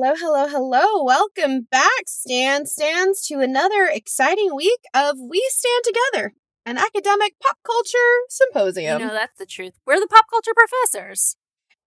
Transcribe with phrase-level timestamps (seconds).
[0.00, 1.02] Hello, hello, hello.
[1.02, 7.56] Welcome back, Stan Stans, to another exciting week of We Stand Together, an academic pop
[7.66, 7.98] culture
[8.28, 9.00] symposium.
[9.00, 9.72] You know, that's the truth.
[9.84, 11.34] We're the pop culture professors.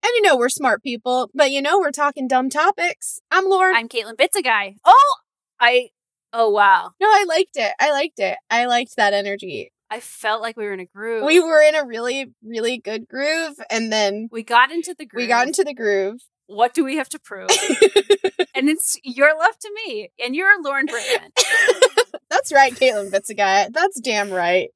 [0.04, 3.22] and you know we're smart people, but you know we're talking dumb topics.
[3.32, 3.78] I'm Laura.
[3.78, 4.76] I'm Caitlin Bitzegaio.
[4.84, 5.16] Oh,
[5.62, 5.92] I.
[6.34, 7.72] Oh wow, no, I liked it.
[7.80, 8.38] I liked it.
[8.50, 9.72] I liked that energy.
[9.90, 11.24] I felt like we were in a groove.
[11.24, 15.22] We were in a really, really good groove, and then we got into the groove.
[15.24, 16.20] we got into the groove.
[16.52, 17.50] What do we have to prove?
[18.56, 21.32] and it's your love to me, and you're Lauren Brickman.
[22.30, 23.72] That's right, Caitlin Bitzegaio.
[23.72, 24.70] That's damn right.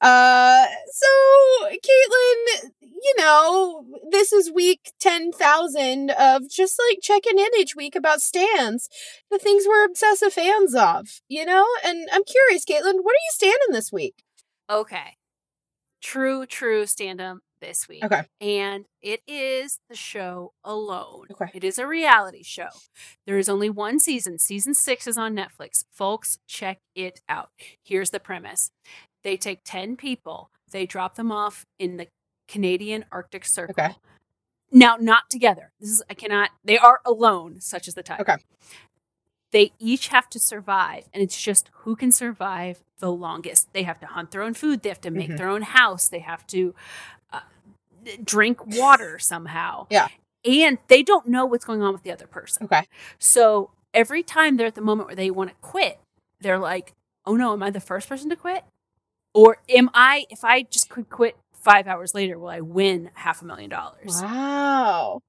[0.00, 7.74] Uh, so, Caitlin, you know, this is week 10,000 of just like checking in each
[7.74, 8.88] week about stands,
[9.28, 11.66] the things we're obsessive fans of, you know?
[11.84, 14.22] And I'm curious, Caitlin, what are you standing this week?
[14.70, 15.16] Okay,
[16.00, 18.04] true, true stand-up this week.
[18.04, 18.22] Okay.
[18.40, 21.26] and it is the show Alone.
[21.32, 21.50] Okay.
[21.52, 22.68] it is a reality show.
[23.26, 24.38] There is only one season.
[24.38, 25.84] Season six is on Netflix.
[25.92, 27.50] Folks, check it out.
[27.82, 28.70] Here's the premise:
[29.24, 32.06] they take ten people, they drop them off in the
[32.48, 33.74] Canadian Arctic Circle.
[33.78, 33.94] Okay.
[34.72, 35.72] Now, not together.
[35.80, 36.50] This is I cannot.
[36.64, 38.22] They are alone, such is the title.
[38.22, 38.42] Okay.
[39.52, 43.72] They each have to survive, and it's just who can survive the longest.
[43.72, 44.82] They have to hunt their own food.
[44.82, 45.36] They have to make Mhm.
[45.38, 46.08] their own house.
[46.08, 46.74] They have to
[48.24, 49.86] drink water somehow.
[49.90, 50.08] Yeah.
[50.44, 52.64] And they don't know what's going on with the other person.
[52.64, 52.86] Okay.
[53.18, 55.98] So every time they're at the moment where they want to quit,
[56.40, 56.94] they're like,
[57.24, 58.64] oh no, am I the first person to quit?
[59.34, 63.42] Or am I, if I just could quit five hours later, will I win half
[63.42, 64.22] a million dollars?
[64.22, 65.20] Wow.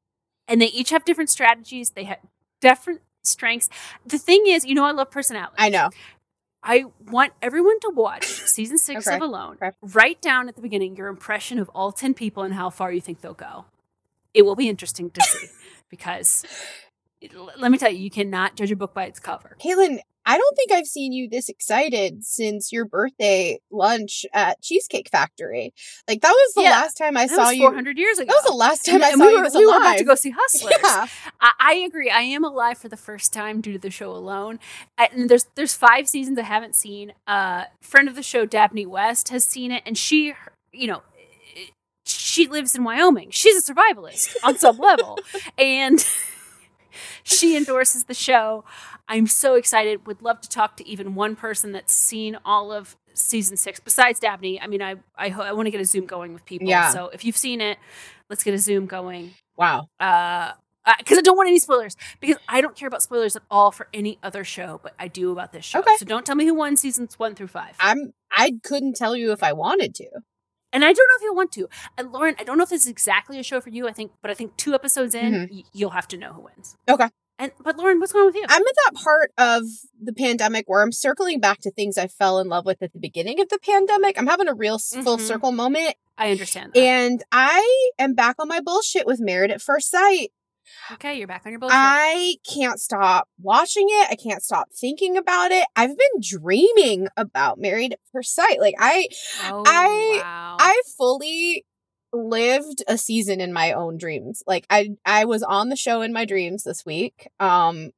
[0.47, 1.89] And they each have different strategies.
[1.89, 2.19] They have
[2.61, 3.69] different strengths.
[4.05, 5.55] The thing is, you know, I love personality.
[5.57, 5.89] I know.
[6.67, 9.15] I want everyone to watch season six Okay.
[9.15, 9.55] of Alone.
[9.61, 9.71] Okay.
[9.81, 13.01] Write down at the beginning your impression of all 10 people and how far you
[13.01, 13.65] think they'll go.
[14.33, 15.47] It will be interesting to see
[15.89, 16.45] because
[17.21, 19.55] it- let me tell you, you cannot judge a book by its cover.
[19.59, 19.99] Caitlin,
[20.29, 25.73] I don't think I've seen you this excited since your birthday lunch at Cheesecake Factory.
[26.07, 26.71] Like, that was the Yeah.
[26.71, 27.61] last time I That saw was you.
[27.61, 28.27] 400 years ago.
[28.27, 29.71] That was the last time And- I and saw we you were, was we were
[29.71, 29.97] about alive.
[29.99, 30.73] to go see Hustlers.
[30.83, 31.07] Yeah.
[31.39, 32.09] I, I agree.
[32.09, 34.59] I am alive for the first time due to the show alone.
[34.97, 37.13] I, and there's there's five seasons I haven't seen.
[37.25, 40.33] Uh, friend of the show, Daphne West, has seen it, and she,
[40.73, 41.03] you know,
[42.05, 43.31] she lives in Wyoming.
[43.31, 45.17] She's a survivalist on some level.
[45.57, 46.05] And
[47.23, 48.63] she endorses the show.
[49.09, 50.05] I'm so excited.
[50.07, 54.19] Would love to talk to even one person that's seen all of season six besides
[54.19, 54.59] Dabney.
[54.61, 56.67] I mean, I I, ho- I want to get a Zoom going with people.
[56.67, 56.89] Yeah.
[56.89, 57.77] So if you've seen it,
[58.29, 59.31] let's get a Zoom going.
[59.55, 59.87] Wow.
[59.99, 60.51] Uh,
[60.99, 61.95] because I don't want any spoilers.
[62.21, 65.31] Because I don't care about spoilers at all for any other show, but I do
[65.33, 65.79] about this show.
[65.79, 65.95] Okay.
[65.97, 67.75] So don't tell me who won seasons one through five.
[67.79, 70.05] I'm I couldn't tell you if I wanted to.
[70.71, 71.67] and I don't know if you'll want to.
[71.97, 73.87] And Lauren, I don't know if this is exactly a show for you.
[73.87, 76.75] I think, but I think two episodes in, y- you'll have to know who wins.
[76.87, 76.93] Mm-hmm.
[77.01, 77.09] Okay.
[77.39, 78.45] And but Lauren, what's going on with you?
[78.49, 79.63] I'm at that part of
[80.01, 82.99] the pandemic where I'm circling back to things I fell in love with at the
[82.99, 84.17] beginning of the pandemic.
[84.17, 85.25] I'm having a real s full mm-hmm.
[85.25, 85.95] circle moment.
[86.17, 86.73] I understand.
[86.73, 86.79] That.
[86.79, 90.31] And I am back on my bullshit with Married at First Sight.
[90.93, 91.77] okay, you're back on your bullshit.
[91.77, 94.07] I can't stop watching it.
[94.09, 95.67] I can't stop thinking about it.
[95.75, 98.59] I've been dreaming about Married at First Sight.
[98.59, 99.09] Like I
[99.43, 100.57] oh, I- wow.
[100.59, 101.65] I fully
[102.13, 104.43] lived a season in my own dreams.
[104.47, 107.27] Like I I was on the show in my dreams this week.
[107.39, 107.91] Um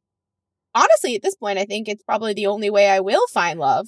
[0.76, 3.88] honestly at this point I think it's probably the only way I will find love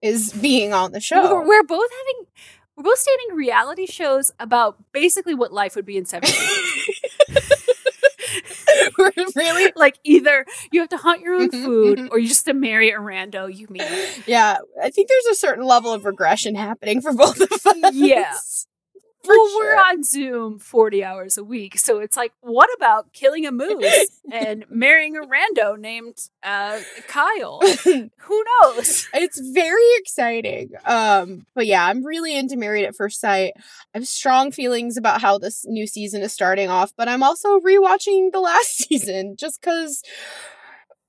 [0.00, 1.22] is being on the show.
[1.34, 2.26] We're, we're both having.
[2.76, 7.00] We're both stating reality shows about basically what life would be in seven days.
[8.98, 12.08] We're really like either you have to hunt your own Mhm, food mhm.
[12.10, 13.82] or you just to marry a rando you meet.
[14.26, 17.92] Yeah, I think there's a certain level of regression happening for both of us.
[17.92, 18.32] Yeah.
[19.26, 19.64] Well, sure.
[19.76, 21.78] we're on Zoom 40 hours a week.
[21.78, 27.60] So it's like, what about killing a moose and marrying a rando named uh, Kyle?
[27.84, 29.08] Who knows?
[29.14, 30.70] It's very exciting.
[30.84, 33.52] Um, but yeah, I'm really into Married at First Sight.
[33.94, 37.60] I have strong feelings about how this new season is starting off, but I'm also
[37.60, 40.02] rewatching the last season just because,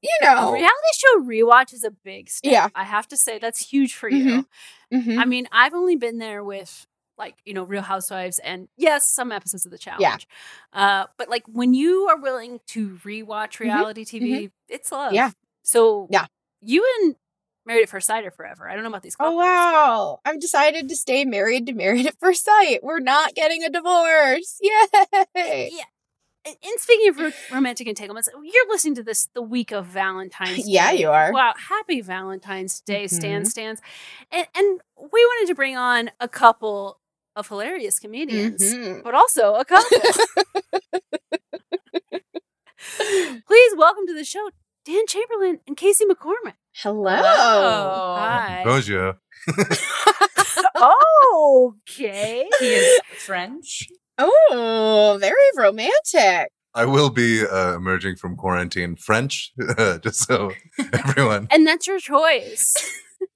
[0.04, 0.52] you A know.
[0.52, 2.52] reality show rewatch is a big step.
[2.52, 2.68] Yeah.
[2.76, 4.46] I have to say, that's huge for you.
[4.94, 5.18] Mhm.
[5.18, 6.86] I mean, I've only been there with
[7.24, 10.28] like, you know, Real Housewives and yes, some episodes of The Challenge.
[10.74, 15.08] Uh, but like when you are willing to rewatch reality TV, it's love.
[15.08, 15.16] Mm-hmm.
[15.16, 15.32] Yeah.
[15.64, 16.26] So Yeah.
[16.62, 17.16] you and
[17.66, 18.68] Married at First Sight are forever.
[18.70, 19.40] I don't know about these Oh couples.
[19.40, 20.20] but- wow!
[20.26, 22.84] I've decided to stay married to Married at First Sight.
[22.84, 24.60] We're not getting a divorce.
[24.62, 25.70] Yay!
[25.72, 25.84] Yeah.
[26.46, 30.72] And speaking of ro- romantic entanglements, you're listening to this the week of Valentine's Day.
[30.72, 31.00] Yeah, Day.
[31.00, 31.32] you are.
[31.32, 33.48] Wow, happy Valentine's Day, Stan Mhm.
[33.48, 33.82] Stans.
[34.30, 37.00] And, and we wanted to bring on a couple
[37.36, 39.04] of hilarious comedians, Mhm.
[39.04, 39.98] but also a couple.
[43.48, 44.50] Please welcome to the show
[44.86, 46.54] Dan Chamberlain and Casey McCormick.
[46.76, 47.16] Hello.
[47.16, 48.62] Hi.
[48.66, 49.18] Bonjour.
[51.34, 52.48] okay.
[52.60, 53.88] He is French.
[54.18, 56.50] Oh, very romantic.
[56.76, 59.52] I will be uh, emerging from quarantine French,
[60.04, 60.52] just so
[60.92, 61.48] everyone.
[61.52, 62.74] And that's your choice.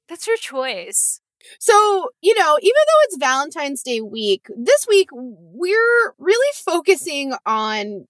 [0.09, 1.21] That's your choice.
[1.59, 8.07] So, you know, even though it's Valentine's Day week, this week we're really focusing on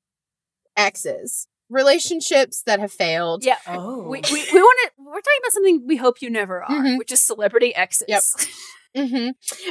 [0.76, 3.44] exes, relationships that have failed.
[3.46, 3.58] Yeah.
[3.68, 4.04] Oh.
[4.04, 6.98] We, we, we want to, we're talking about something we hope you never are, Mhm.
[6.98, 8.06] which is celebrity exes.
[8.08, 8.24] Yep.
[8.96, 9.30] hmm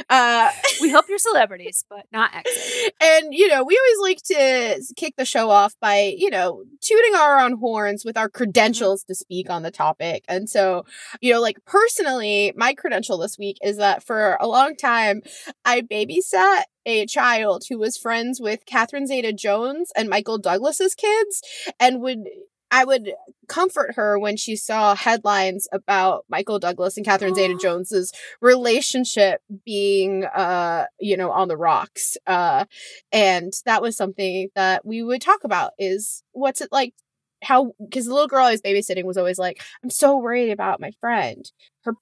[0.09, 2.91] Uh, we hope you're celebrities, but not exes.
[3.01, 7.15] and, you know, we always like to kick the show off by, you know, tooting
[7.15, 10.23] our own horns with our credentials to speak on the topic.
[10.27, 10.85] And so,
[11.21, 15.21] you know, like personally, my credential this week is that for a long time,
[15.65, 21.41] I babysat a child who was friends with Catherine Zeta Jones and Michael Douglas's kids
[21.79, 22.19] and would.
[22.69, 23.13] I would
[23.47, 30.25] comfort her when she saw headlines about Michael Douglas and Catherine Zeta Jones's relationship being
[30.25, 32.65] uh you know on the rocks uh
[33.11, 36.93] and that was something that we would talk about is what's it like
[37.43, 40.81] how because the little girl I was babysitting was always like I'm so worried about
[40.81, 41.49] my friend
[41.83, 41.93] her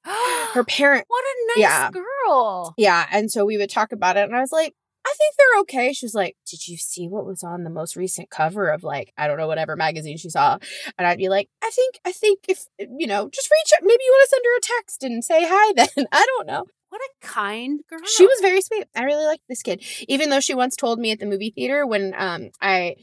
[0.53, 1.91] her parent What a nice Yeah.
[1.91, 2.73] girl.
[2.77, 4.73] yeah and so we would talk about it and I was like
[5.05, 5.93] I think they're okay.
[5.93, 9.13] She was like, Did you see what was on the most recent cover of like,
[9.17, 10.57] I don't know, whatever magazine she saw?
[10.97, 13.83] And I'd be like, I think, I think if, you know, just reach out.
[13.83, 16.07] Maybe you want to send her a text and say hi then.
[16.11, 16.65] I don't know.
[16.89, 17.99] What a kind girl.
[18.05, 18.85] She was very sweet.
[18.95, 19.83] I really liked this kid.
[20.07, 22.95] Even though she once told me at the movie theater when um I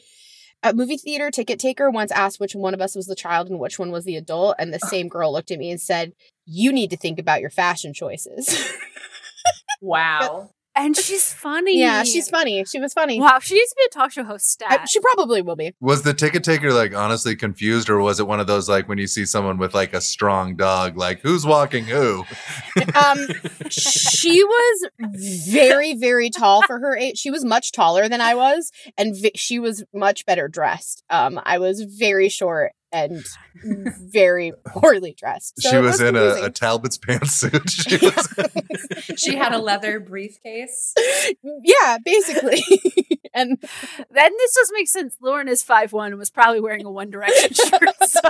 [0.62, 3.59] a movie theater ticket taker once asked which one of us was the child and
[3.59, 6.12] which one was the adult, and the same girl looked at me and said,
[6.47, 8.73] You need to think about your fashion choices.
[9.82, 10.50] Wow.
[10.75, 11.79] And she's funny.
[11.79, 12.64] yeah, she's funny.
[12.64, 13.21] She was funny.
[13.21, 14.81] Wow, she needs to be a talk show host stat.
[14.83, 15.75] I- she probably will be.
[15.81, 18.99] Was the ticket taker like honestly confused, or was it one of those like when
[18.99, 22.25] you see someone with like a strong dog, like who's walking who?
[22.95, 23.19] Um,
[23.69, 24.88] she was
[25.49, 27.19] very, very tall for her age.
[27.19, 31.02] She was much taller than I was, and v- she was much better dressed.
[31.11, 33.25] Um, I was very short and
[33.64, 35.61] very poorly dressed.
[35.62, 37.62] So she it was, in a, a Talbot's pantsuit.
[37.82, 40.94] She was She had a leather briefcase.
[41.42, 42.62] yeah, basically.
[43.34, 43.58] and
[44.11, 45.16] Then this does make sense.
[45.20, 47.94] Lauren is five one and was probably wearing a One Direction shirt.
[48.06, 48.20] So.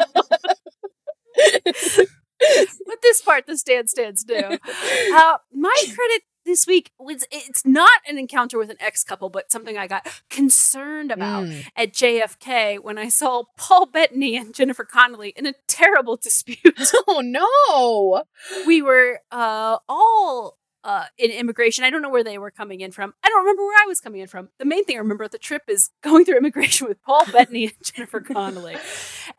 [2.86, 4.34] but this part, the stand stands do.
[4.36, 9.50] Uh, my credit this week was it's not an encounter with an ex couple, but
[9.52, 11.64] something I got concerned about Mm.
[11.76, 16.58] at JFK when I saw Paul Bettany and Jennifer Connelly in a terrible dispute.
[17.08, 18.24] oh no.
[18.66, 21.84] we were uh, all uh, in immigration.
[21.84, 23.14] I don't know where they were coming in from.
[23.22, 24.48] I don't remember where I was coming in from.
[24.58, 27.66] The main thing I remember at the trip is going through immigration with Paul Bettany
[27.66, 28.76] and Jennifer Connelly.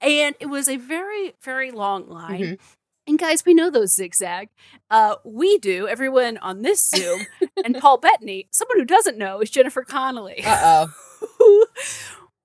[0.02, 2.42] And it was a very, very long line.
[2.42, 2.60] Mhm.
[3.06, 4.50] And guys, we know those zigzag.
[4.90, 7.26] Uh, we do, everyone on this Zoom.
[7.66, 10.94] and Paul Bettany, someone who doesn't know, is Jennifer Connelly Uh oh.
[11.38, 11.66] who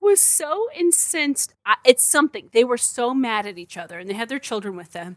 [0.00, 1.55] was so incensed.
[1.85, 2.49] It's something.
[2.53, 5.17] They were so mad at each other and they had their children with them.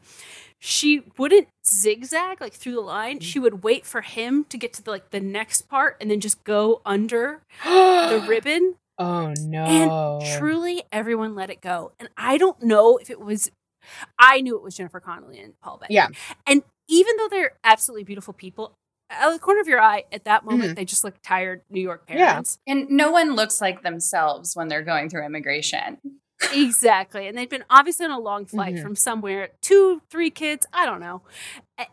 [0.59, 3.19] She wouldn't zigzag like through the line.
[3.19, 6.19] She would wait for him to get to the, like the next part and then
[6.19, 8.75] just go under the ribbon.
[8.99, 9.63] Oh no.
[9.63, 11.93] And truly everyone let it go.
[11.99, 13.49] And I don't know if it was
[14.19, 15.95] I knew it was Jennifer Connelly and Paul Bettany.
[15.95, 16.07] Yeah.
[16.47, 18.73] And even though they're absolutely beautiful people,
[19.09, 20.75] out of the corner of your eye, at that moment, Mhm.
[20.75, 22.59] they just look tired New York parents.
[22.65, 22.73] Yeah.
[22.73, 25.97] And no one looks like themselves when they're going through immigration.
[26.53, 27.27] exactly.
[27.27, 28.81] And they've been obviously on a long flight Mhm.
[28.81, 31.21] from somewhere, two, three kids, I don't know.
[31.77, 31.85] Eh,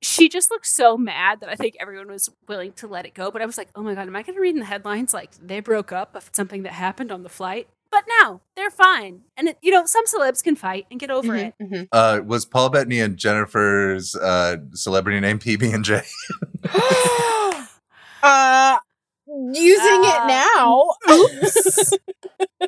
[0.00, 3.32] She just looked so mad that I think everyone was willing to let it go.
[3.32, 5.12] But I was like, oh my God, am I going to read in the headlines
[5.12, 7.66] like they broke up of something that happened on the flight?
[7.90, 9.22] But now they're fine.
[9.36, 11.54] And, it, you know, some celebs can fight and get over it.
[11.60, 11.88] Mhm, mhm.
[11.92, 16.02] uh, was Paul Bettany and Jennifer's uh, celebrity name PB and J.
[18.22, 18.78] uh
[19.26, 20.94] using Uh, it now.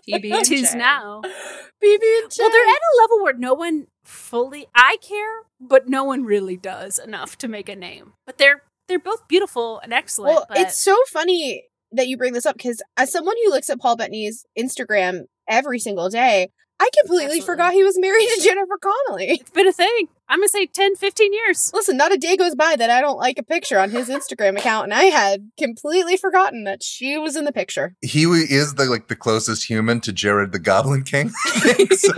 [0.09, 0.79] PB and Tis J.
[0.79, 1.21] now.
[1.25, 2.43] BB and J.
[2.43, 6.57] Well, they're at a level where no one fully, I care, but no one really
[6.57, 8.13] does enough to make a name.
[8.27, 10.35] But they're they're both beautiful and excellent.
[10.35, 13.71] Well, but it's so funny that you bring this up because as someone who looks
[13.71, 16.51] at Paul Bettany's Instagram every single day,
[16.83, 17.47] I completely Absolutely.
[17.47, 19.33] forgot he was married to Jennifer Connelly.
[19.33, 20.07] it's been a thing.
[20.31, 21.71] I'm gonna say 10, 15 years.
[21.75, 24.57] Listen, not a day goes by that I don't like a picture on his Instagram
[24.59, 27.95] account, and I had completely forgotten that she was in the picture.
[28.01, 31.31] He is the like the closest human to Jareth the Goblin King.
[31.97, 32.13] So.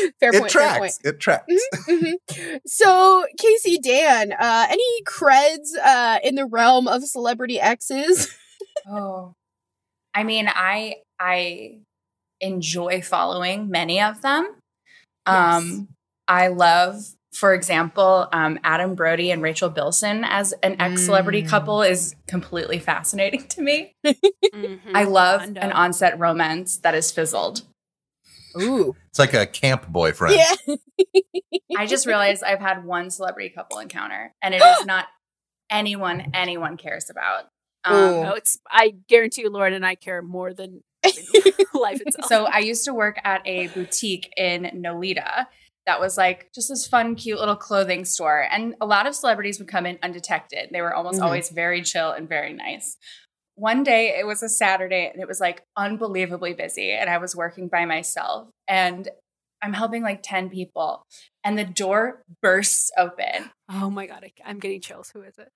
[0.20, 0.52] Fair it point.
[0.52, 0.92] Fair point.
[0.92, 0.98] tracks.
[1.04, 1.52] It tracks.
[1.88, 2.14] Mhm.
[2.66, 8.32] So, Casey Dan, uh, any creds uh, in the realm of celebrity exes?
[8.88, 9.34] Oh.
[10.14, 11.80] I mean, I I
[12.40, 14.48] enjoy following many of them.
[15.26, 15.88] Um
[16.28, 16.96] I love
[17.32, 21.48] for example, um, Adam Brody and Rachel Bilson as an ex celebrity Mm.
[21.48, 23.94] couple is completely fascinating to me.
[24.04, 24.80] Mhm.
[24.94, 25.58] I love Hundo.
[25.62, 27.62] an onset romance that is fizzled.
[28.60, 30.36] Ooh, It's like a camp boyfriend.
[30.36, 30.76] yeah.
[31.76, 35.06] I just realized I've had one celebrity couple encounter, and it is not
[35.70, 37.44] anyone anyone cares about.
[37.84, 38.22] Um, Ooh.
[38.24, 38.58] No, it's.
[38.70, 40.82] I guarantee you, Lauren and I care more than
[41.74, 42.26] life itself.
[42.28, 45.46] so I used to work at a boutique in Nolita
[45.86, 48.46] that was like just this fun, cute little clothing store.
[48.50, 50.68] And a lot of celebrities would come in undetected.
[50.72, 51.24] They were almost Mhm.
[51.24, 52.98] always very chill and very nice.
[53.60, 56.92] One day it was a Saturday and it was like unbelievably busy.
[56.92, 59.06] And I was working by myself and
[59.60, 61.04] I'm helping like 10 people.
[61.44, 63.50] And the door bursts open.
[63.70, 65.10] oh my god, I'm getting chills.
[65.12, 65.50] Who is it?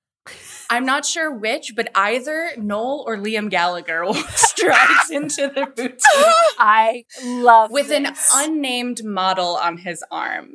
[0.69, 5.99] I'm not sure which, but either Noel or Liam Gallagher strides into the boutique.
[6.59, 10.51] I love with an unnamed model on his arm.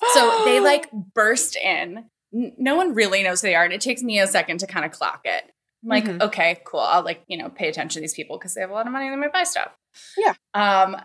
[0.14, 2.04] So they like burst in.
[2.30, 4.86] No one really knows who they are, and it takes me a second to kind
[4.86, 5.50] of clock it.
[5.82, 6.22] I'm like, Mhm.
[6.22, 6.80] okay, cool.
[6.80, 8.92] I'll like, you know, pay attention to these people because they have a lot of
[8.92, 9.72] money and they might buy stuff.
[10.16, 10.34] Yeah.
[10.54, 10.96] Um,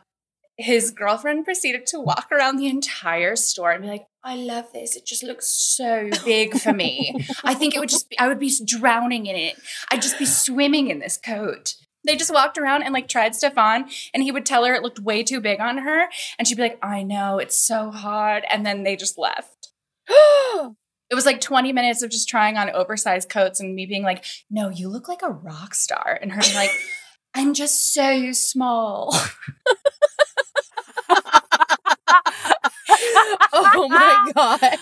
[0.58, 4.96] his girlfriend proceeded to walk around the entire store and be like, I love this.
[4.96, 7.14] It just looks so big for me.
[7.44, 9.56] I think it would just be, I would be drowning in it.
[9.92, 11.76] I'd just be swimming in this coat.
[12.06, 14.84] They just walked around and like tried stuff on, and he would tell her it
[14.84, 16.10] looked way too big on her.
[16.38, 18.44] And she'd be like, I know, it's so hard.
[18.50, 19.70] And then they just left.
[21.14, 24.26] It was like 20 minutes of just trying on oversized coats and me being like,
[24.50, 26.18] no, you look like a rock star.
[26.20, 26.72] And her being like,
[27.36, 29.16] I'm just so small.
[33.54, 34.80] oh my god.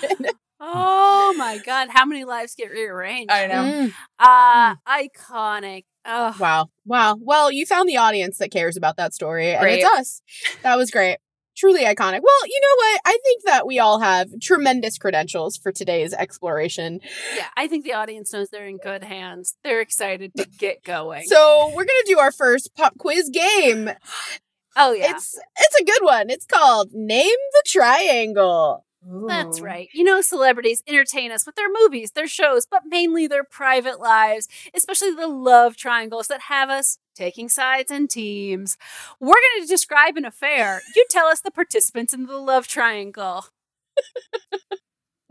[0.61, 3.29] Oh my god, how many lives get rearranged?
[3.29, 3.63] I know.
[3.63, 3.93] Mm.
[4.17, 5.83] Uh iconic.
[6.05, 6.69] Oh, Wow.
[6.85, 7.17] Wow.
[7.19, 10.21] Well, you found the audience that cares about that story, and it's us.
[10.63, 11.17] That was great.
[11.55, 12.21] Truly iconic.
[12.21, 13.01] Well, you know what?
[13.05, 16.99] I think that we all have tremendous credentials for today's exploration.
[17.35, 19.55] Yeah, I think the audience knows they're in good hands.
[19.63, 21.23] They're excited to get going.
[21.25, 23.89] So we're gonna do our first pop quiz game.
[24.75, 26.29] oh yeah, It's it's a good one.
[26.29, 28.85] It's called Name the Triangle.
[29.03, 29.89] That's right.
[29.93, 34.47] You know, celebrities entertain us with their movies, their shows, but mainly their private lives,
[34.75, 38.77] especially the love triangles that have us taking sides and teams.
[39.19, 40.81] We're going to describe an affair.
[40.95, 43.45] You tell us the participants in the love triangle.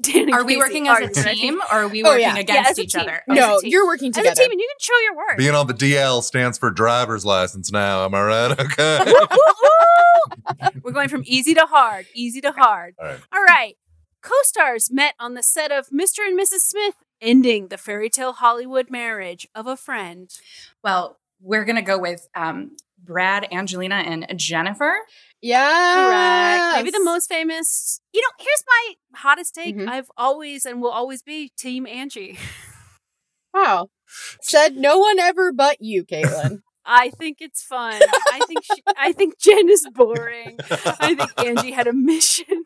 [0.00, 1.40] Dan Are we Casey working as a ready.
[1.40, 2.35] team or are we Oh, working yeah.
[2.35, 3.02] Yeah, against as a each team.
[3.02, 3.23] other?
[3.28, 5.37] No, you're working As a team, and you can show your work.
[5.38, 8.04] Being on the DL stands for driver's license now.
[8.04, 8.61] Am I right?
[8.61, 9.12] Okay.
[10.83, 12.95] We're going from easy to hard, easy to hard.
[12.99, 13.21] All right.
[13.33, 13.76] All right.
[14.23, 16.19] Co stars met on the set of Mr.
[16.26, 16.61] and Mrs.
[16.61, 20.30] Smith, ending the fairy tale Hollywood marriage of a friend.
[20.85, 24.99] Well, we're gonna go with um, Brad, Angelina, and Jennifer.
[25.42, 26.68] Yeah.
[26.68, 26.85] Correct.
[26.85, 28.00] Maybe the most famous.
[28.12, 29.76] You know, here's my hottest take.
[29.76, 29.88] Mhm.
[29.88, 32.38] I've always and will always be Team Angie.
[33.52, 33.88] Wow.
[34.42, 36.62] Said no one ever but you, Caitlin.
[36.85, 38.00] I think it's fun.
[38.32, 40.59] I think she, I think Jen is boring.
[40.70, 42.64] I think Angie had a mission.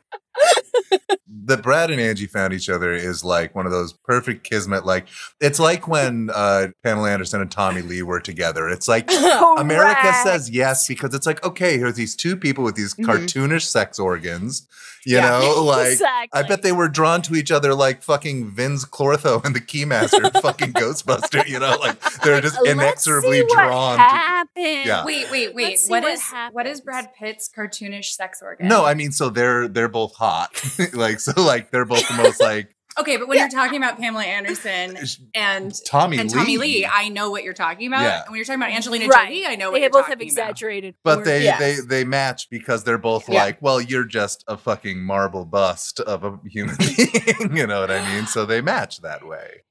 [1.46, 4.86] That Brad and Angie found each other is like one of those perfect kismet.
[4.86, 5.06] Like
[5.40, 8.68] it's like when uh, Pamela Anderson and Tommy Lee were together.
[8.68, 9.10] It's like
[9.58, 13.04] America says yes because it's like okay, here's these two people with these Mhm.
[13.04, 14.66] cartoonish sex organs.
[15.04, 15.28] You Yeah.
[15.40, 16.40] know, like exactly.
[16.40, 20.40] I bet they were drawn to each other like fucking Vinz Clortho and the Keymaster,
[20.40, 21.46] fucking Ghostbuster.
[21.46, 23.96] You know, like they're just Let's inexorably see what drawn.
[23.96, 24.86] to happened.
[24.86, 25.04] Yeah.
[25.04, 25.64] Wait, wait, wait.
[25.70, 26.80] Let's see What what is what is.
[26.80, 28.66] Brad Pitt's cartoonish sex organ?
[28.68, 30.64] No, I mean, so they're they're both hot.
[30.94, 34.24] like so, like they're both the most like okay, but when you're talking about Pamela
[34.24, 34.96] Anderson
[35.34, 36.38] and Tommy and Lee.
[36.38, 38.02] Tommy Lee, I know what you're talking about.
[38.02, 38.20] Yeah.
[38.22, 39.28] And when you're talking about Angelina Right.
[39.28, 40.50] Jolie, I know what They you're both have talking about.
[40.50, 40.94] exaggerated.
[41.02, 41.58] But they Yes.
[41.58, 43.42] they they match because they're both Yeah.
[43.44, 47.56] like, well, you're just a fucking marble bust of a human being.
[47.56, 48.26] you know what I mean?
[48.26, 49.62] So they match that way.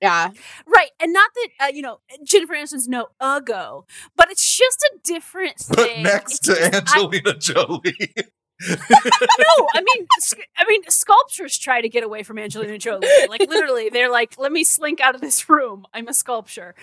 [0.00, 0.30] yeah.
[0.66, 3.84] Right, and not that uh, you know Jennifer Aniston's no uggo,
[4.16, 5.76] but it's just a different thing.
[5.76, 6.02] But thing.
[6.02, 8.14] next It's to just- I- Angelina Jolie.
[8.60, 13.08] No, I mean, sc- I mean, sculptures try to get away from Angelina Jolie.
[13.28, 15.86] Like literally, they're like, "Let me slink out of this room.
[15.92, 16.74] I'm a sculpture."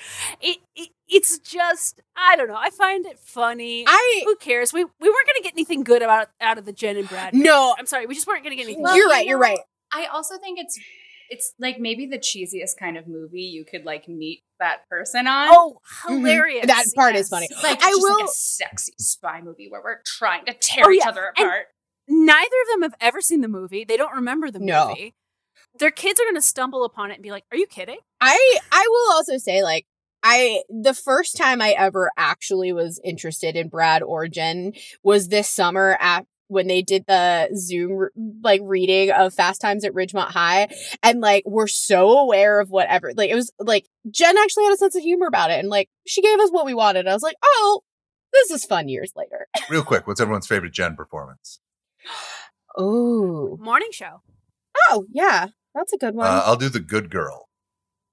[0.42, 2.58] It, it it's just, I don't know.
[2.58, 3.86] I find it funny.
[3.88, 4.74] I Who cares?
[4.74, 7.34] We we weren't gonna get anything good about out of the Jen and Brad.
[7.34, 7.76] no.
[7.78, 8.84] I'm sorry, we just weren't gonna get anything.
[8.84, 9.26] Well, you're you right.
[9.26, 9.60] You're right.
[9.94, 10.80] I also think it's
[11.32, 15.48] it's like maybe the cheesiest kind of movie you could like meet that person on.
[15.50, 16.18] Oh, Mhm.
[16.20, 16.68] hilarious!
[16.68, 17.48] That part is funny.
[17.64, 21.00] like I will- like a sexy spy movie where we're trying to tear Oh, each
[21.04, 21.10] yeah.
[21.10, 21.68] other And- apart.
[22.08, 23.84] Neither of them have ever seen the movie.
[23.86, 24.90] They don't remember the No.
[24.90, 25.16] movie.
[25.80, 28.86] Their kids are gonna stumble upon it and be like, "Are you kidding?" I I
[28.90, 29.86] will also say like
[30.24, 35.48] I the first time I ever actually was interested in Brad or Jen was this
[35.50, 38.10] summer at when they did the Zoom
[38.44, 40.68] like reading of Fast Times at Ridgemont High
[41.02, 44.78] and like we're so aware of whatever like it was like Jen actually had a
[44.78, 47.08] sense of humor about it and like she gave us what we wanted.
[47.08, 47.82] I was like, "Oh,
[48.34, 51.60] this is fun years later." Real quick, what's everyone's favorite Jen performance?
[52.78, 53.58] Oh.
[53.60, 54.22] Morning show.
[54.90, 55.48] Oh, yeah.
[55.76, 56.28] That's a good one.
[56.28, 57.48] Uh, I'll do the Good Girl.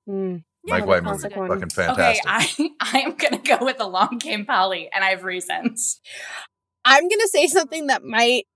[0.08, 0.42] Mm.
[0.64, 1.48] Mike Yeah, White movie, a good one.
[1.48, 2.24] fucking Okay, fantastic.
[2.26, 6.00] I I am gonna go with the Along Came Polly, and I have reasons.
[6.88, 8.46] I'm gonna say something that might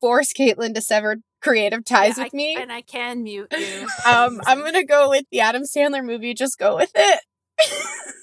[0.00, 2.56] force Caitlin to sever creative ties Yeah, with I- me.
[2.56, 3.86] and I can mute you.
[4.06, 6.34] um, I'm gonna go with the Adam Sandler movie.
[6.34, 7.20] Just go with it.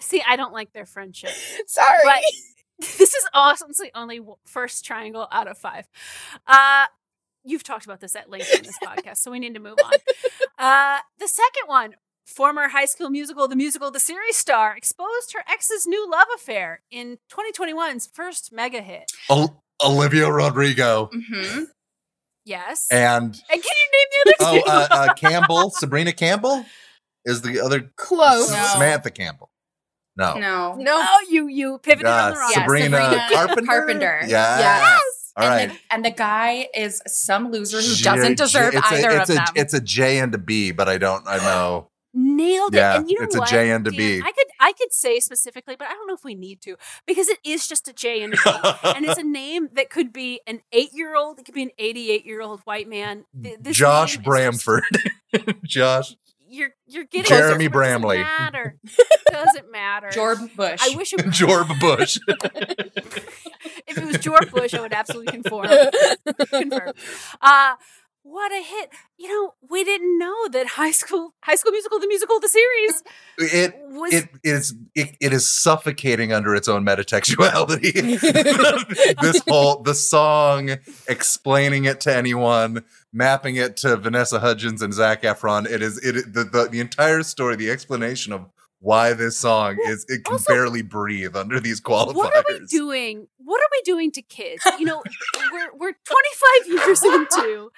[0.00, 1.30] See, I don't like their friendship.
[1.66, 1.98] Sorry.
[2.04, 2.20] But
[2.78, 3.70] this is awesome.
[3.70, 5.86] It's the only first triangle out of five.
[6.46, 6.86] Uh,
[7.44, 9.92] you've talked about this at length in this podcast, so we need to move on.
[10.58, 11.94] Uh, the second one,
[12.26, 16.82] former High School Musical, the musical, the series star, exposed her ex's new love affair
[16.90, 19.10] in 2021's first mega hit.
[19.30, 21.64] Ol- Olivia Rodrigo Mm-hmm.
[22.44, 22.86] Yes.
[22.92, 24.70] and And can you name the oh other two?
[24.70, 26.64] uh, uh, Campbell, Sabrina Campbell
[27.24, 28.50] is the other Close.
[28.50, 28.64] No.
[28.72, 29.50] Samantha Campbell.
[30.16, 30.74] No, No.
[30.76, 30.92] No.
[31.04, 32.50] oh, you you pivoted on Uh, the wrong.
[32.54, 33.66] Yes, Sabrina, Sabrina Carpenter.
[33.66, 34.20] Carpenter.
[34.26, 34.58] Yeah.
[34.58, 35.00] Yes.
[35.36, 35.68] All and, right.
[35.90, 39.10] the, and the guy is some loser who J- doesn't J- deserve it's a- either
[39.20, 39.46] it's of a, them.
[39.56, 41.26] It's a J and a B, but I don't.
[41.28, 41.88] I know.
[42.18, 42.78] Nailed it.
[42.78, 43.98] Yeah, and you know it's a what, J and a Dan?
[43.98, 44.18] B.
[44.24, 46.76] I could I could say specifically, but I don't know if we need to
[47.06, 48.50] because it is just a J and a B.
[48.96, 51.72] and it's a name that could be an eight year old, it could be an
[51.78, 53.26] 88 year old white man.
[53.34, 54.24] This Josh name is
[54.54, 55.58] just- Bramford.
[55.64, 56.16] Josh.
[56.48, 58.18] you're you're getting Jeremy it doesn't Bramley.
[58.18, 58.76] Matter.
[59.30, 60.08] Doesn't matter.
[60.12, 60.80] Jordan Bush.
[60.82, 62.16] I wish it was, Jorb Bush.
[63.86, 65.68] if it was George Bush, I would absolutely conform.
[66.48, 66.92] Confirm.
[67.42, 67.74] Uh,
[68.26, 68.90] what a hit.
[69.16, 73.02] You know, we didn't know that High School High School Musical the musical the series
[73.38, 78.20] It was it is it, it is suffocating under its own metatextuality.
[79.22, 80.76] this whole the song
[81.08, 85.70] explaining it to anyone, mapping it to Vanessa Hudgens and Zac Efron.
[85.70, 88.46] It is it the the, the entire story, the explanation of
[88.80, 92.14] why this song is it can also- barely breathe under these qualifiers.
[92.14, 93.26] what are we doing?
[93.38, 94.62] What are we doing to kids?
[94.78, 95.02] You know,
[95.52, 97.70] we're we're 25 years into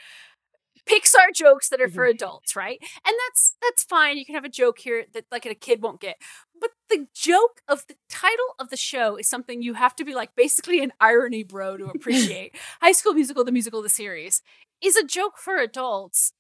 [0.88, 2.16] Pixar jokes that are for mm-hmm.
[2.16, 2.79] adults, right?
[3.07, 4.16] And that's that's fine.
[4.16, 6.16] You can have a joke here that like a kid won't get.
[6.61, 10.14] But the joke of the title of the show is something you have to be
[10.14, 12.57] like basically an irony bro to appreciate.
[12.81, 14.42] High School Musical, the musical, the series
[14.83, 16.33] is a joke for adults.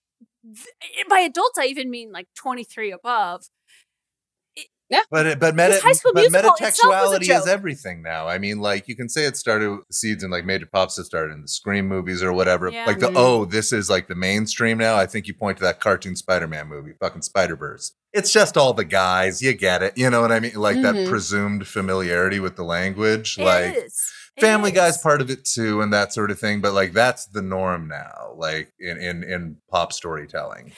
[1.08, 3.48] By adults, I even mean like 23 above.
[5.10, 8.26] But but meta, Because High School but Musical itself was a metatextuality is everything now.
[8.26, 11.04] I mean, like you can say it started with seeds and like major pops that
[11.04, 12.68] started in the Scream movies or whatever.
[12.70, 12.86] Yeah.
[12.86, 13.16] Like the Mhm.
[13.16, 14.96] oh, this is like the mainstream now.
[14.96, 17.92] I think you point to that cartoon Spider-Man movie, fucking Spider Verse.
[18.12, 19.42] It's just all the guys.
[19.42, 19.96] You get it.
[19.96, 20.54] You know what I mean?
[20.54, 21.08] Like that Mhm.
[21.08, 23.36] presumed familiarity with the language.
[23.38, 24.12] It like is.
[24.40, 26.60] Family Guy's part of it too, and that sort of thing.
[26.60, 28.34] But like that's the norm now.
[28.36, 30.72] Like in in in pop storytelling.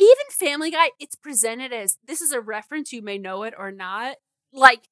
[0.00, 2.92] Even Family Guy, it's presented as this is a reference.
[2.92, 4.16] You may know it or not.
[4.52, 4.88] Like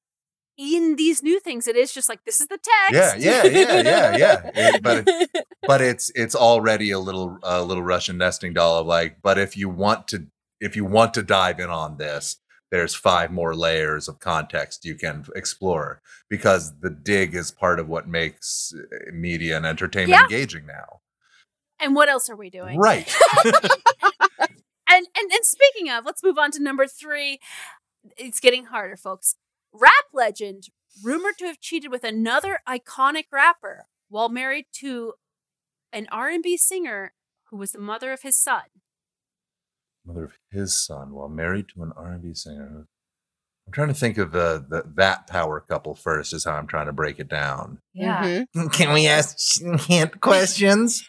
[0.57, 2.59] in these new things, it is just like this is the
[2.91, 3.19] Yeah, text.
[3.25, 4.51] yeah, yeah, yeah, yeah.
[4.53, 8.87] It- but it- but it's it's already a little a little Russian nesting doll of
[8.87, 9.21] like.
[9.21, 10.27] But if you want to
[10.61, 12.37] if you want to dive in on this,
[12.71, 17.87] there's five more layers of context you can explore because the dig is part of
[17.89, 20.23] what makes uh, media and entertainment Yeah.
[20.23, 20.99] engaging now.
[21.81, 22.77] And what else are we doing?
[22.77, 23.07] Right.
[25.15, 27.39] And and and speaking of, let's move on to number three.
[28.17, 29.35] It's getting harder, folks.
[29.71, 30.65] Rap legend
[31.03, 35.13] rumored to have cheated with another iconic rapper while married to
[35.93, 37.13] an R&B singer
[37.49, 38.63] who was the mother of his son.
[40.05, 42.87] Mother of his son, while married to an R&B singer.
[43.67, 46.33] I'm trying to think of the, the that power couple first.
[46.33, 47.79] Is how I'm trying to break it down.
[47.93, 48.45] Yeah.
[48.55, 48.71] Mhm.
[48.73, 51.03] Can we ask hint questions?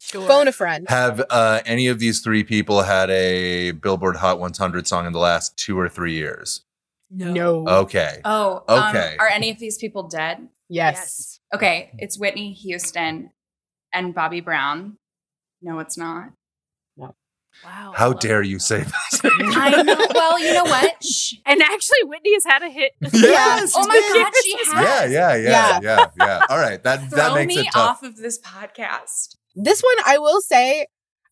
[0.00, 0.26] Sure.
[0.26, 0.86] Phone a friend.
[0.88, 5.18] Have uh, any of these three people had a Billboard Hot 100 song in the
[5.18, 6.62] last two or three years?
[7.10, 7.66] No.
[7.68, 8.20] Okay.
[8.24, 9.16] Oh, um, Okay.
[9.18, 10.48] are any of these people dead?
[10.68, 11.38] Yes.
[11.54, 13.30] Okay, it's Whitney Houston
[13.92, 14.96] and Bobby Brown.
[15.60, 16.30] No, it's not.
[17.64, 17.92] Wow.
[17.94, 18.48] How dare that.
[18.48, 19.20] you say that?
[19.54, 20.06] I know.
[20.14, 21.04] Well, you know what?
[21.04, 21.34] Shh.
[21.44, 22.92] And actually, Whitney has had a hit.
[23.12, 24.22] Yes, Oh my did.
[24.22, 25.12] God, she Yeah, has.
[25.12, 26.46] yeah, yeah, yeah, yeah.
[26.48, 27.98] All right, that that makes me it tough.
[27.98, 29.36] off of this podcast.
[29.54, 30.86] This one, I will say,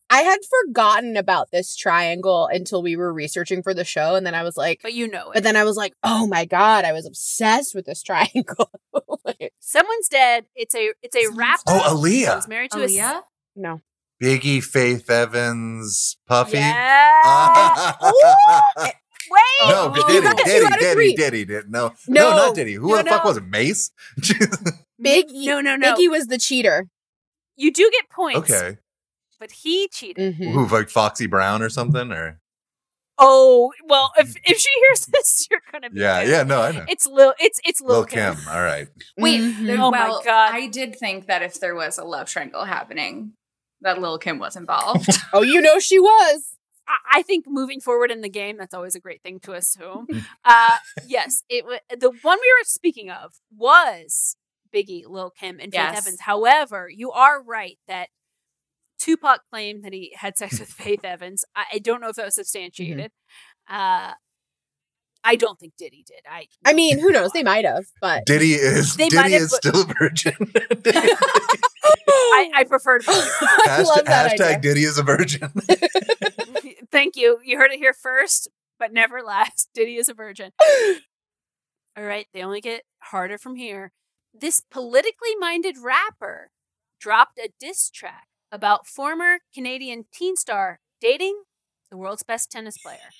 [0.09, 4.15] I had forgotten about this triangle until we were researching for the show.
[4.15, 5.35] And then I was like, But you know it.
[5.35, 8.69] but then I was like, oh my God, I was obsessed with this triangle.
[9.59, 10.45] Someone's dead.
[10.55, 11.61] It's a it's a Someone's rapper.
[11.67, 13.21] Oh, who Aaliyah, was married to a Aaliyah?
[13.55, 13.81] no.
[14.21, 16.57] Biggie, Faith Evans, Puffy.
[16.57, 17.93] Yeah.
[19.31, 19.69] Wait.
[19.69, 21.15] no, You Diddy, got two Diddy, out of Diddy, three.
[21.15, 21.67] Diddy, Diddy.
[21.69, 22.35] No, no, No.
[22.35, 22.73] not Diddy.
[22.73, 23.29] Who No, the fuck no.
[23.29, 23.45] was it?
[23.45, 23.91] Mace.
[25.01, 25.95] Big No, no, no.
[25.95, 26.87] Biggie was the cheater.
[27.61, 28.51] You do get points.
[28.51, 28.77] okay,
[29.39, 30.35] But he cheated.
[30.37, 30.51] Mhm.
[30.53, 32.11] who like Foxy Brown or something?
[32.11, 32.39] Or
[33.17, 36.31] Oh well, if if she hears this, you're gonna be yeah, pissed.
[36.31, 36.43] yeah.
[36.43, 36.85] No, I know.
[36.87, 37.33] It's Lil.
[37.39, 38.35] It's it's Lil, Lil Kim.
[38.49, 38.87] All right.
[39.17, 39.65] Wait, Mhm.
[39.67, 40.53] there- Oh my God.
[40.55, 43.33] I did think that if there was a love triangle happening,
[43.81, 45.09] that Lil Kim was involved.
[45.33, 46.57] Oh, you know she was.
[46.87, 50.07] I, I think moving forward in the game, that's always a great thing to assume.
[50.45, 54.35] uh, yes, it wa- the one we were speaking of was
[54.73, 55.97] Biggie, Lil Kim, and Faith Yes.
[55.97, 56.21] Evans.
[56.21, 58.09] However, you are right that
[58.99, 61.43] Tupac claimed that he had sex with Faith Evans.
[61.55, 63.11] I, I don't know if that was substantiated.
[63.69, 64.13] Uh,
[65.23, 66.21] I don't think Diddy did.
[66.29, 67.31] I I mean, who knows?
[67.31, 70.33] They might have, but Diddy is They Diddy is put- still a virgin.
[72.07, 73.05] I, I prefer to.
[73.11, 74.59] I hashtag, love that hashtag idea.
[74.61, 75.51] Diddy is a virgin.
[76.91, 77.39] Thank you.
[77.43, 79.69] You heard it here first, but never last.
[79.73, 80.51] Diddy is a virgin.
[81.97, 83.91] All right, they only get harder from here.
[84.33, 86.51] This politically minded rapper
[86.99, 91.43] dropped a diss track about former Canadian teen star dating
[91.89, 93.11] the world's best tennis player.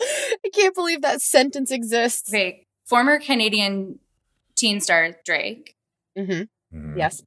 [0.00, 2.28] I can't believe that sentence exists.
[2.32, 3.98] okay, former Canadian
[4.56, 5.74] teen star Drake.
[6.16, 6.98] hmm Hmm.
[6.98, 7.22] Yes.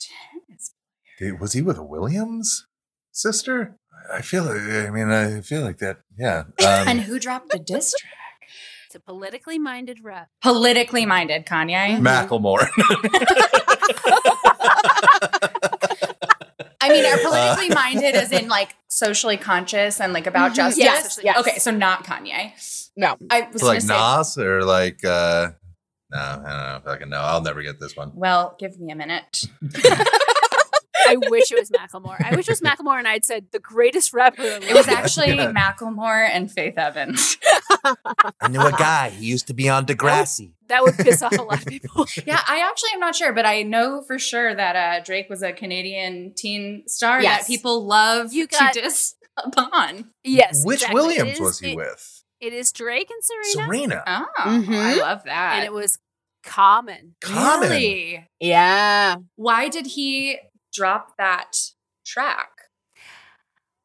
[0.00, 0.72] Tennis.
[1.18, 2.66] Did- was he with a Williams
[3.12, 3.76] sister?
[4.12, 4.44] I feel.
[4.44, 5.98] like- I mean, I feel like that.
[6.18, 6.44] Yeah.
[6.58, 8.12] and Um, who dropped the diss track?
[8.88, 10.28] It's a politically minded rap.
[10.42, 11.98] Politically minded Kanye.
[12.00, 12.66] Macklemore.
[16.80, 20.56] I mean, are politically minded as in like socially conscious and like about Mhm.
[20.56, 20.78] justice?
[20.82, 21.38] Yes, yes.
[21.38, 22.52] Okay, so not Kanye.
[22.96, 23.18] No.
[23.30, 25.04] I was So like gonna say, Nas or like.
[25.04, 25.48] uh
[26.10, 27.20] No, I don't know if I can know.
[27.20, 28.12] I'll never get this one.
[28.14, 29.44] well, give me a minute.
[31.08, 32.22] I wish it was Macklemore.
[32.24, 34.42] I wish it was Macklemore, and I'd said the greatest rapper.
[34.42, 35.52] It was actually Yeah.
[35.52, 37.36] Macklemore and Faith Evans.
[37.84, 39.10] I knew a guy.
[39.10, 40.52] He used to be on Degrassi.
[40.68, 42.06] that would piss off a lot of people.
[42.26, 45.42] Yeah, I actually am not sure, but I know for sure that uh, Drake was
[45.42, 47.40] a Canadian teen star Yes.
[47.42, 50.10] that people love You got- to diss upon.
[50.24, 50.64] Yes.
[50.64, 50.94] Which exactly.
[51.00, 52.14] Williams is- was he it- with?
[52.40, 54.04] It is Drake and Serena, Serena.
[54.06, 54.74] Oh, Mhm.
[54.74, 55.54] I love that.
[55.56, 55.98] and it was
[56.44, 57.14] Common.
[57.20, 57.68] Common.
[57.70, 58.26] Really?
[58.40, 59.16] Yeah.
[59.36, 60.38] Why did he
[60.72, 61.56] drop that
[62.04, 62.50] track?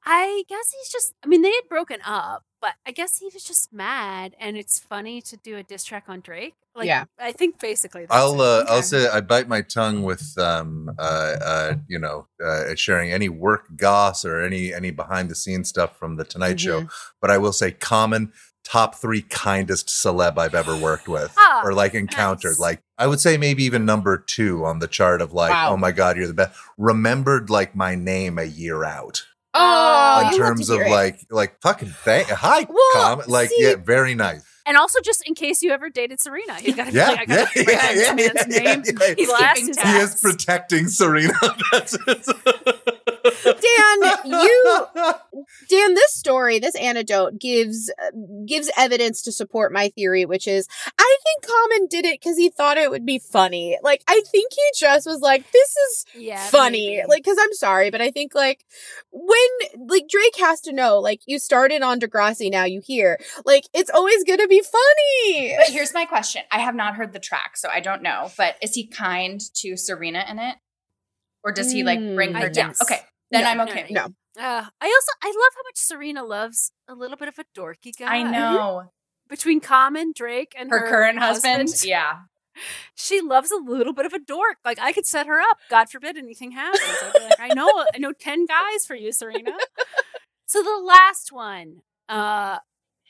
[0.05, 1.13] I guess he's just.
[1.23, 4.79] I mean, they had broken up, but I guess he was just mad, and it's
[4.79, 6.55] funny to do a diss track on Drake.
[6.75, 7.05] Like, Yeah.
[7.19, 8.01] I think basically.
[8.01, 8.73] That's I'll, uh, okay.
[8.73, 13.29] I'll say I bite my tongue with um uh uh you know uh, sharing any
[13.29, 16.87] work goss or any any behind the scenes stuff from the Tonight Show,
[17.21, 21.73] but I will say Common top three kindest celeb I've ever worked with Ah, or
[21.73, 22.51] like encountered.
[22.51, 22.59] nice.
[22.59, 25.71] Like I would say maybe even number two on the chart of like Wow.
[25.73, 26.57] oh my god you're the best.
[26.77, 30.91] Remembered like my name a year out Oh, in terms of hear it.
[30.91, 34.43] like like fucking thank hi Well, Common like see- yeah very nice.
[34.65, 37.25] And also, just in case you ever dated Serena, he's got to be like, I
[37.25, 38.83] got to yeah, write yeah, down this yeah, man's yeah, name.
[38.85, 39.15] yeah.
[39.17, 39.91] He's Keeping keeping tabs.
[39.91, 41.33] He is protecting Serena.
[43.23, 43.57] That's it.
[43.61, 44.85] Dan, you
[45.69, 48.11] Dan, this story, this anecdote gives uh,
[48.45, 52.49] gives evidence to support my theory, which is I think Common did it because he
[52.49, 53.77] thought it would be funny.
[53.81, 57.07] Like I think he just was like, "This is Yeah, funny." maybe.
[57.07, 58.65] Like, because I'm sorry, but I think like
[59.11, 63.63] when like Drake has to know, like you started on Degrassi, now you hear, like
[63.73, 65.55] it's always gonna be funny.
[65.57, 66.43] But here's my question.
[66.51, 68.31] I have not heard the track, so I don't know.
[68.37, 70.55] But is he kind to Serena in it?
[71.43, 72.69] Or does he like bring Mm, her I down?
[72.69, 72.81] guess.
[72.81, 73.01] Okay.
[73.33, 73.87] Then No, I'm okay.
[73.89, 74.05] no.
[74.39, 77.91] Uh, I also I love how much Serena loves a little bit of a dorky
[77.97, 78.17] guy.
[78.17, 78.91] I know.
[79.27, 81.69] Between Common, Drake, and Her, her, current husband.
[81.83, 82.19] Yeah.
[82.95, 84.57] she loves a little bit of a dork.
[84.63, 85.57] Like I could set her up.
[85.69, 86.83] God forbid anything happens.
[86.83, 89.57] I'd be like, I know, I know ten guys for you, Serena.
[90.45, 92.59] so the last one, uh,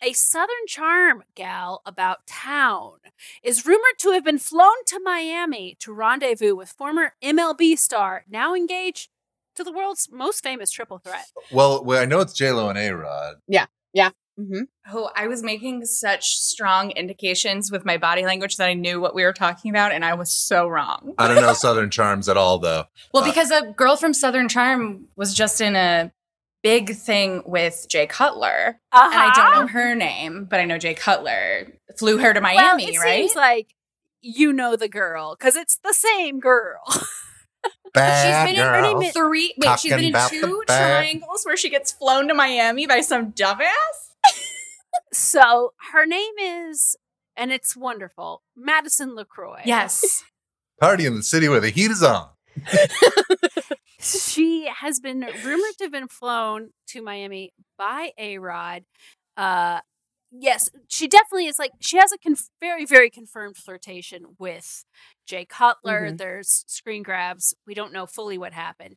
[0.02, 2.98] a Southern Charm gal about town
[3.42, 8.54] is rumored to have been flown to Miami to rendezvous with former MLB star, now
[8.54, 9.10] engaged
[9.56, 11.26] to the world's most famous triple threat.
[11.52, 13.36] well, well, I know it's J Lo and A Rod.
[13.48, 13.66] Yeah.
[13.94, 14.10] Yeah.
[14.38, 14.62] hmm
[14.92, 19.14] Oh, I was making such strong indications with my body language that I knew what
[19.16, 21.14] we were talking about, and I was so wrong.
[21.18, 22.86] I don't know Southern Charms at all, though.
[23.14, 26.12] Well, Uh, because a girl from Southern Charm was just in a
[26.64, 30.94] big thing with Jay Cutler, and I don't know her name, but I know Jay
[30.96, 33.20] Cutler flew her to Well, Miami, it right?
[33.20, 33.76] seems like
[34.22, 36.82] you know the girl because it's the same girl.
[37.94, 39.00] Bad She's been in her girl.
[39.00, 39.54] name three.
[39.58, 43.70] Wait, she's been in two triangles where she gets flown to Miami by some dumbass.
[45.12, 46.96] So her name is,
[47.38, 49.62] and it's wonderful, Madison LeCroy.
[49.66, 50.24] Yes,
[50.80, 52.30] Party in the city where the heat is on.
[54.00, 58.84] She has been rumored to have been flown to Miami by A Rod.
[59.38, 59.80] Uh,
[60.34, 64.84] yes, she definitely is like, she has a conf- very, very confirmed flirtation with
[65.26, 66.10] Jay Cutler.
[66.12, 66.18] Mhm.
[66.18, 67.54] There's screen grabs.
[67.66, 68.96] We don't know fully what happened.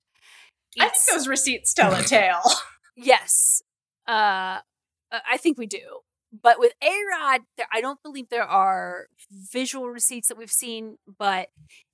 [0.80, 2.42] I think those receipts tell a tale.
[2.98, 3.60] Yes.
[4.08, 4.60] Uh,
[5.12, 6.00] uh, I think we do.
[6.32, 11.48] But with A Rod, I don't believe there are visual receipts that we've seen, but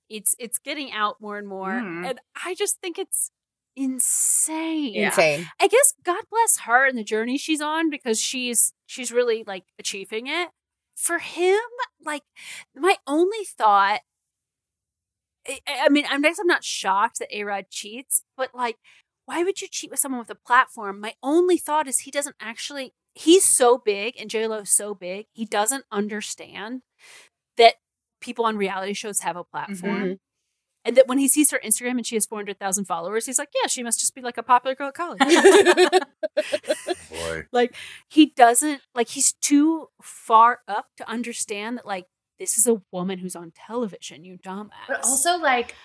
[0.09, 1.71] it's it's getting out more and more.
[1.71, 2.09] Mm.
[2.09, 3.31] And I just think it's
[3.75, 4.93] insane.
[4.93, 5.07] Yeah.
[5.07, 5.47] Insane.
[5.59, 9.65] I guess God bless her and the journey she's on because she's she's really like
[9.79, 10.49] achieving it.
[10.95, 11.59] For him,
[12.05, 12.23] like
[12.75, 14.01] my only thought
[15.67, 18.77] I, mean, I guess I'm not shocked that A Rod cheats, but like,
[19.25, 20.99] why would you cheat with someone with a platform?
[20.99, 24.95] My only thought is he doesn't actually he's so big and J Lo is so
[24.95, 26.81] big, he doesn't understand
[27.57, 27.75] that
[28.21, 30.13] people on reality shows have a platform.
[30.15, 30.19] Mhm.
[30.85, 33.67] And that when he sees her Instagram and she has 400,000 followers, he's like, yeah,
[33.67, 35.19] she must just be like a popular girl at college.
[37.09, 37.43] Boy.
[37.51, 37.75] like
[38.09, 42.05] he doesn't like he's too far up to understand that like
[42.39, 45.75] this is a woman who's on television you dumbass But also, like,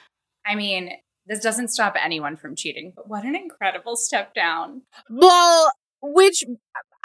[0.47, 0.91] I mean,
[1.27, 4.83] this doesn't stop anyone from cheating, but what an incredible step down.
[5.11, 6.45] Well, which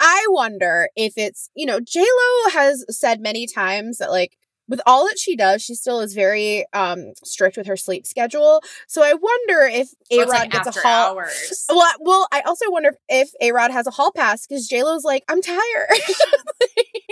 [0.00, 4.36] I wonder if it's, you know, Lo has said many times that like
[4.68, 8.62] with all that she does, she still is very um strict with her sleep schedule.
[8.86, 11.10] So I wonder if A Well, Rod like, gets a hall.
[11.18, 11.66] hours.
[11.68, 14.82] Well, I- well, I also wonder if A Rod has a hall pass because J
[14.82, 15.88] Lo's like, I'm tired.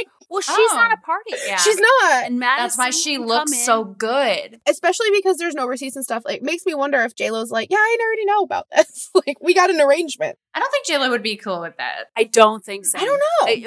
[0.32, 0.74] well she's Oh.
[0.74, 1.56] not a party Yeah.
[1.56, 2.24] She's not.
[2.24, 4.60] and Madison That's why she looks so good.
[4.66, 6.22] Especially because there's no receipts and stuff.
[6.24, 9.10] Like, makes me wonder if Lo's like, yeah, I already know about this.
[9.26, 10.38] like, we got an arrangement.
[10.54, 12.04] I don't think JLo would be cool with that.
[12.16, 13.46] i don't think so I don't know.
[13.46, 13.66] I-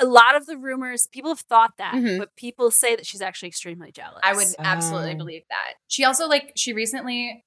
[0.00, 2.18] a- a lot of the rumors people have thought that Mhm.
[2.18, 5.16] but people say that she's actually extremely jealous I would absolutely Oh.
[5.16, 5.74] believe that.
[5.88, 7.44] She also like she recently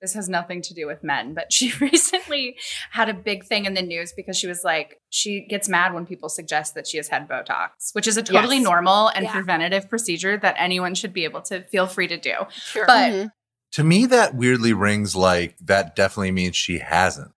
[0.00, 2.56] this has nothing to do with men, but she recently
[2.92, 6.06] had a big thing in the news because she was like, she gets mad when
[6.06, 8.64] people suggest that she has had Botox, which is a totally Yes.
[8.64, 9.32] normal and Yeah.
[9.32, 12.34] preventative procedure that anyone should be able to feel free to do.
[12.52, 12.86] Sure.
[12.86, 13.30] But Mhm.
[13.72, 17.32] To me, that weirdly rings like that definitely means she hasn't.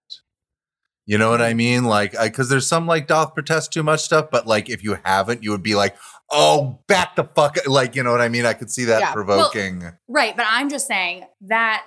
[1.05, 1.83] You know what I mean?
[1.83, 5.43] Like, because there's some like doth protest too much stuff, but like if you haven't,
[5.43, 5.97] you would be like,
[6.29, 8.45] oh, back the fuck, like you know what I mean?
[8.45, 9.11] I could see that Yeah.
[9.11, 9.91] provoking.
[10.07, 11.83] Right, but I'm just saying that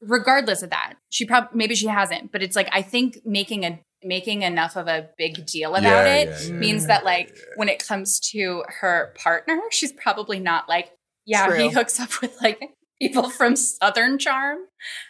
[0.00, 3.80] regardless of that, she probably maybe she hasn't, but it's like I think making a
[4.02, 7.28] making enough of a big deal about Yeah, it yeah, yeah, means yeah, that like
[7.36, 7.42] yeah.
[7.56, 10.90] when it comes to her partner, she's probably not like,
[11.26, 12.60] yeah, he hooks up with like
[13.00, 14.58] people from Southern Charm.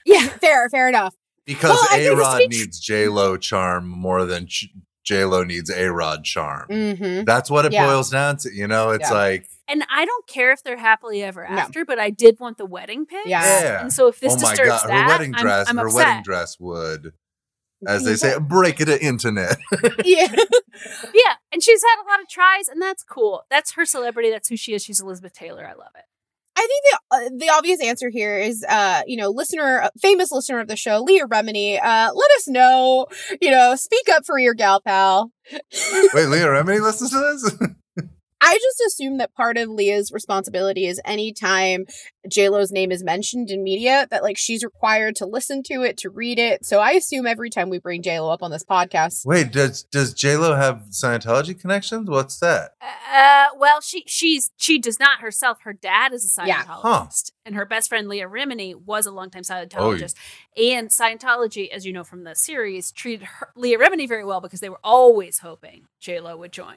[0.05, 1.15] Yeah, fair, fair enough.
[1.47, 4.25] because Well, I A think it's Rod to be tr- needs J Lo charm more
[4.25, 4.47] than
[5.05, 6.69] J Lo needs A Rod charm.
[6.71, 7.25] Mm-hmm.
[7.25, 7.87] That's what it Yeah.
[7.87, 8.53] boils down to.
[8.53, 9.17] You know, it's Yeah.
[9.17, 11.57] like, and I don't care if they're happily ever No.
[11.57, 13.27] after, but I did want the wedding pic.
[13.27, 13.43] Yeah.
[13.63, 13.81] yeah.
[13.83, 15.87] And so if this oh my disturbs god, that, her wedding I'm- dress, I'm, her
[15.87, 16.07] upset.
[16.07, 17.13] wedding dress would,
[17.87, 19.57] as they say, break it to internet.
[20.05, 20.35] Yeah.
[21.13, 23.43] Yeah, and she's had a lot of tries, and that's cool.
[23.51, 24.31] That's her celebrity.
[24.31, 24.83] That's who she is.
[24.83, 25.67] She's Elizabeth Taylor.
[25.67, 26.05] I love it.
[26.57, 30.61] I think the uh, the obvious answer here is, uh, you know, listener, famous listener
[30.61, 31.79] of the show, Leah Remini.
[31.83, 33.07] Uh, let us know,
[33.41, 35.33] you know, speak up for your gal pal.
[35.53, 38.07] Wait, Leah Remini listens to this?
[38.43, 41.85] I just assume that part of Leah's responsibility is anytime
[42.29, 46.11] JLo's name is mentioned in media, that like she's required to listen to it, to
[46.11, 46.65] read it.
[46.65, 50.15] So I assume every time we bring JLo up on this podcast, Wait, does does
[50.15, 52.09] J Lo have Scientology connections?
[52.09, 52.73] What's that?
[53.13, 55.59] Uh, well, she she's she does not herself.
[55.65, 56.65] Her dad is a Yeah.
[56.65, 60.15] Scientologist, and her best friend Leah Remini was a longtime Oh, Scientologist.
[60.57, 64.61] And Scientology, as you know from the series, treated her, Leah Remini very well because
[64.61, 66.77] they were always hoping J Lo would join.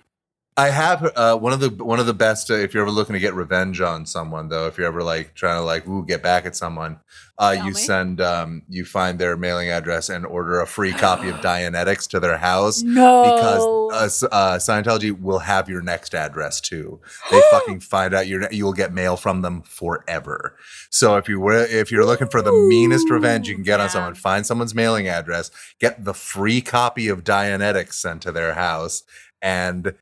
[0.56, 2.52] I have uh, one of the one of the best.
[2.52, 5.34] Uh, if you're ever looking to get revenge on someone, though, if you're ever like
[5.34, 7.00] trying to like ooh get back at someone,
[7.40, 7.74] uh, you me.
[7.74, 12.20] send um, you find their mailing address and order a free copy of Dianetics to
[12.20, 17.02] their house No, because uh, Scientology will have your next address too.
[17.32, 20.56] They fucking find out your you will get mail from them forever.
[20.92, 23.90] So if you were if you're looking for the meanest revenge you can get on
[23.90, 29.02] someone, find someone's mailing address, get the free copy of Dianetics sent to their house,
[29.42, 29.96] and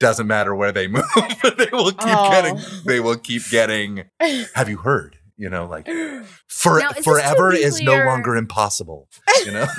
[0.00, 1.04] doesn't matter where they move,
[1.56, 2.30] they will keep Oh.
[2.30, 4.04] getting they will keep getting.
[4.54, 5.16] Have you heard?
[5.36, 5.86] You know, like
[6.48, 9.08] for Now, is forever is no longer impossible.
[9.46, 9.66] You know.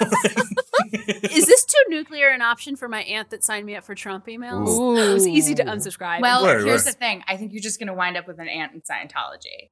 [1.03, 4.25] is this too nuclear an option for my aunt that signed me up for Trump
[4.27, 4.69] emails?
[4.69, 4.95] Ooh.
[4.97, 6.21] It was easy to unsubscribe.
[6.21, 6.93] Well, Right, here's right.
[6.93, 7.23] the thing.
[7.27, 9.69] I think you're just gonna wind up with an aunt in Scientology.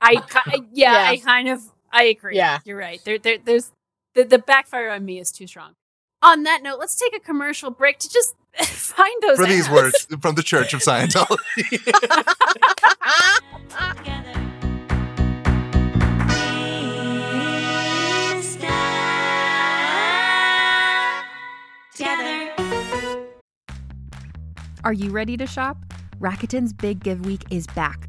[0.00, 1.10] I ki- yeah, Yeah.
[1.10, 2.36] I kind of I agree.
[2.36, 2.58] Yeah.
[2.64, 3.00] you're right.
[3.04, 3.72] There, there there's
[4.14, 5.72] the the backfire on me is too strong.
[6.22, 9.74] On that note, let's take a commercial break to just find those for these ads.
[9.74, 11.80] words from the Church of Scientology.
[13.96, 14.32] together.
[16.28, 16.34] We
[18.42, 18.76] stand
[21.94, 23.26] together.
[24.84, 25.78] Are you ready to shop?
[26.20, 28.08] Rakuten's Big Give Week is back.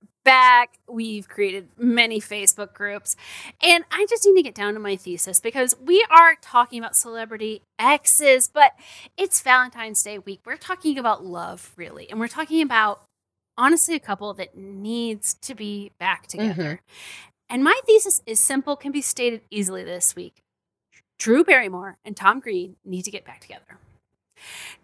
[0.23, 0.77] back.
[0.87, 3.15] We've created many Facebook groups.
[3.61, 6.95] And I just need to get down to my thesis because we are talking about
[6.95, 8.73] celebrity exes, but
[9.17, 10.41] it's Valentine's Day week.
[10.45, 12.09] We're talking about love, really.
[12.09, 13.03] And we're talking about,
[13.57, 16.49] honestly, a couple that needs to be back mm-hmm.
[16.49, 16.81] together.
[17.49, 20.41] And my thesis is simple, can be stated easily this week.
[21.19, 23.77] Drew Barrymore and Tom Green need to get back together.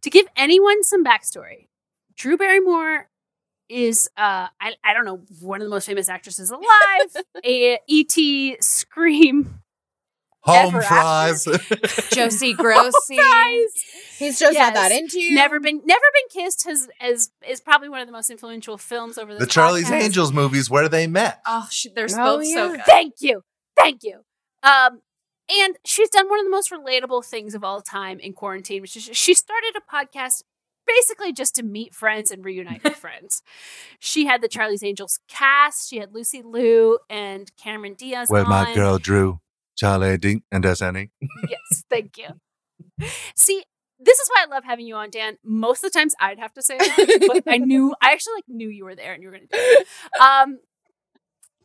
[0.02, 1.68] To give anyone some backstory,
[2.16, 3.10] Drew Barrymore
[3.70, 8.58] is uh I, I don't know one of the most famous actresses alive a et
[8.64, 9.60] scream
[10.42, 11.44] Home Ever fries.
[12.14, 13.16] Josie Grossie.
[13.18, 13.74] fries.
[14.18, 15.36] He's just not that into you.
[15.36, 19.18] never been never been kissed has is is probably one of the most influential films
[19.18, 20.04] over the this Charlie's podcast.
[20.04, 21.42] Angels movies where they met.
[21.46, 22.54] Oh, sh- they're Oh, both yeah.
[22.56, 22.82] so good.
[22.86, 23.42] Thank you.
[23.76, 24.22] Thank you.
[24.64, 25.02] Um,
[25.50, 28.96] and she's done one of the most relatable things of all time in quarantine, which
[28.96, 30.44] is she started a podcast
[30.88, 33.42] basically just to meet friends and reunite with friends.
[34.00, 35.90] She had the Charlie's Angels cast.
[35.90, 38.30] She had Lucy Liu and Cameron Diaz.
[38.30, 39.40] Where my girl Drew,
[39.76, 41.12] Charlie D, and Destiny.
[41.50, 42.28] Yes, thank you.
[43.36, 43.64] See,
[44.00, 45.38] this is why I love having you on, Dan.
[45.44, 48.46] Most of the times I'd have to say that, but I knew I actually like
[48.48, 49.88] knew you were there and you were gonna do it.
[50.22, 50.60] Um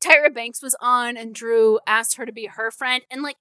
[0.00, 3.02] Tyra Banks was on and Drew asked her to be her friend.
[3.10, 3.36] And like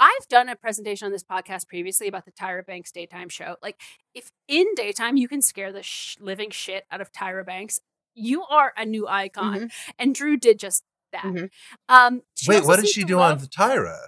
[0.00, 3.56] I've done a presentation on this podcast previously about the Tyra Banks daytime show.
[3.62, 3.80] Like
[4.14, 7.80] if in daytime you can scare the sh- living shit out of Tyra Banks,
[8.14, 9.70] you are a new icon.
[9.98, 10.82] And Drew did just
[11.12, 11.48] that.
[11.88, 13.98] Um Wait, what did she do love- on Tyra?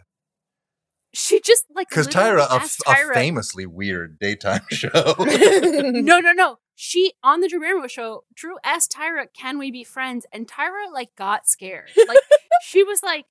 [1.14, 4.90] She just like Because Tyra, a, asked a famously weird daytime show.
[5.18, 6.56] no, no, no.
[6.74, 10.92] She on the Drew Barrymore show, Drew asked Tyra, "Can we be friends?" And Tyra
[10.92, 11.88] like got scared.
[12.06, 12.18] Like
[12.60, 13.24] she was like,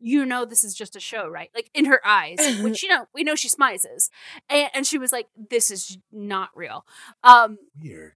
[0.00, 3.06] "You know, this is just a show, right?" Like in her eyes, which you know
[3.14, 4.10] we know she smizes,
[4.48, 6.84] and, and she was like, "This is not real."
[7.22, 8.12] Um, weird.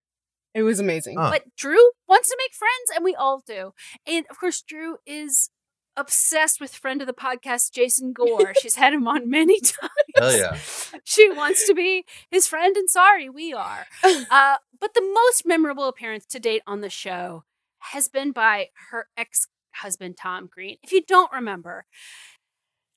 [0.55, 1.17] It was amazing.
[1.17, 3.73] but Drew wants to make friends, and we all do.
[4.07, 5.51] And of course, Drew is
[5.97, 8.55] obsessed with friend of the podcast, Jason Gore.
[8.61, 9.91] She's had him on many times.
[10.17, 10.59] Hell yeah.
[11.05, 13.87] she wants to be his friend, and sorry, we are.
[14.05, 17.45] Uh, but the most memorable appearance to date on the show
[17.91, 20.77] has been by her ex husband, Tom Green.
[20.83, 21.85] If you don't remember,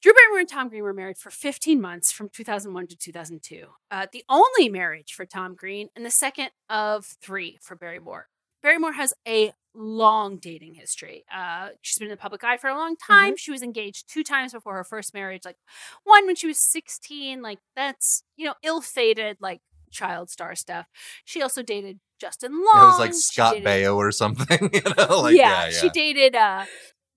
[0.02, 3.66] Drew Barrymore and Tom Green were married for 15 months from 2001 to 2002.
[3.90, 8.28] Uh, the only marriage for Tom Green and the second of three for Barrymore.
[8.62, 11.24] Barrymore has a long dating history.
[11.34, 13.38] Uh, she's been in the public eye for a long time.
[13.38, 15.44] She was engaged two times before her first marriage.
[15.46, 15.58] Like
[16.04, 17.42] one when she was 16.
[17.42, 19.62] Like that's, you know, ill fated, like
[19.92, 20.88] child star stuff.
[21.26, 22.84] She also dated Justin Long.
[22.84, 24.70] it was like Scott dated- Baio or something.
[24.74, 25.70] You know, like yeah, yeah, yeah.
[25.72, 26.66] she dated uh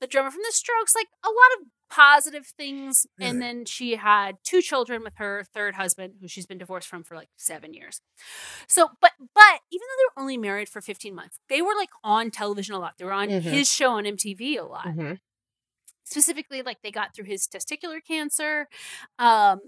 [0.01, 3.07] the drummer from the Strokes, like a lot of positive things.
[3.21, 7.03] And then she had two children with her third husband, who she's been divorced from
[7.03, 8.01] for like seven years.
[8.67, 11.91] So, but but even though they were only married for 15 months, they were like
[12.05, 12.95] on television a lot.
[12.97, 13.43] They were on Mhm.
[13.43, 14.87] his show on MTV a lot.
[14.87, 15.15] Mm-hmm.
[16.05, 18.69] Specifically, like they got through his testicular cancer.
[19.19, 19.61] Um,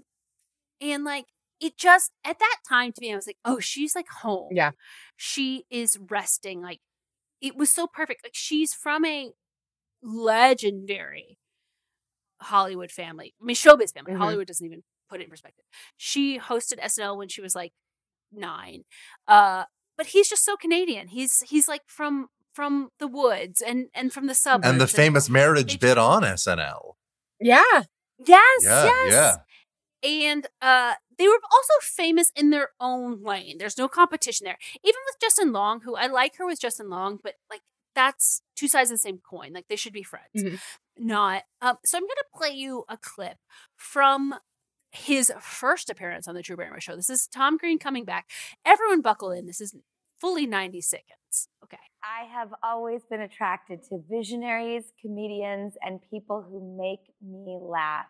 [0.81, 1.25] and like
[1.63, 4.49] it just at that time to me, I was like, oh, she's like home.
[4.51, 4.71] Yeah.
[5.15, 6.61] She is resting.
[6.61, 6.79] Like
[7.41, 8.23] it was so perfect.
[8.23, 9.31] Like she's from a
[10.01, 11.37] legendary
[12.41, 13.33] Hollywood family.
[13.41, 14.13] I mean, showbiz family.
[14.13, 14.17] Mhm.
[14.17, 15.63] Hollywood doesn't even put it in perspective.
[15.97, 17.71] She hosted SNL when she was like
[18.31, 18.83] nine.
[19.27, 19.63] Uh,
[19.97, 21.07] but he's just so Canadian.
[21.09, 24.67] He's he's like from from the woods and and from the suburbs.
[24.67, 26.93] and the famous marriage bit on SNL.
[27.39, 27.83] Yeah.
[28.25, 29.11] Yes, Yeah, yes.
[29.11, 29.35] yeah.
[30.03, 33.57] And uh they were also famous in their own lane.
[33.57, 34.57] There's no competition there.
[34.83, 37.61] Even with Justin Long, who I like her with Justin Long, but like
[37.95, 39.53] that's two sides of the same coin.
[39.53, 40.35] Like they should be friends.
[40.35, 40.59] Mhm.
[40.97, 43.37] Not um so I'm gonna play you a clip
[43.75, 44.35] from
[44.91, 46.95] his first appearance on the Drew Barrymore show.
[46.95, 48.29] This is Tom Green coming back.
[48.65, 49.47] Everyone buckle in.
[49.47, 49.75] This is
[50.19, 51.49] fully 90 seconds.
[51.63, 51.77] Okay.
[52.03, 58.05] I have always been attracted to visionaries, comedians, and people who make me laugh.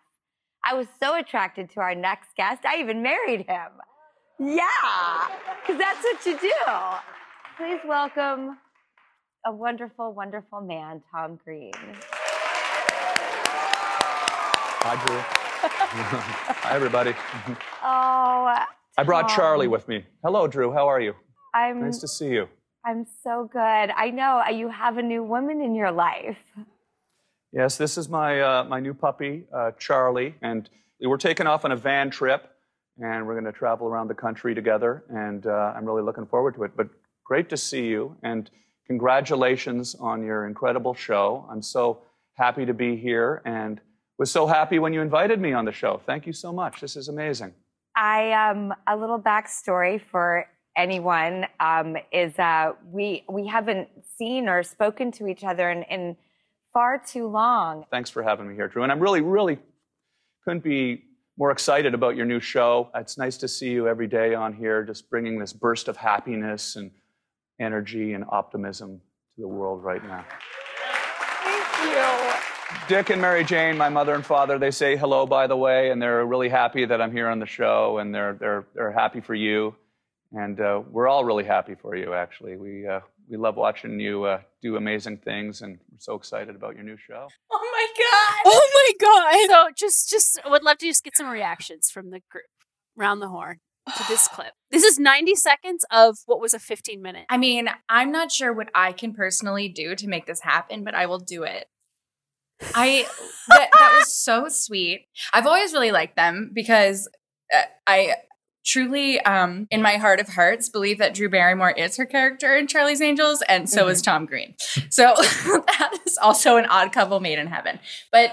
[0.66, 3.70] I was so attracted to our next guest, I even married him.
[4.39, 5.28] Yeah,
[5.61, 6.51] because that's what you do.
[7.57, 8.57] Please welcome
[9.45, 11.74] a wonderful, wonderful man, Tom Green.
[14.86, 15.18] Hi, Drew.
[16.64, 17.14] Hi, everybody.
[17.84, 18.66] Oh,
[18.97, 20.05] I brought Charlie with me.
[20.24, 20.72] Hello, Drew.
[20.72, 21.14] How are you?
[21.53, 22.47] I'm Nice to see you.
[22.86, 23.59] I'm so good.
[23.59, 26.38] I know uh, you have a new woman in your life.
[27.53, 30.67] Yes, this is my uh, my new puppy, uh, Charlie, and
[30.99, 32.49] we're taking off on a van trip,
[32.97, 36.55] and we're going to travel around the country together, and uh, I'm really looking forward
[36.55, 36.71] to it.
[36.75, 36.87] But
[37.23, 38.49] great to see you, and
[38.87, 41.47] congratulations on your incredible show.
[41.47, 42.01] I'm so
[42.37, 43.79] happy to be here, and
[44.17, 46.01] was so happy when you invited me on the show.
[46.07, 46.81] Thank you so much.
[46.81, 47.53] This is amazing.
[47.95, 54.63] I um a little backstory for anyone um, is uh, we we haven't seen or
[54.63, 56.17] spoken to each other in, in
[56.74, 57.86] far too long.
[57.91, 58.84] Thanks for having me here, Drew.
[58.84, 59.59] And I'm really, really
[60.43, 61.03] couldn't be
[61.38, 62.89] more excited about your new show.
[62.95, 66.76] It's nice to see you every day on here, just bringing this burst of happiness
[66.76, 66.91] and
[67.59, 69.01] energy and optimism
[69.36, 70.26] to the world right now.
[71.43, 72.88] Thank you.
[72.88, 76.01] Dick and Mary Jane, my mother and father, they say hello, by the way, and
[76.01, 79.36] they're really happy that I'm here on the show, and they're they're they're happy for
[79.36, 79.76] you,
[80.34, 82.13] and uh, we're all really happy for you.
[82.13, 82.99] Actually, we uh,
[83.30, 86.97] we love watching you uh, do amazing things, and we're so excited about your new
[86.97, 87.28] show.
[87.51, 88.41] Oh my god.
[88.45, 89.49] Oh my god.
[89.49, 92.45] So just just would love to just get some reactions from the group
[92.95, 93.59] round the horn
[93.97, 94.53] to this clip.
[94.71, 97.26] This is 90 seconds of what was a 15 minute.
[97.30, 100.95] I mean, I'm not sure what I can personally do to make this happen, but
[100.95, 101.67] I will do it.
[102.76, 103.05] I
[103.49, 105.07] that, that was so sweet.
[105.34, 107.09] I've always really liked them because
[107.53, 108.15] uh, I
[108.64, 112.68] truly, um, in my heart of hearts, believe that Drew Barrymore is her character in
[112.68, 114.55] Charlie's Angels, and so is Tom Green.
[114.89, 117.80] So that is also an odd couple made in heaven.
[118.11, 118.32] But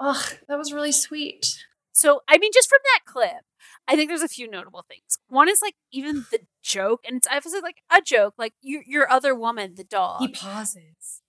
[0.00, 1.64] oh, that was really sweet.
[1.92, 3.44] So, I mean, just from that clip,
[3.88, 5.18] I think there's a few notable things.
[5.28, 9.10] One is like even the joke, and it's obviously like a joke, like your your
[9.10, 10.20] other woman, the dog.
[10.20, 11.22] He pauses.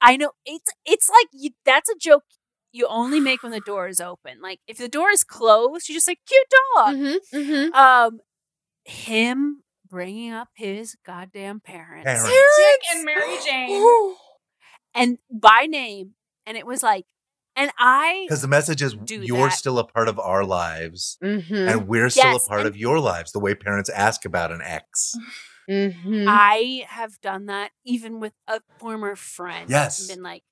[0.00, 2.24] I know it's it's like you, that's a joke
[2.76, 4.40] you only make when the door is open.
[4.42, 6.46] Like if the door is closed, you just like cute
[6.76, 6.94] dog.
[6.94, 7.74] Mm-hmm, mm-hmm.
[7.74, 8.20] Um,
[8.84, 12.28] him bringing up his goddamn parents, Parents.
[12.28, 14.14] Dick and Mary Jane.
[14.94, 16.14] and by name,
[16.46, 17.04] and it was like,
[17.54, 19.52] and I Because the message is you're that.
[19.56, 21.54] still a part of our lives, Mm-hmm.
[21.54, 23.32] and we're still Yes, a part and- of your lives.
[23.32, 25.16] The way parents ask about an ex.
[25.70, 26.26] Mm-hmm.
[26.28, 29.68] I have done that even with a former friend.
[29.70, 30.06] Yes.
[30.06, 30.42] been like,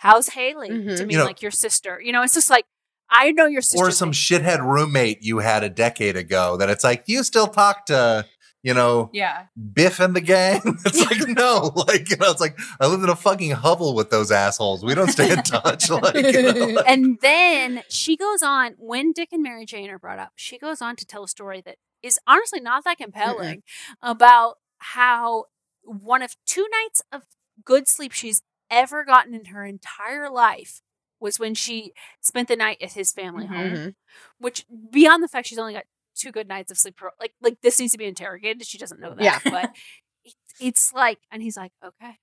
[0.00, 0.96] "How's Haley?" Mhm.
[0.98, 2.00] To me, You know- like your sister.
[2.02, 2.66] You know, it's just like
[3.08, 3.84] I know your sister.
[3.84, 7.86] or some shithead roommate you had a decade ago that it's like, you still talk
[7.86, 8.24] to,
[8.62, 9.46] you know, Yeah.
[9.72, 10.60] Biff and the gang?
[10.86, 14.10] It's like, no, like, you know, it's like, I live in a fucking hovel with
[14.10, 14.84] those assholes.
[14.84, 15.90] We don't stay in touch.
[15.90, 19.98] Like, you know, like- and then she goes on when Dick and Mary Jane are
[19.98, 20.30] brought up.
[20.36, 23.62] She goes on to tell a story that is honestly not that compelling
[24.02, 25.46] about how
[25.82, 27.22] one of two nights of
[27.64, 28.40] good sleep she's
[28.70, 30.80] ever gotten in her entire life
[31.20, 33.70] was when she spent the night at his family home.
[33.72, 33.94] Mhm.
[34.38, 35.84] Which beyond the fact she's only got
[36.16, 38.64] two good nights of sleep, like like this needs to be interrogated.
[38.66, 39.38] She doesn't know that, Yeah.
[39.44, 39.74] but
[40.24, 42.16] it, it's like, and he's like, okay.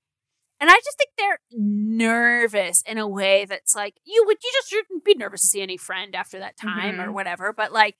[0.59, 4.69] And I just think they're nervous in a way that's like you would you just
[4.69, 7.13] shouldn't be nervous to see any friend after that time or Mhm.
[7.13, 7.53] whatever.
[7.53, 7.95] But like,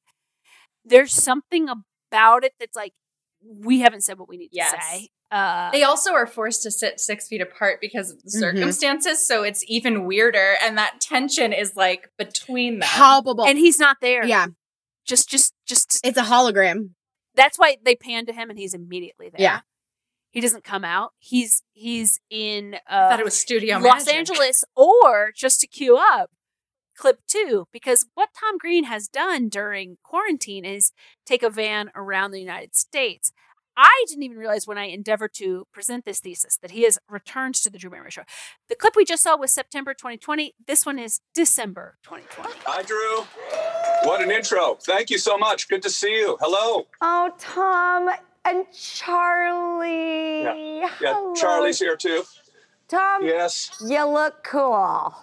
[0.85, 2.93] there's something about it that's like
[3.43, 4.71] we haven't said what we need Yes.
[4.73, 5.09] to say.
[5.29, 8.39] Uh, They also are forced to sit six feet apart because of the Mhm.
[8.39, 12.87] circumstances, so it's even weirder, and that tension is like between them.
[12.89, 13.45] Palpable.
[13.45, 14.25] and he's not there.
[14.25, 14.47] yeah,
[15.05, 16.91] just just just it's a hologram.
[17.35, 19.41] that's why they pan to him and he's immediately there.
[19.41, 19.59] Yeah.
[20.31, 21.13] He doesn't come out.
[21.19, 24.13] He's he's in uh I thought it was Studio Los Magic.
[24.15, 26.29] Angeles or just to queue up
[26.97, 30.91] clip 2 because what Tom Green has done during quarantine is
[31.25, 33.31] take a van around the United States.
[33.79, 37.53] I didn't even realize when I endeavored to present this thesis that he has returned
[37.55, 38.23] to the Drew Barrymore show.
[38.69, 40.55] The clip we just saw was September 2020.
[40.65, 42.53] This one is December 2020.
[42.65, 43.21] Hi, Drew.
[44.09, 44.79] What an intro.
[44.81, 45.69] Thank you so much.
[45.69, 46.37] Good to see you.
[46.41, 46.87] Hello.
[47.01, 48.09] Oh, Tom
[48.45, 50.41] and Charlie.
[50.43, 51.35] Yeah, Hello.
[51.35, 52.23] Charlie's here too.
[52.87, 53.69] Tom, Yes.
[53.85, 55.13] you look cool.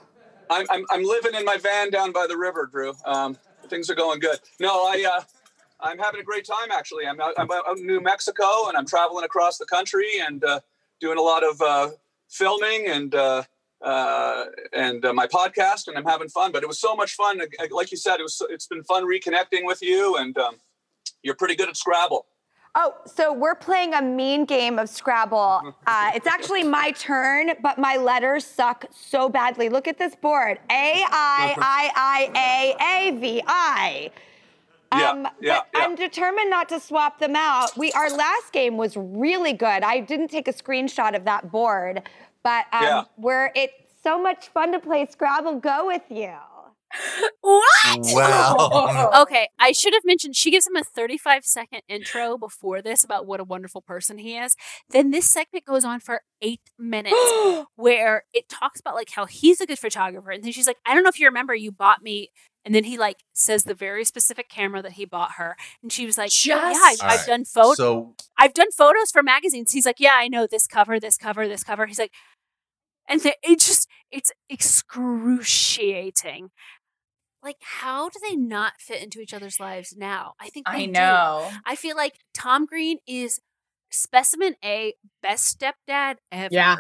[0.51, 2.93] I'm, I'm, I'm living in my van down by the river, Drew.
[3.05, 3.37] Um,
[3.69, 4.39] things are going good.
[4.61, 5.23] No, I, uh,
[5.81, 7.07] I'm having a great time, actually.
[7.07, 10.61] I'm out, I'm out in New Mexico and I'm traveling across the country and uh,
[11.01, 11.91] doing a lot of uh,
[12.29, 13.43] filming and uh,
[13.83, 16.53] uh, and uh, my podcast, and I'm having fun.
[16.53, 17.41] But it was so much fun.
[17.71, 18.41] Like you said, it was.
[18.49, 20.57] It's been fun reconnecting with you, and um,
[21.23, 22.25] you're pretty good at Scrabble.
[22.77, 25.75] Oh, so we're playing a mean game of Scrabble.
[25.87, 29.69] Uh, it's actually my turn, but my letters suck so badly.
[29.69, 31.91] Look at this board A I I
[32.35, 34.11] I A A V I.
[34.93, 35.85] Yeah, Um, yeah, but yeah.
[35.85, 37.77] I'm determined not to swap them out.
[37.77, 39.83] We our last game was really good.
[39.83, 42.03] I didn't take a screenshot of that board,
[42.43, 43.05] but um, Yeah.
[43.19, 46.35] we're it's so much fun to play Scrabble Go with you.
[47.41, 47.99] What?
[47.99, 49.11] Wow.
[49.23, 53.27] Okay, I should have mentioned she gives him a 35 second intro before this about
[53.27, 54.55] what a wonderful person he is.
[54.91, 57.15] Then this segment goes on for eight minutes
[57.77, 60.31] where it talks about like how he's a good photographer.
[60.31, 62.31] And then she's like, I don't know if you remember, you bought me.
[62.65, 65.55] And then he like says the very specific camera that he bought her.
[65.83, 67.27] And she was like, Yeah, I've, All I've right.
[67.27, 67.77] done photos.
[67.77, 69.73] So I've done photos for magazines.
[69.73, 71.87] He's like, yeah, I know this cover, this cover, this cover.
[71.87, 72.13] He's like,
[73.09, 76.51] and th- it just, it's excruciating
[77.45, 80.33] like how do they not fit into each other's lives now?
[80.41, 80.93] I think I they do.
[80.93, 81.51] know.
[81.67, 83.41] I feel like Tom Green is
[83.91, 86.55] specimen A, best stepdad ever.
[86.55, 86.77] Yeah.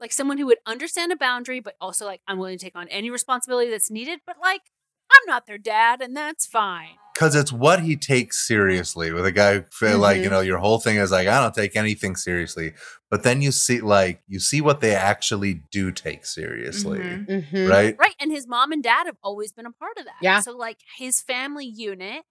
[0.00, 2.88] Like someone who would understand a boundary, but also like I'm willing to take on
[2.88, 4.62] any responsibility that's needed, but like
[5.10, 6.96] I'm not their dad, and that's fine.
[7.14, 10.30] Because it's what he takes seriously with a guy who feel like you Mhm.
[10.32, 12.74] know your whole thing is like i don't take anything seriously
[13.10, 17.68] but then you see like you see what they actually do take seriously Mhm.
[17.70, 18.14] right Right.
[18.20, 20.16] And his mom and dad have always been a part of that.
[20.22, 20.40] Yeah.
[20.40, 22.22] So like his family unit.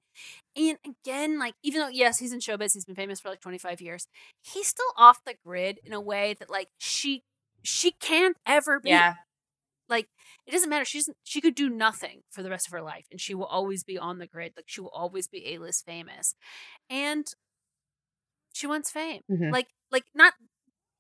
[0.56, 3.82] And again, like even though yes, he's in showbiz, he's been famous for like 25
[3.82, 4.08] years,
[4.44, 7.24] he's still off the grid in a way that like she
[7.64, 8.90] she can't ever be.
[8.90, 9.16] Yeah.
[9.96, 10.08] Like
[10.48, 10.86] it doesn't matter.
[10.86, 13.84] She's she could do nothing for the rest of her life and she will always
[13.84, 14.54] be on the grid.
[14.58, 16.36] Like she will always be A-list famous.
[16.90, 17.26] And
[18.54, 19.22] she wants fame.
[19.32, 19.52] Mhm.
[19.52, 20.34] Like like not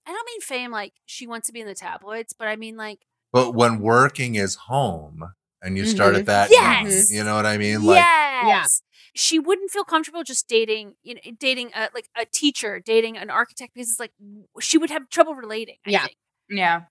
[0.05, 2.75] I don't mean fame like she wants to be in the tabloids, but I mean
[2.77, 2.99] like
[3.31, 6.19] but when working is home and you start Mhm.
[6.19, 7.09] at that Yes.
[7.11, 8.81] young, you know what i mean like yes.
[9.15, 13.29] She wouldn't feel comfortable just dating, you know, dating a, like a teacher, dating an
[13.29, 14.13] architect because it's like
[14.59, 15.77] she would have trouble relating.
[15.85, 16.05] I Yeah.
[16.05, 16.17] think.
[16.49, 16.81] Yeah.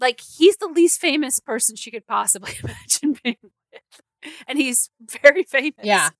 [0.00, 4.90] Like he's the least famous person she could possibly imagine being with, and he's
[5.22, 5.74] very famous.
[5.82, 6.10] Yeah.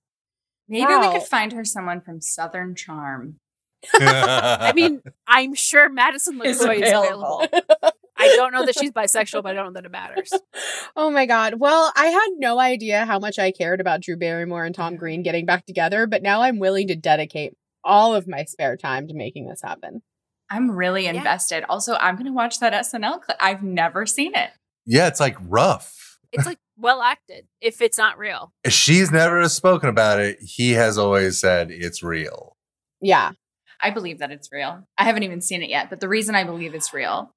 [0.69, 1.13] Maybe Wow.
[1.13, 3.37] we could find her someone from Southern Charm.
[3.95, 7.41] I mean, I'm sure Madison Is LeCroy is available.
[7.43, 7.91] available.
[8.17, 10.33] I don't know that she's bisexual, but I don't know that it matters.
[10.99, 11.61] Oh my god.
[11.61, 15.23] Well, I had no idea how much I cared about Drew Barrymore and Tom Green
[15.23, 17.53] getting back together, but now I'm willing to dedicate
[17.85, 20.01] all of my spare time to making this happen.
[20.51, 21.65] I'm really invested.
[21.69, 23.37] Also, I'm going to watch that SNL clip.
[23.41, 24.51] I've never seen it.
[24.87, 28.53] yeah it's like rough It's like well acted if it's not real.
[28.69, 32.57] she's never spoken about it he has always said it's real
[33.01, 33.33] Yeah.
[33.81, 34.85] I believe that it's real.
[34.97, 37.31] I haven't even seen it yet, but the reason I believe it's real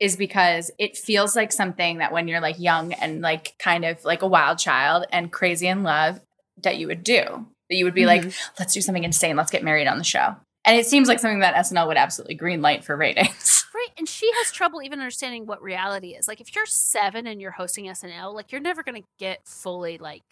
[0.00, 4.02] is because it feels like something that when you're like young and like kind of
[4.04, 6.20] like a wild child and crazy in love
[6.62, 7.46] that you would do.
[7.68, 8.52] That you would be like, mm-hmm.
[8.58, 9.36] let's do something insane.
[9.36, 10.36] Let's get married on the show.
[10.64, 13.64] And it seems like something that SNL would absolutely green light for ratings.
[13.74, 13.88] Right.
[13.98, 16.26] And she has trouble even understanding what reality is.
[16.26, 20.22] Like if you're seven and you're hosting SNL, like you're never gonna get fully like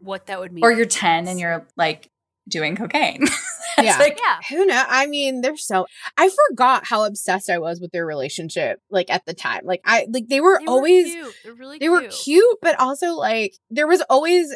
[0.00, 0.62] what that would mean.
[0.62, 2.08] or you're 10 and you're like
[2.48, 3.24] doing cocaine.
[3.80, 3.96] Yeah.
[3.98, 4.38] like- yeah.
[4.50, 4.84] Who know?
[4.88, 5.86] I mean, they're so
[6.16, 9.60] I forgot how obsessed I was with their relationship like at the time.
[9.64, 11.34] Like I like they were They were always cute.
[11.44, 12.12] They're really they were cute.
[12.12, 14.54] cute, but also like there was always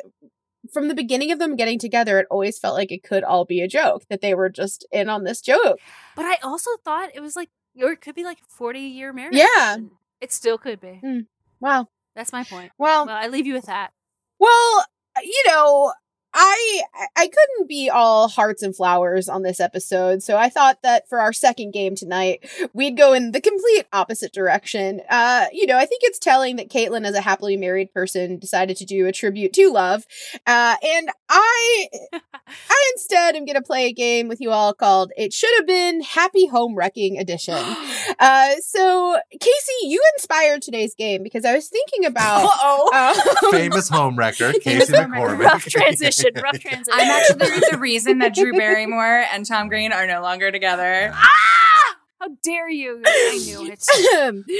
[0.72, 3.60] from the beginning of them getting together, it always felt like it could all be
[3.60, 5.78] a joke that they were just in on this joke.
[6.16, 7.50] But I also thought it was like
[7.80, 9.36] or it could be like a 40 year marriage.
[9.36, 9.76] Yeah.
[10.20, 11.00] It still could be.
[11.02, 11.20] Hmm.
[11.60, 11.88] Wow.
[12.14, 12.72] That's my point.
[12.78, 13.92] Well, Well, I leave you with that.
[14.38, 14.84] Well,
[15.16, 15.92] uh, you know,
[16.34, 16.82] I
[17.16, 21.20] I couldn't be all hearts and flowers on this episode, so I thought that for
[21.20, 25.02] our second game tonight, we'd go in the complete opposite direction.
[25.08, 28.76] Uh, you know, I think it's telling that Caitlin, as a happily married person, decided
[28.78, 30.04] to do a tribute to love.
[30.46, 31.88] Uh, and I
[32.46, 36.02] I instead am gonna play a game with you all called It Should Have Been
[36.02, 37.54] Happy Home Wrecking Edition.
[38.18, 42.48] uh so Casey, you inspired today's game because I was thinking about
[42.92, 43.14] um,
[43.50, 46.21] famous home wrecker casey mccormick Rough transition.
[46.42, 46.92] Rough transition.
[46.92, 51.10] I'm actually the reason that Drew Barrymore and Tom Green are no longer together.
[51.14, 51.96] Ah!
[52.20, 53.02] How dare you?
[53.04, 53.84] I knew it.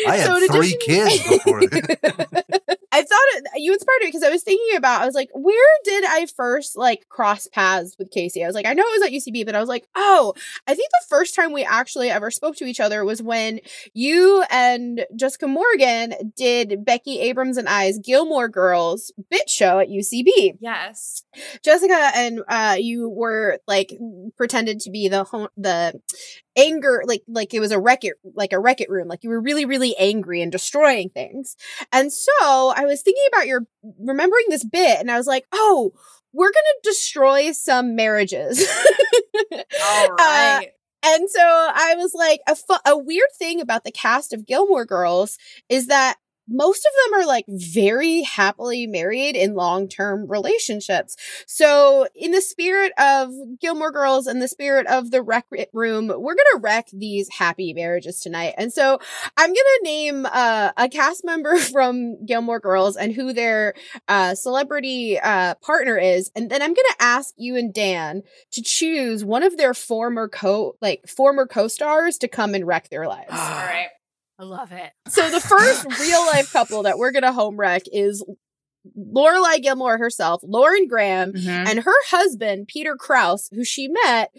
[0.08, 2.58] i had So in three addition- kids before this.
[2.92, 5.78] I thought it, you inspired me because I was thinking about I was like, where
[5.84, 8.44] did I first like cross paths with Casey?
[8.44, 10.34] I was like, I know it was at UCB, but I was like, oh,
[10.66, 13.60] I think the first time we actually ever spoke to each other was when
[13.94, 20.58] you and Jessica Morgan did Becky Abrams and I's Gilmore Girls bit show at UCB.
[20.60, 21.24] Yes.
[21.62, 23.98] Jessica and uh you were like
[24.36, 25.98] pretended to be the ho- the
[26.56, 29.30] anger like like it was a wreck it like a wreck it room like you
[29.30, 31.56] were really really angry and destroying things
[31.92, 33.62] and so i was thinking about your
[33.98, 35.92] remembering this bit and i was like oh
[36.32, 38.66] we're gonna destroy some marriages
[39.52, 39.58] All
[40.12, 40.68] uh, right.
[41.04, 44.84] and so I was like, a, fu- a weird thing about the cast of Gilmore
[44.84, 45.38] Girls
[45.68, 46.16] is that
[46.52, 51.16] most of them are like very happily married in long term relationships.
[51.46, 53.30] So, in the spirit of
[53.60, 57.72] Gilmore Girls and the spirit of the rec room, we're going to wreck these happy
[57.72, 58.54] marriages tonight.
[58.58, 58.98] And so,
[59.36, 63.74] I'm going to name uh, a cast member from Gilmore Girls and who their
[64.08, 66.30] uh, celebrity uh, partner is.
[66.36, 68.22] And then I'm going to ask you and Dan
[68.52, 73.06] to choose one of their former co like former co-stars to come and wreck their
[73.06, 73.30] lives.
[73.30, 73.88] All right.
[74.42, 74.90] I love it.
[75.08, 78.24] So the first real life couple that we're gonna home wreck is
[78.98, 81.68] Lorelai Gilmore herself, Lauren Graham, Mhm.
[81.68, 84.30] and her husband Peter Krause, who she met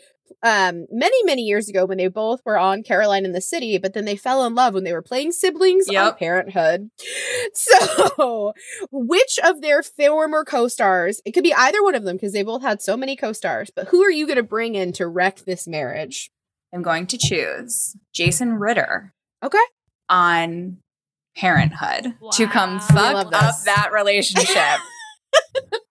[0.42, 3.94] um, many, many years ago when they both were on Caroline in the City, but
[3.94, 6.90] then they fell in love when they were playing siblings on Parenthood.
[7.54, 8.54] So,
[8.92, 12.44] which of their former co stars, it could be either one of them because they
[12.44, 15.08] both had so many co stars, but who are you going to bring in to
[15.08, 16.32] wreck this marriage?
[16.74, 19.14] I'm going to choose Jason Ritter.
[19.44, 19.58] Okay.
[20.10, 20.78] On
[21.36, 24.80] Parenthood to come fuck up that relationship.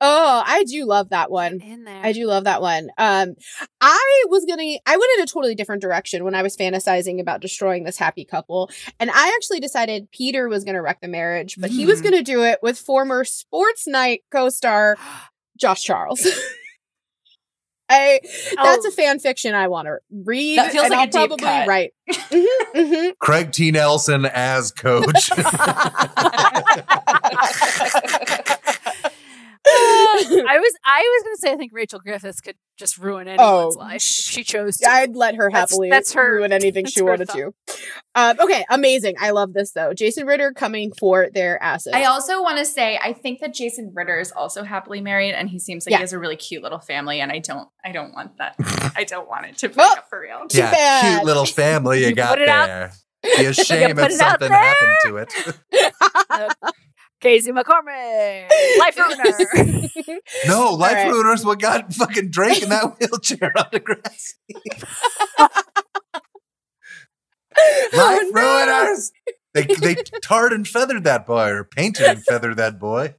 [0.00, 1.60] oh, I do love that one.
[1.60, 2.00] In there.
[2.02, 2.88] I do love that one.
[2.96, 3.34] Um,
[3.80, 7.40] I was gonna, I went in a totally different direction when I was fantasizing about
[7.42, 11.70] destroying this happy couple, and I actually decided Peter was gonna wreck the marriage, but
[11.70, 12.04] he was Mhm.
[12.04, 14.96] gonna do it with former Sports Night co-star
[15.60, 16.26] Josh Charles.
[17.88, 18.20] I
[18.56, 18.88] that's Oh.
[18.88, 20.58] a fan fiction I want to read.
[20.58, 21.68] That feels and like a I'll deep probably cut.
[21.68, 21.92] write.
[22.30, 23.12] Mhm, mhm.
[23.18, 23.70] Craig T.
[23.72, 25.30] Nelson as coach.
[30.48, 33.78] I was I was gonna say I think Rachel Griffiths could just ruin anyone's Oh,
[33.78, 34.88] life if she chose to.
[34.88, 37.36] I'd let her happily that's her- ruin anything that's she wanted thought.
[37.36, 37.52] to.
[38.14, 39.14] Um, okay, amazing.
[39.20, 39.92] I love this though.
[39.94, 41.92] Jason Ritter coming for their asses.
[41.94, 45.48] I also want to say I think that Jason Ritter is also happily married, and
[45.48, 45.98] he seems like Yeah.
[45.98, 48.54] he has a really cute little family, and I don't, I don't want that.
[48.96, 50.46] I don't want it to break up for real.
[50.50, 51.14] yeah, bad.
[51.18, 52.92] cute little family you, You got put it out- there.
[53.38, 55.32] Be a shame if something happened to it.
[57.26, 58.48] Casey McCormick,
[58.78, 60.20] life ruiner.
[60.46, 61.08] No, life right.
[61.12, 64.34] ruiners what got fucking Drake in that wheelchair on the grass.
[67.92, 68.40] life Oh, no.
[68.40, 69.10] ruiners.
[69.54, 73.14] They they tarred and feathered that boy, or painted and feathered that boy.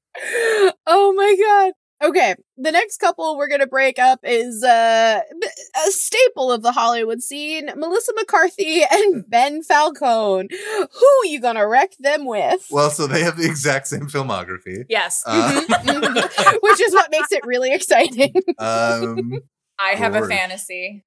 [0.86, 1.74] oh my god.
[2.04, 5.48] Okay, the next couple we're gonna break up is uh, b-
[5.88, 10.48] a staple of the Hollywood scene: Melissa McCarthy and Ben Falcone.
[10.52, 12.68] Who you gonna wreck them with?
[12.70, 14.84] Well, so they have the exact same filmography.
[14.89, 16.58] Yes, Uh, Mhm.
[16.62, 18.34] Which is what makes it really exciting.
[18.60, 19.34] um,
[19.80, 20.26] I have Lord.
[20.26, 21.04] a fantasy.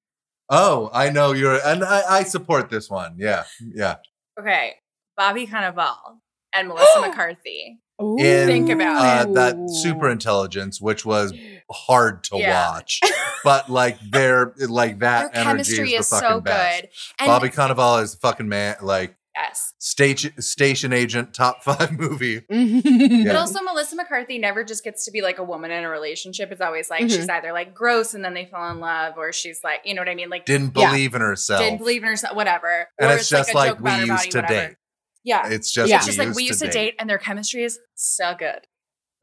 [0.49, 3.15] oh, I know you're, and I, I support this one.
[3.17, 3.95] Yeah, yeah.
[4.39, 4.75] Okay,
[5.15, 6.19] Bobby Cannavale
[6.53, 7.79] and Melissa McCarthy.
[7.99, 9.33] In Think about uh, it.
[9.35, 11.33] that super intelligence, which was
[11.71, 12.71] hard to Yeah.
[12.71, 12.99] watch,
[13.43, 16.81] but like their like that Their energy chemistry is is so best.
[16.81, 16.89] good.
[17.19, 18.77] And Bobby Cannavale is the fucking man.
[18.81, 19.73] Like yes.
[19.77, 22.39] station station agent, top five movie.
[22.49, 26.51] But also, Melissa McCarthy never just gets to be like a woman in a relationship.
[26.51, 27.11] It's always like Mhm.
[27.11, 30.01] she's either like gross and then they fall in love, or she's like, you know
[30.01, 30.29] what I mean?
[30.31, 30.89] Like Didn't Yeah.
[30.89, 31.61] believe in herself.
[31.61, 32.87] didn't believe in herself, whatever.
[32.99, 34.75] And or it's just a like joke we used body, to date.
[35.23, 36.73] Yeah, It's just it's just like we used to date.
[36.73, 38.61] date, and their chemistry is so good.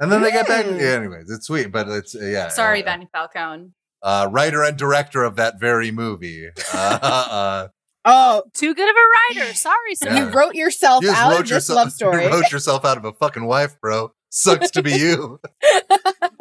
[0.01, 0.64] And then they get back.
[0.66, 2.49] Yeah, anyways, it's sweet, but it's uh, yeah.
[2.49, 3.72] Sorry, uh, Ben Falcone.
[4.01, 6.49] Uh, writer and director of that very movie.
[6.72, 7.68] Uh, uh,
[8.05, 9.55] Oh, Too good of a writer.
[9.55, 10.09] Sorry, sir.
[10.11, 10.26] Yeah.
[10.28, 11.76] you wrote yourself you out wrote of this yourself.
[11.76, 12.24] love story.
[12.24, 14.12] You wrote yourself out of a fucking wife, bro.
[14.30, 15.40] Sucks to be you.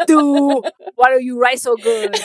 [0.05, 0.63] Dude,
[0.95, 2.15] why don't you write so good?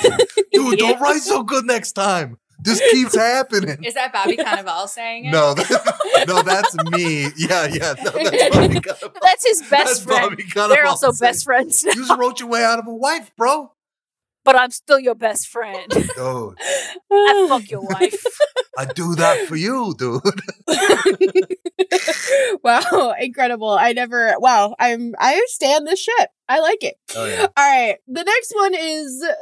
[0.52, 2.36] Dude, don't write so good next time.
[2.62, 3.82] This keeps happening.
[3.82, 5.30] Is that Bobby Cannavale saying it?
[5.30, 7.24] No, that, no, that's me.
[7.36, 7.94] Yeah, yeah.
[8.04, 8.80] No, that's Bobby
[9.22, 10.40] That's his best That's friend.
[10.54, 13.72] They're also best friends, You just wrote your way out of a wife, bro.
[14.44, 15.88] But I'm still your best friend.
[15.90, 18.24] Dude, I fuck your wife.
[18.78, 20.20] I do that for you, dude.
[22.64, 23.70] wow, incredible.
[23.70, 26.28] I never wow, I'm I stand this shit.
[26.48, 26.94] I like it.
[27.14, 27.46] Oh yeah.
[27.56, 27.96] All right.
[28.08, 29.32] The next one is uh,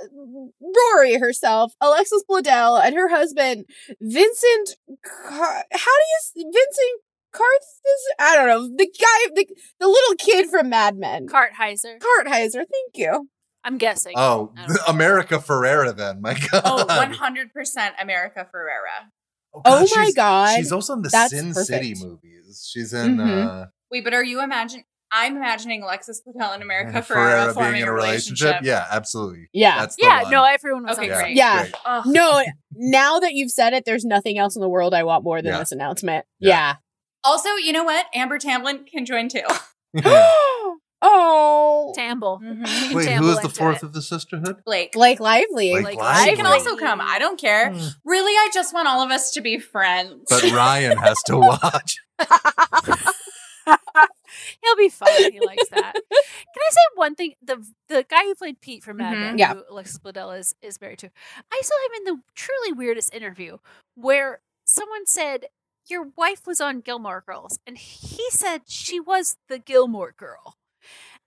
[0.61, 3.65] Rory herself, Alexis Bledel, and her husband,
[4.01, 4.77] Vincent.
[5.05, 7.01] Car- How do you s- Vincent
[7.33, 7.81] Carth?
[8.19, 8.77] I don't know.
[8.77, 9.47] The guy, the,
[9.81, 11.27] the little kid from Mad Men.
[11.29, 11.99] Kartheiser.
[11.99, 12.65] Kartheiser.
[12.65, 13.29] Thank you.
[13.65, 14.15] I'm guessing.
[14.17, 14.53] Oh,
[14.89, 16.21] America Ferrera, then.
[16.21, 16.63] My God.
[16.65, 19.11] Oh, 100% America Ferrera.
[19.53, 20.57] Oh my she's- God.
[20.57, 21.67] She's also in the That's Sin perfect.
[21.67, 22.69] City movies.
[22.73, 23.47] She's in Mhm.
[23.47, 24.85] uh, Wait, but are you imagine?
[25.13, 28.57] I'm imagining Alexis Bledel and America and Ferrera, Ferrera forming being in a a relationship.
[28.63, 29.49] Yeah, absolutely.
[29.53, 29.81] Yeah.
[29.81, 30.31] That's the Yeah, one.
[30.31, 31.27] no, everyone was Okay, on great.
[31.31, 31.37] same.
[31.37, 31.63] Yeah.
[31.63, 31.75] Great.
[31.85, 32.05] Ugh.
[32.07, 32.45] No,
[32.77, 35.53] now that you've said it, there's nothing else in the world I want more than
[35.53, 35.59] Yeah.
[35.59, 36.27] this announcement.
[36.39, 36.77] Yeah.
[37.25, 38.07] Also, you know what?
[38.15, 39.43] Amber Tamblyn can join too.
[41.03, 41.09] Yeah.
[41.11, 41.93] oh.
[41.97, 42.41] Tamble.
[42.45, 42.95] Mhm.
[42.95, 43.83] Wait, Tamble who is the fourth it.
[43.85, 44.63] of the sisterhood?
[44.65, 44.93] Blake.
[44.93, 45.71] Blake Lively.
[45.73, 46.31] Blake Like, Lively.
[46.31, 47.01] She can also come.
[47.01, 47.73] I don't care.
[47.73, 47.87] Hmm.
[48.05, 50.27] Really, I just want all of us to be friends.
[50.29, 51.99] But Ryan has to watch.
[54.63, 55.33] He'll be fine.
[55.33, 55.93] He likes that.
[55.95, 57.35] Can I say one thing?
[57.43, 59.21] The the guy who played Pete from Mad Mhm.
[59.21, 59.55] Men, Yeah.
[59.55, 61.11] who Alexis Bledel is is married to,
[61.53, 63.59] I saw him in the truly weirdest interview
[63.95, 65.47] where someone said
[65.89, 70.57] your wife was on Gilmore Girls, and he said she was the Gilmore Girl.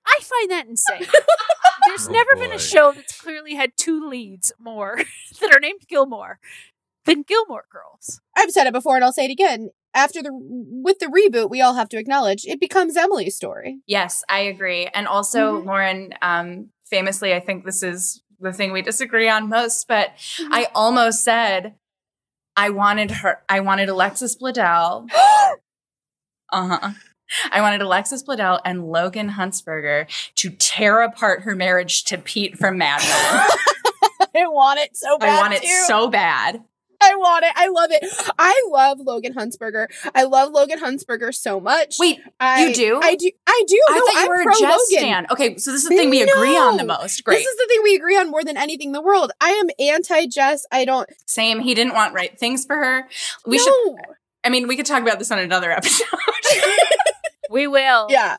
[0.06, 1.08] I find that insane.
[1.88, 4.98] There's Oh, never been a show that's clearly had two leads more
[5.42, 6.40] that are named Gilmore
[7.06, 8.22] than Gilmore Girls.
[8.38, 9.70] I've said it before and I'll say it again.
[9.94, 13.80] After the with the reboot, we all have to acknowledge it becomes Emily's story.
[13.86, 14.88] yes, I agree.
[14.88, 15.66] And also, Mhm.
[15.66, 20.54] Lauren, um, famously, I think this is the thing we disagree on most, but Mm-hmm.
[20.54, 21.76] I almost said
[22.56, 25.08] I wanted her I wanted Alexis Bledel.
[26.52, 26.92] uh-huh.
[27.52, 32.78] I wanted Alexis Bledel and Logan Huntzberger to tear apart her marriage to Pete from
[32.78, 33.48] Mad Men.
[34.36, 35.30] I want it so bad.
[35.30, 35.84] I want it too.
[35.86, 36.64] so bad.
[37.06, 37.52] I want it.
[37.56, 38.02] I love it.
[38.40, 39.88] I love Logan Huntzberger.
[40.16, 41.98] I love Logan Huntzberger so much.
[42.00, 43.00] Wait, I, you do?
[43.04, 43.30] I do.
[43.46, 43.82] I do.
[43.90, 44.86] I No, thought you I'm were a pro Jess Logan.
[45.00, 45.28] stan.
[45.30, 47.22] Okay, so this is the thing we agree on the most.
[47.26, 47.36] Great.
[47.40, 49.34] This is the thing we agree on more than anything in the world.
[49.42, 50.66] I am anti Jess.
[50.72, 51.10] I don't.
[51.28, 51.60] Same.
[51.60, 53.10] He didn't want right things for her.
[53.46, 53.64] We No.
[53.64, 53.96] should.
[54.46, 56.08] I mean, we could talk about this on another episode.
[57.50, 58.08] We will.
[58.10, 58.38] Yeah.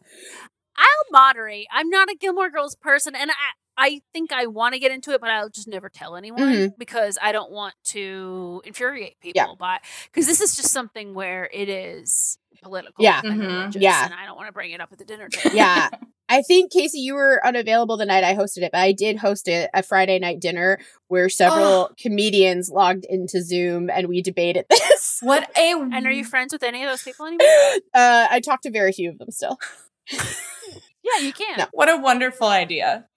[0.77, 1.67] I'll moderate.
[1.73, 3.35] I'm not a Gilmore Girls person, and I
[3.77, 6.79] I think I want to get into it, but I'll just never tell anyone Mhm.
[6.79, 9.33] because I don't want to infuriate people.
[9.35, 9.55] Yeah.
[9.59, 13.03] By because this is just something where it is political.
[13.05, 13.21] Yeah.
[13.25, 13.77] and Mhm.
[13.81, 14.05] Yeah.
[14.05, 15.57] and I don't want to bring it up at the dinner table.
[15.57, 15.89] Yeah.
[16.29, 19.47] I think Casey, you were unavailable the night I hosted it, but I did host
[19.47, 25.19] it a Friday night dinner where several comedians logged into Zoom and we debated this.
[25.23, 27.47] what a And are you friends with any of those people anymore?
[27.95, 29.59] Uh, I talked to very few of them still.
[30.13, 31.59] yeah, you can.
[31.59, 31.67] No.
[31.73, 33.07] what a wonderful idea.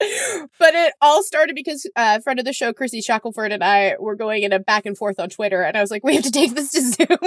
[0.58, 3.94] But it all started because uh, a friend of the show, Chrissy Shackelford, and I
[3.98, 6.24] were going in a back and forth on Twitter, and I was like, we have
[6.24, 7.18] to take this to Zoom.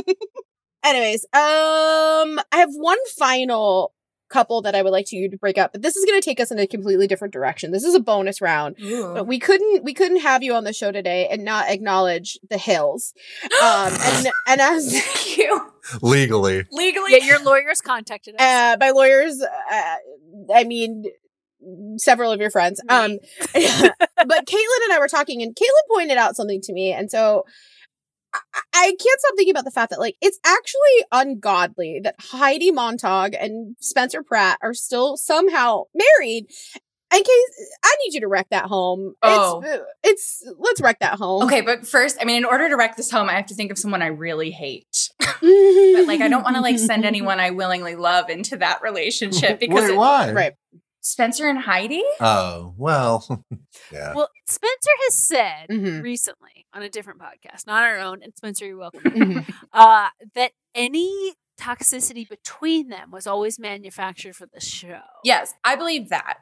[0.83, 3.93] Anyways, um, I have one final
[4.31, 6.25] couple that I would like to you to break up, but this is going to
[6.25, 7.71] take us in a completely different direction.
[7.71, 10.91] This is a bonus round, but we couldn't we couldn't have you on the show
[10.91, 13.13] today and not acknowledge the hills.
[13.61, 14.93] Um, and and as
[15.37, 15.71] you
[16.01, 16.65] Legally.
[16.71, 18.41] legally, Yeah, your lawyers contacted us.
[18.41, 19.95] uh, by lawyers, uh,
[20.53, 21.05] I mean
[21.97, 22.81] several of your friends.
[22.89, 23.19] Um,
[23.53, 23.53] but
[24.45, 27.45] Caitlin and I were talking, and Caitlin pointed out something to me, and so
[28.33, 28.39] I,
[28.73, 33.35] I can't stop thinking about the fact that like it's actually ungodly that Heidi Montag
[33.39, 36.47] and Spencer Pratt are still somehow married.
[37.13, 39.15] In case I need you to wreck that home.
[39.21, 39.61] Oh.
[40.01, 41.43] It's, it's let's wreck that home.
[41.43, 43.69] Okay, but first, I mean, in order to wreck this home, I have to think
[43.69, 45.09] of someone I really hate.
[45.19, 49.59] but like, I don't want to like send anyone I willingly love into that relationship
[49.59, 50.31] because Wait, it- why?
[50.31, 50.53] right.
[51.01, 52.03] Spencer and Heidi.
[52.19, 53.43] Oh, well.
[53.91, 54.13] yeah.
[54.13, 56.01] Well, Spencer has said Mhm.
[56.03, 59.53] recently on a different podcast, not our own, and Spencer, you're welcome, Mhm.
[59.73, 65.01] uh, that any toxicity between them was always manufactured for the show.
[65.23, 66.37] Yes, I believe that.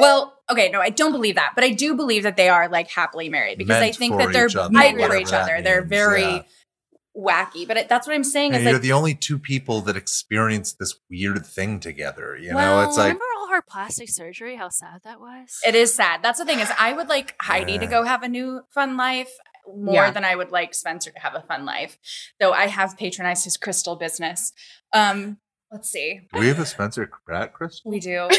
[0.00, 2.88] Well, okay, no, I don't believe that, but I do believe that they are like
[2.90, 5.60] happily married because I think that they're each other, meant for each that other.
[5.62, 6.42] They're very yeah.
[7.16, 8.52] Wacky, but it, that's what I'm saying.
[8.52, 12.36] Yeah, Is you're like, the only two people that experienced this weird thing together.
[12.36, 14.56] You know, it's like Remember all her plastic surgery?
[14.56, 15.58] How sad that was.
[15.66, 16.22] it is sad.
[16.22, 19.30] That's the thing is, I would like Heidi to go have a new fun life
[19.76, 20.10] more Yeah.
[20.10, 21.98] than I would like Spencer to have a fun life.
[22.40, 24.52] Though I have patronized his crystal business.
[24.92, 25.38] Um,
[25.70, 27.90] let's see, do we have a Spencer Pratt crystal.
[27.90, 28.28] we do.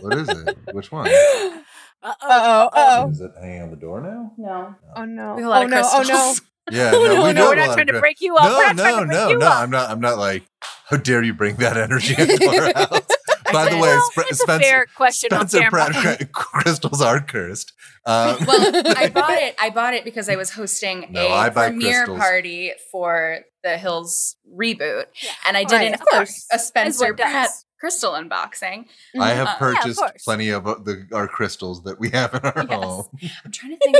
[0.00, 0.56] What is it?
[0.72, 1.08] Which one?
[1.08, 1.62] Uh-oh.
[2.02, 2.70] Uh oh.
[2.72, 3.10] Uh oh.
[3.10, 4.32] Is it hanging on the door now?
[4.38, 5.34] No, Oh no.
[5.34, 5.82] We have a lot oh of no.
[5.92, 6.34] Oh no.
[6.70, 6.92] Crystals.
[6.92, 8.44] Yeah, Oh, no, we no, do we're not trying to break you up.
[8.44, 9.46] No, We're not no, to no, no.
[9.46, 9.56] up.
[9.58, 9.90] I'm not.
[9.90, 10.44] I'm not like.
[10.88, 13.06] How dare you bring that energy into our house?
[13.52, 15.70] By the way, Well, Sp- it's a Spencer, fair question on Spencer.
[15.70, 17.72] Pratt crystals are cursed.
[18.06, 19.54] Uh, well, I bought it.
[19.60, 22.18] I bought it because I was hosting No, a I buy premiere crystals.
[22.18, 25.30] party for the Hills reboot, Yeah.
[25.46, 26.46] and I did Right, an, of course.
[26.52, 27.14] a Spencer.
[27.14, 28.86] Pratt crystal unboxing.
[29.18, 32.34] I have Uh, yeah, of purchased plenty of uh, the our crystals that we have
[32.34, 32.82] in our Yes.
[32.84, 33.06] home.
[33.44, 33.96] I'm trying to think,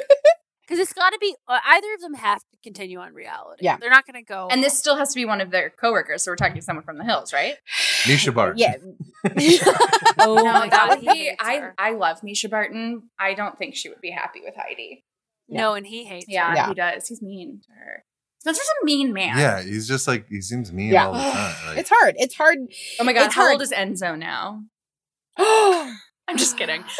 [0.70, 3.64] Because it's got to be, uh, either of them have to continue on reality.
[3.64, 3.76] Yeah.
[3.80, 4.46] They're not going to go.
[4.52, 6.22] and this still has to be one of their coworkers.
[6.22, 7.56] So we're talking to someone from the Hills, right?
[8.04, 8.58] Mischa Barton.
[8.58, 8.76] Yeah.
[10.20, 10.88] oh no, my that God.
[10.90, 11.32] would he be.
[11.40, 11.70] I.
[11.76, 13.10] I love Mischa Barton.
[13.18, 15.04] I don't think she would be happy with Heidi.
[15.48, 16.54] No, and he hates Yeah, her.
[16.54, 16.68] Yeah.
[16.68, 17.08] he does.
[17.08, 18.04] He's mean to her.
[18.38, 19.36] Spencer's a mean man.
[19.36, 21.08] Yeah, he's just like he seems mean Yeah.
[21.08, 21.54] all the time.
[21.66, 22.14] Like, It's hard.
[22.18, 22.58] It's hard.
[23.00, 23.54] Oh my god, It's how hard.
[23.54, 24.62] old is Enzo now?
[25.36, 26.84] I'm just kidding.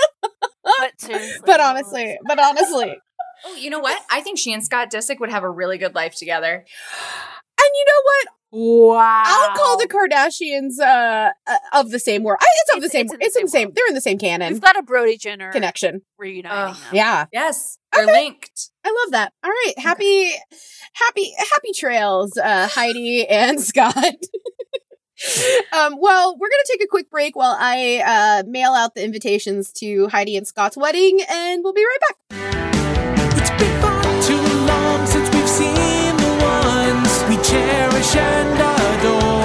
[0.78, 1.52] But seriously.
[1.60, 2.96] honestly, but honestly,
[3.44, 4.02] Oh, you know what?
[4.10, 6.54] I think she and Scott Disick would have a really good life together.
[6.54, 8.26] and you know what?
[8.52, 9.22] Wow.
[9.26, 12.38] I'll call the Kardashians uh, uh of the same world.
[12.42, 13.06] I, it's of the same.
[13.06, 13.72] it's It's, in in the the same same.
[13.74, 16.02] They're in the same canon We've got a Brody Jenner connection.
[16.18, 16.90] reuniting them.
[16.92, 18.12] Yeah, Yes, they're Okay.
[18.12, 18.70] linked.
[18.84, 19.32] I love that.
[19.44, 20.30] All right, happy,
[20.94, 23.94] happy, happy trails, uh, Heidi and Scott.
[25.72, 29.70] um, well, we're gonna take a quick break while I uh, mail out the invitations
[29.74, 31.98] to Heidi and Scott's wedding, and we'll be right
[32.30, 32.59] back.
[38.16, 39.40] And adore.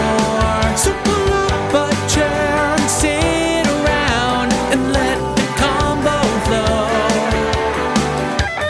[1.38, 6.88] Up a chair and sit around and let the combo flow.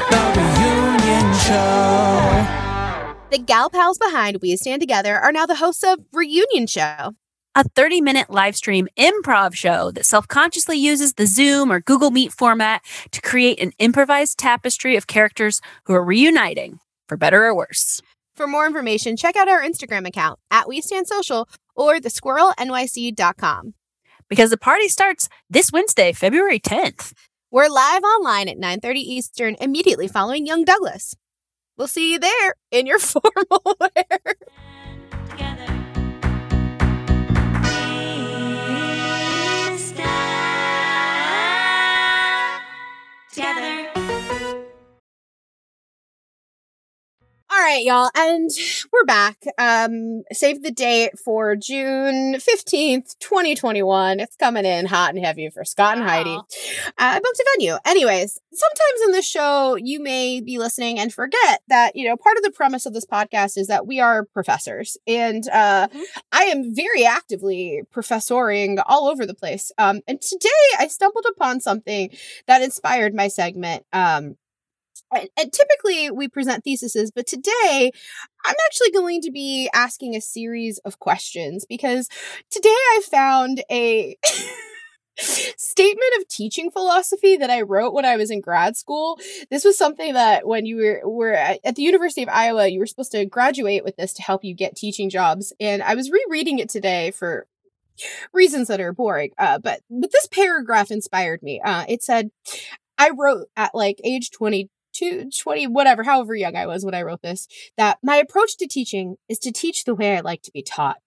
[0.10, 3.28] The reunion show.
[3.32, 7.14] The gal pals behind We Stand Together are now the hosts of Reunion Show.
[7.56, 12.12] a 30 minute live stream improv show that self consciously uses the Zoom or Google
[12.12, 12.82] Meet format
[13.12, 18.02] to create an improvised tapestry of characters who are reuniting, for better or worse.
[18.36, 23.74] For more information, check out our Instagram account at We Stand Social or thesquirrelnyc.com.
[24.28, 27.14] Because the party starts this Wednesday, February 10th.
[27.52, 31.16] We're live online at 9:30 Eastern immediately following Young Douglas.
[31.78, 34.36] We'll see you there in your formal wear.
[43.32, 43.85] Together.
[47.56, 48.50] All right, y'all, and
[48.92, 49.38] we're back.
[49.58, 54.20] Um, save the date for June 15th, 2021.
[54.20, 56.36] It's coming in hot and heavy for Scott and Heidi.
[56.36, 56.42] Uh,
[56.98, 57.78] I booked a venue.
[57.86, 62.36] Anyways, sometimes in this show, you may be listening and forget that, you know, part
[62.36, 64.98] of the premise of this podcast is that we are professors.
[65.08, 65.88] And uh,
[66.34, 69.72] I am very actively professoring all over the place.
[69.78, 72.10] Um, and today I stumbled upon something
[72.48, 73.86] that inspired my segment.
[73.94, 74.36] Um,
[75.12, 77.92] and, typically we present theses, but today
[78.46, 82.10] I'm actually going to be asking a series of questions because
[82.52, 84.18] today I found a
[85.18, 89.18] statement of teaching philosophy that I wrote when I was in grad school.
[89.50, 92.86] This was something that when you were, were at the University of Iowa, you were
[92.86, 95.54] supposed to graduate with this to help you get teaching jobs.
[95.60, 97.48] And I was rereading it today for
[98.34, 99.32] reasons that are boring.
[99.38, 101.62] Uh, but, but this paragraph inspired me.
[101.62, 102.32] Uh, it said,
[102.98, 104.32] I wrote at like age
[104.98, 108.68] 22, 20, whatever, however young I was when I wrote this, that my approach to
[108.68, 110.98] teaching is to teach the way I like to be taught.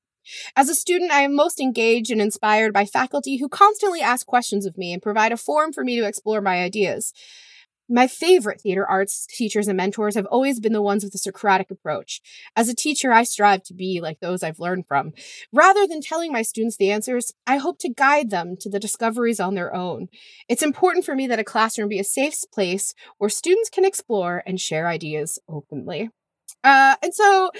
[0.56, 4.66] As a student, I am most engaged and inspired by faculty who constantly ask questions
[4.66, 7.12] of me and provide a forum for me to explore my ideas.
[7.88, 11.70] My favorite theater arts teachers and mentors have always been the ones with a Socratic
[11.70, 12.20] approach.
[12.54, 15.12] As a teacher, I strive to be like those I've learned from.
[15.52, 19.40] Rather than telling my students the answers, I hope to guide them to the discoveries
[19.40, 20.08] on their own.
[20.48, 24.42] It's important for me that a classroom be a safe place where students can explore
[24.46, 26.10] and share ideas openly.
[26.64, 27.50] Uh, and so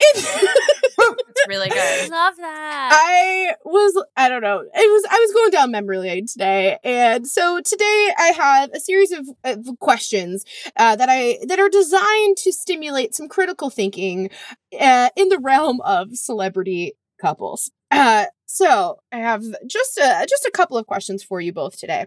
[0.00, 1.78] It's really good.
[1.78, 2.90] I love that.
[2.92, 4.60] I was I don't know.
[4.60, 8.80] It was I was going down memory lane today, and so today I have a
[8.80, 10.44] series of, of questions
[10.76, 14.30] uh, that I that are designed to stimulate some critical thinking
[14.78, 17.70] uh, in the realm of celebrity couples.
[17.90, 22.06] Uh, so I have just a just a couple of questions for you both today.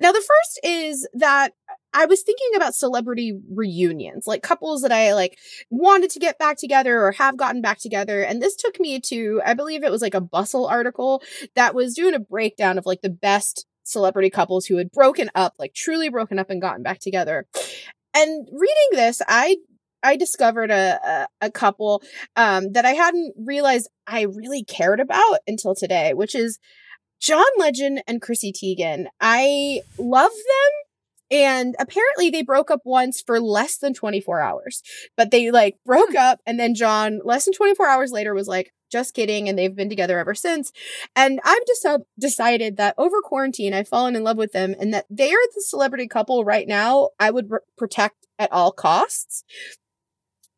[0.00, 1.52] Now, the first is that
[1.98, 5.36] I was thinking about celebrity reunions, like couples that I like
[5.68, 8.22] wanted to get back together or have gotten back together.
[8.22, 11.20] And this took me to, I believe it was like a Bustle article
[11.56, 15.54] that was doing a breakdown of like the best celebrity couples who had broken up,
[15.58, 17.46] like truly broken up and gotten back together.
[18.14, 19.56] And reading this, I
[20.04, 22.04] I discovered a, a, a couple
[22.36, 26.60] um, that I hadn't realized I really cared about until today, which is
[27.20, 29.06] John Legend and Chrissy Teigen.
[29.20, 30.87] I love them.
[31.30, 34.82] And apparently they broke up once for less than 24 hours,
[35.16, 36.16] but they like broke hmm.
[36.16, 36.40] up.
[36.46, 39.48] And then John, less than 24 hours later, was like, just kidding.
[39.48, 40.72] And they've been together ever since.
[41.14, 41.86] And I've just
[42.18, 45.60] decided that over quarantine, I've fallen in love with them and that they are the
[45.60, 49.44] celebrity couple right now I would r- protect at all costs.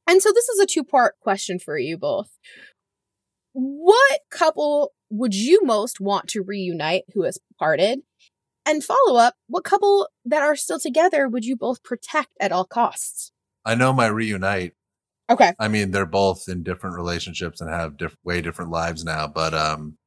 [0.07, 2.31] And so this is a two part question for you both.
[3.53, 8.01] What couple would you most want to reunite who has parted?
[8.71, 12.65] And follow up, what couple that are still together would you both protect at all
[12.65, 13.33] costs?
[13.65, 14.75] I know my reunite.
[15.29, 15.55] Okay.
[15.59, 19.55] I mean, they're both in different relationships and have diff- way different lives now, but
[19.55, 19.99] um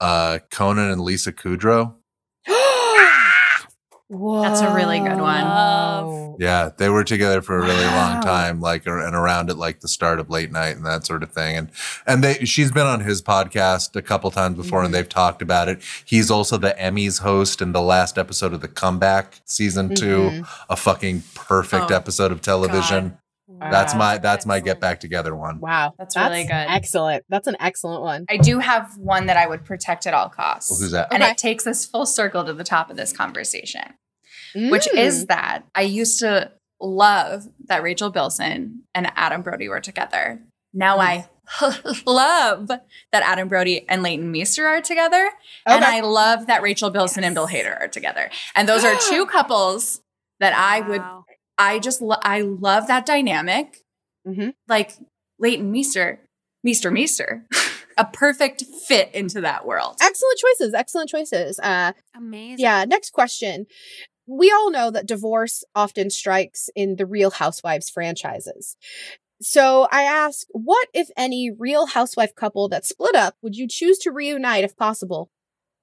[0.00, 1.94] uh Conan and Lisa Kudrow.
[4.10, 6.36] That's a really good one.
[6.38, 9.88] Yeah, they were together for a really long time, like and around at like the
[9.88, 11.56] start of late night and that sort of thing.
[11.56, 11.70] And
[12.06, 15.68] and they she's been on his podcast a couple times before, and they've talked about
[15.68, 15.80] it.
[16.04, 20.48] He's also the Emmys host in the last episode of the Comeback season 2 Mhm.
[20.70, 23.18] a fucking perfect Oh, episode of television.
[23.60, 25.58] That's my that's my get back together one.
[25.58, 25.94] Wow.
[25.98, 26.52] That's really good.
[26.52, 27.24] Excellent.
[27.28, 28.24] That's an excellent one.
[28.30, 30.70] I do have one that I would protect at all costs.
[30.70, 31.08] Well, who's that?
[31.12, 31.32] And Okay.
[31.32, 33.82] it takes us full circle to the top of this conversation,
[34.54, 34.98] which Mm.
[34.98, 40.40] is that I used to love that Rachel Bilson and Adam Brody were together.
[40.72, 41.28] Now I
[42.06, 42.82] love that
[43.12, 45.30] Adam Brody and Leighton Meester are together.
[45.66, 48.30] And I love that Rachel Bilson and Bill Hader are together.
[48.54, 50.00] And those are two couples
[50.40, 51.02] that I would,
[51.56, 53.78] I just, lo- I love that dynamic.
[54.26, 54.54] Mhm.
[54.68, 54.92] Like
[55.38, 56.20] Leighton Meester,
[56.62, 57.46] Meester Meester,
[57.96, 59.96] a perfect fit into that world.
[60.00, 60.74] Excellent choices.
[60.74, 61.58] Excellent choices.
[61.60, 62.58] Uh, Amazing.
[62.60, 62.84] yeah.
[62.84, 63.66] Next question.
[64.28, 68.76] We all know that divorce often strikes in the Real Housewives franchises.
[69.40, 73.98] so I ask, what, if any, real housewife couple that split up would you choose
[74.00, 75.30] to reunite if possible,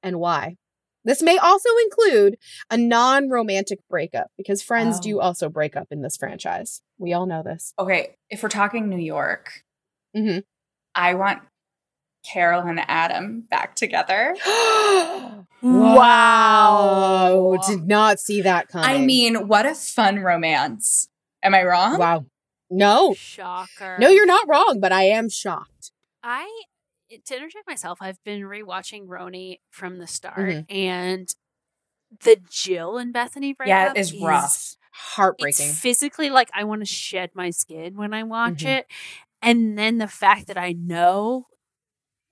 [0.03, 0.57] and why?
[1.05, 2.35] This may also include
[2.69, 5.21] a non romantic breakup because friends do Oh.
[5.21, 6.81] also break up in this franchise.
[6.97, 7.73] We all know this.
[7.79, 9.63] Okay, if we're talking New York,
[10.15, 10.43] Mhm.
[10.95, 11.41] I want
[12.25, 14.35] Carol and Adam back together.
[16.55, 17.57] Wow.
[17.67, 18.87] Did not see that coming.
[18.87, 21.09] I mean, what a fun romance.
[21.41, 21.97] Am I wrong?
[21.97, 22.25] Wow.
[22.69, 23.13] No.
[23.15, 23.97] Shocker.
[23.99, 25.91] No, you're not wrong, but I am shocked.
[26.23, 26.47] I
[27.09, 30.65] to interject myself, I've been rewatching RHONY from the start, Mhm.
[30.69, 31.35] and
[32.21, 34.75] the Jill and Bethany breakup Yeah, it is rough.
[34.91, 35.67] Heartbreaking.
[35.69, 38.79] It's physically like I want to shed my skin when I watch Mhm.
[38.79, 38.87] it,
[39.41, 41.47] and then the fact that I know.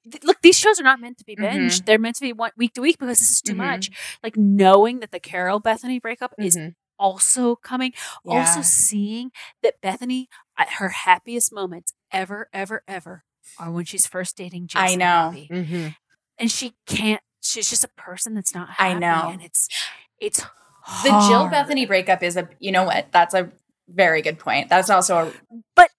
[0.10, 1.86] Th- Look, these shows are not meant to be binged.
[1.86, 3.58] They're meant to be one week to week because this is too Mhm.
[3.58, 3.90] much.
[4.24, 6.76] Like knowing that the Carol Bethany breakup is Mhm.
[7.00, 7.94] also coming,
[8.26, 9.32] also seeing
[9.62, 10.28] that Bethany
[10.58, 13.24] at her happiest moments ever, ever, ever
[13.60, 14.88] are when she's first dating Jason.
[14.88, 15.34] I know.
[15.50, 15.88] Mm-hmm.
[16.40, 17.22] and she can't.
[17.42, 18.70] She's just a person that's not.
[18.72, 19.30] Happy, I know.
[19.32, 19.68] and it's
[20.20, 20.40] it's
[21.04, 21.48] The Jill.
[21.50, 23.12] Bethany breakup is a, you know what?
[23.12, 23.52] That's a
[23.88, 24.68] very good point.
[24.70, 25.34] That's also a,
[25.76, 25.92] but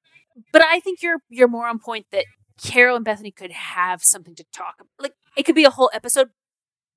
[0.52, 2.24] but I think you're you're more on point that
[2.62, 4.88] Carol and Bethany could have something to talk about.
[5.00, 6.28] Like it could be a whole episode,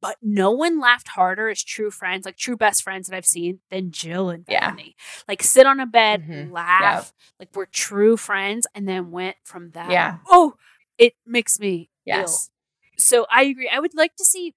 [0.01, 3.59] but no one laughed harder as true friends, like true best friends that I've seen
[3.71, 4.69] than Jill and Yeah.
[4.71, 4.95] Bethany.
[5.27, 6.51] Like sit on a bed, Mhm.
[6.51, 9.89] laugh, like we're true friends, and then went from that.
[9.89, 10.17] Yeah.
[10.27, 10.55] Oh,
[10.97, 12.49] it makes me Yes.
[12.91, 12.93] ill.
[12.99, 13.69] So I agree.
[13.71, 14.53] I would like to see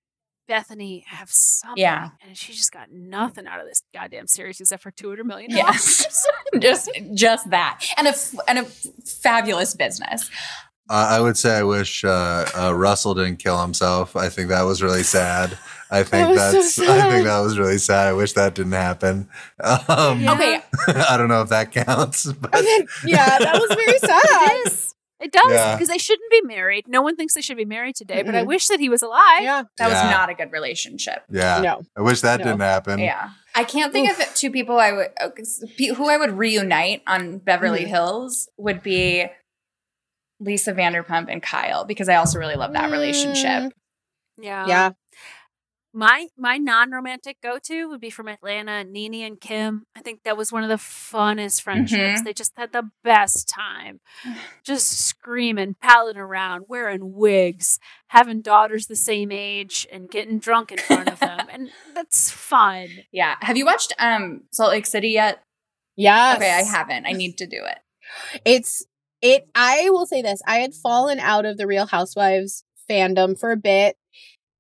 [0.49, 1.81] Bethany have something.
[1.81, 2.11] Yeah.
[2.23, 5.51] And she just got nothing out of this goddamn series except for two hundred million.
[5.51, 6.07] yes,
[6.59, 10.29] just just that, and a f- and a fabulous business.
[10.91, 14.17] Uh, I would say I wish uh, uh, Russell didn't kill himself.
[14.17, 15.57] I think that was really sad.
[15.91, 16.91] I think was so that's.
[16.91, 18.09] I think that was really sad.
[18.09, 19.29] I wish that didn't happen.
[19.63, 22.27] Um, Okay, I don't know if that counts.
[22.41, 24.21] But And then, yeah, that was very sad.
[24.67, 24.95] It is.
[25.21, 25.75] It does Yeah.
[25.77, 26.87] because they shouldn't be married.
[26.89, 29.43] No one thinks they should be married today, but I wish that he was alive.
[29.43, 29.63] Yeah.
[29.79, 30.03] that Yeah.
[30.07, 31.25] was not a good relationship.
[31.31, 31.83] yeah, No.
[31.97, 32.47] I wish that No.
[32.47, 32.99] didn't happen.
[33.01, 35.29] Yeah, I can't think of two people I would uh,
[35.95, 37.89] who I would reunite on Beverly Mhm.
[37.89, 39.27] Hills would be
[40.41, 43.73] Lisa Vanderpump and Kyle because I also really love that relationship.
[44.41, 44.67] Yeah.
[44.67, 44.91] Yeah.
[45.93, 49.87] My my non romantic go to would be from Atlanta, Nene and Kim.
[49.97, 52.21] I think that was one of the funnest friendships.
[52.21, 52.25] Mhm.
[52.25, 53.99] They just had the best time.
[54.65, 60.79] Just screaming, palling around, wearing wigs, having daughters the same age, and getting drunk in
[60.79, 61.49] front of them.
[61.51, 62.87] and that's fun.
[63.11, 65.43] Yeah, have you watched um Salt Lake City yet?
[65.97, 66.37] Yes.
[66.37, 67.07] Okay, I haven't.
[67.07, 67.79] I need to do it.
[68.45, 68.87] It's
[69.23, 70.41] it I will say this.
[70.47, 73.97] I had fallen out of the Real Housewives fandom for a bit.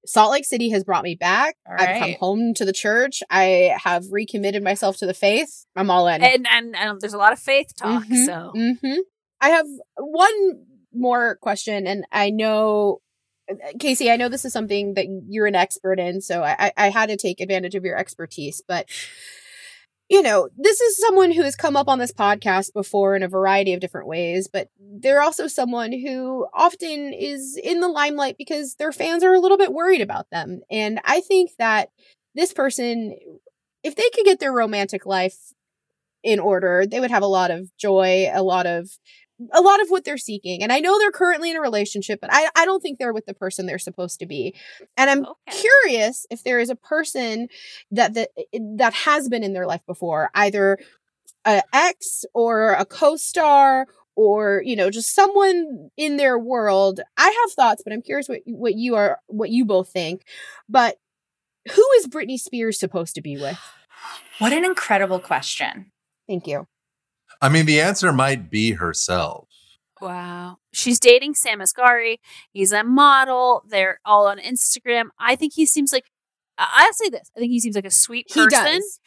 [0.06, 1.56] Salt Lake City has brought me back.
[1.68, 3.22] All I've come home to the church.
[3.30, 5.66] I have recommitted myself to the faith.
[5.76, 6.22] I'm all in.
[6.22, 8.04] And and, and there's a lot of faith talk.
[8.04, 8.98] Mhm, So mhm.
[9.40, 13.00] I have one more question, and I know,
[13.78, 17.08] Casey, I know this is something that you're an expert in, so I- I had
[17.10, 18.62] to take advantage of your expertise.
[18.66, 18.86] But,
[20.10, 23.28] you know, this is someone who has come up on this podcast before in a
[23.28, 28.74] variety of different ways, but they're also someone who often is in the limelight because
[28.74, 30.62] their fans are a little bit worried about them.
[30.68, 31.90] And I think that
[32.34, 33.14] this person,
[33.84, 35.36] if they could get their romantic life
[36.24, 38.90] in order, they would have a lot of joy, a lot of
[39.52, 40.62] a lot of what they're seeking.
[40.62, 43.26] And I know they're currently in a relationship, but I, I don't think they're with
[43.26, 44.54] the person they're supposed to be.
[44.96, 45.60] And I'm Okay.
[45.82, 47.48] curious if there is a person
[47.90, 48.30] that that
[48.76, 50.78] that has been in their life before, either
[51.46, 53.86] a ex or a co-star
[54.16, 57.00] or you know just someone in their world.
[57.16, 60.22] I have thoughts, but I'm curious what what you are what you both think.
[60.68, 60.96] But
[61.72, 63.58] who is Britney Spears supposed to be with?
[64.38, 65.92] What an incredible question.
[66.26, 66.66] Thank you.
[67.40, 69.48] I mean, the answer might be herself.
[70.00, 70.58] Wow.
[70.72, 72.16] She's dating Sam Asghari.
[72.52, 73.64] He's a model.
[73.68, 75.06] They're all on Instagram.
[75.18, 76.04] I think he seems like
[76.58, 77.30] I- I'll say this.
[77.36, 79.00] I think he seems like a sweet He person does.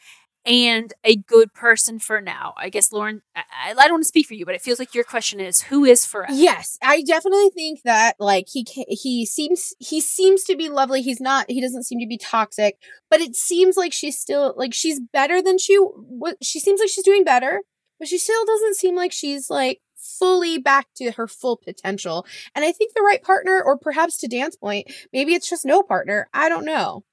[0.44, 2.54] and a good person for now.
[2.56, 4.78] I guess Lauren I, I I don't want to speak for you, but it feels
[4.78, 6.32] like your question is who is forever?
[6.32, 11.02] Yes, I definitely think that like he, he seems he seems to be lovely.
[11.02, 12.76] He's not he doesn't seem to be toxic,
[13.10, 16.88] but it seems like she's still like she's better than she what she seems like
[16.90, 17.60] she's doing better,
[17.98, 22.26] but she still doesn't seem like she's like fully back to her full potential.
[22.54, 25.82] And I think the right partner or perhaps to Dan's point, maybe it's just no
[25.82, 26.28] partner.
[26.34, 27.04] I don't know.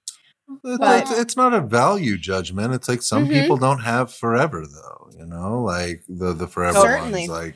[0.65, 2.73] It's, But- it's, not a value judgment.
[2.73, 3.41] It's like some Mhm.
[3.41, 5.09] people don't have forever, though.
[5.17, 7.29] You know, like the the forever Certainly.
[7.29, 7.29] ones.
[7.29, 7.55] Like,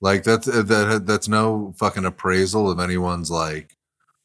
[0.00, 3.76] like that's uh, that that's no fucking appraisal of anyone's like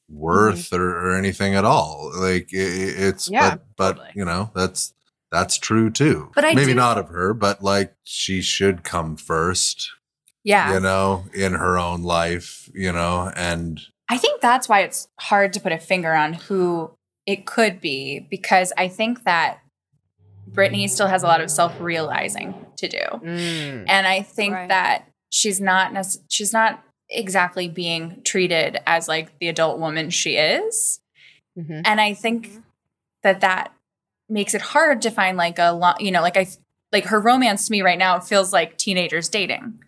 [0.10, 2.12] worth or, or anything at all.
[2.16, 4.94] Like i i- it's Yeah, but but you know that's
[5.34, 6.30] that's true too.
[6.36, 9.90] But I maybe do- not of her, but like she should come first.
[10.46, 10.74] Yeah.
[10.74, 13.80] you know, in her own life, you know, and
[14.10, 16.92] I think that's why it's hard to put a finger on who
[17.26, 19.60] it could be because I think that
[20.52, 22.98] Britney still has a lot of self realizing to do.
[22.98, 23.86] Mm.
[23.88, 29.48] And I think that she's not nec- she's not exactly being treated as like the
[29.48, 31.00] adult woman she is.
[31.58, 31.82] Mm-hmm.
[31.86, 32.52] And I think
[33.24, 33.72] that that
[34.34, 36.48] makes it hard to find like a lot, you know, like I
[36.92, 39.80] like her romance to me right now feels like teenagers dating.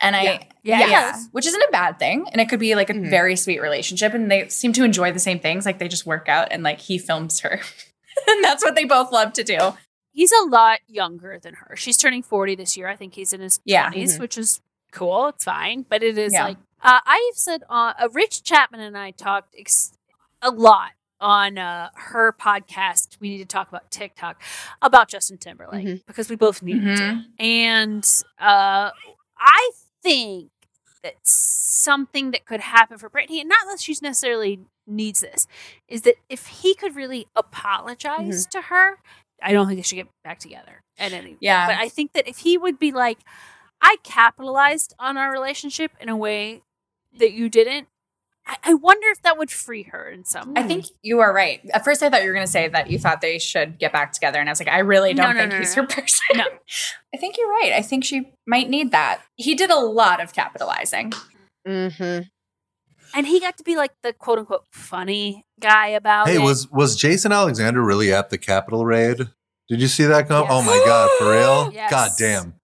[0.00, 0.38] And I Yeah.
[0.62, 3.10] yeah, Yeah, yeah, which isn't a bad thing and it could be like a Mm-hmm.
[3.10, 6.28] very sweet relationship and they seem to enjoy the same things like they just work
[6.28, 7.60] out and like he films her.
[8.28, 9.74] and that's what they both love to do.
[10.12, 11.74] He's a lot younger than her.
[11.76, 12.86] She's turning 40 this year.
[12.88, 13.90] I think he's in his Yeah.
[13.90, 14.20] 20s, Mhm.
[14.20, 14.60] which is
[14.92, 15.28] cool.
[15.28, 15.84] It's fine.
[15.88, 16.44] But it is Yeah.
[16.44, 19.92] like, uh, I've said, uh, Rich Chapman and I talked ex-
[20.42, 20.90] a lot
[21.24, 23.16] on uh, her podcast.
[23.18, 24.40] We need to talk about TikTok
[24.82, 25.96] about Justin Timberlake Mm-hmm.
[26.06, 27.02] because we both need to.
[27.02, 27.24] Mhm.
[27.38, 28.04] And
[28.38, 28.90] uh,
[29.38, 29.70] I
[30.02, 30.50] think
[31.02, 35.46] that something that could happen for Britney, and not that she's necessarily needs this,
[35.88, 38.96] is that if he could really apologize to her,
[39.42, 41.36] I don't think they should get back together at any.
[41.40, 41.66] Yeah.
[41.66, 43.18] but I think that if he would be like,
[43.80, 46.60] I capitalized on our relationship in a way
[47.18, 47.88] that you didn't.
[48.46, 50.62] I, I wonder if that would free her in some way.
[50.62, 51.60] I think you are right.
[51.72, 53.92] At first, I thought you were going to say that you thought they should get
[53.92, 55.82] back together, and I was like, I really don't no, think no, he's no.
[55.82, 56.36] her person.
[56.36, 56.44] No,
[57.14, 57.72] I think you're right.
[57.74, 59.22] I think she might need that.
[59.36, 61.12] He did a lot of capitalizing.
[61.66, 62.24] Mm-hmm.
[63.14, 66.42] and he got to be like the quote unquote funny guy about hey, it.
[66.42, 69.30] was was Jason Alexander really at the Capitol raid?
[69.68, 70.46] Did you see that come?
[70.50, 71.72] Oh my god, for real?
[71.74, 71.90] Yes.
[71.90, 72.54] God damn.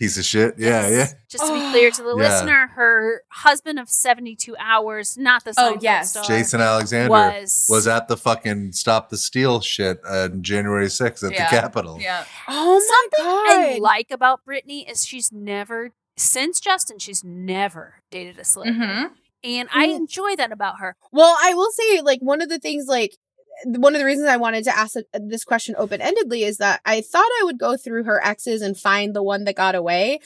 [0.00, 0.54] Piece of shit.
[0.58, 1.06] Yeah, yeah.
[1.28, 2.28] Just to be clear to the Yeah.
[2.28, 6.10] listener, her husband of 72 hours, not the Oh, Seinfeld yes.
[6.12, 11.22] star, Jason Alexander was, was, at the fucking Stop the Steal shit on January 6th
[11.22, 11.50] at Yeah.
[11.50, 11.98] the Capitol.
[12.00, 12.24] Yeah.
[12.48, 13.82] Oh Something I God.
[13.82, 18.80] like about Britney is she's never, since Justin, she's never dated a celebrity.
[18.80, 19.10] Mhm.
[19.44, 20.96] And I enjoy that about her.
[21.12, 23.16] Well, I will say, like, one of the things, like,
[23.64, 27.00] one of the reasons I wanted to ask this question open endedly is that I
[27.00, 30.20] thought I would go through her exes and find the one that got away.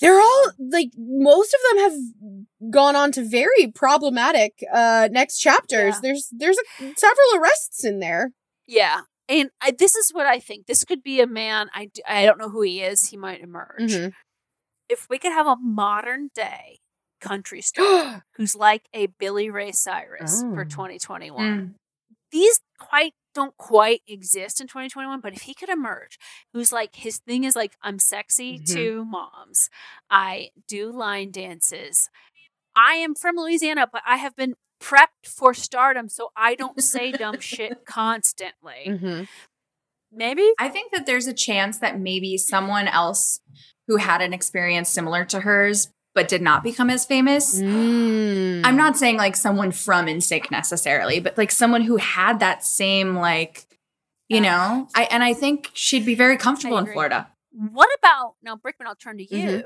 [0.00, 1.84] They're all like most of them
[2.60, 6.00] have gone on to very problematic uh next chapters.
[6.00, 8.32] There's there's a, several arrests in there.
[8.66, 9.02] Yeah.
[9.28, 10.66] And I, this is what I think.
[10.66, 11.68] This could be a man.
[11.72, 13.08] I, I don't know who he is.
[13.10, 13.92] He might emerge.
[13.92, 14.12] Mhm.
[14.88, 16.80] If we could have a modern day
[17.20, 20.64] country star who's like a Billy Ray Cyrus for Oh.
[20.64, 21.74] 2021, Mm.
[22.32, 26.18] These quite don't quite exist in 2021 but if he could emerge
[26.52, 28.66] who's like his thing is like i'm sexy Mhm.
[28.74, 29.70] to moms
[30.10, 32.10] i do line dances
[32.76, 37.12] i am from louisiana but i have been prepped for stardom so i don't say
[37.12, 39.24] dumb shit constantly Mm-hmm.
[40.12, 43.40] maybe I think that there's a chance that maybe someone else
[43.88, 47.60] who had an experience similar to hers but did not become as famous.
[47.60, 48.62] Mm.
[48.64, 53.14] I'm not saying like someone from NSYNC necessarily, but like someone who had that same
[53.16, 53.64] like,
[54.28, 56.86] you know, I and I think she'd be very comfortable in.
[56.86, 57.28] Florida.
[57.54, 59.62] what about now brickman i'll turn to you Mhm.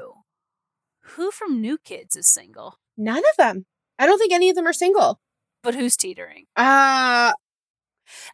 [1.10, 3.66] who from new kids is single None of them.
[3.98, 5.20] I don't think any of them are single.
[5.62, 7.32] but who's teetering Uh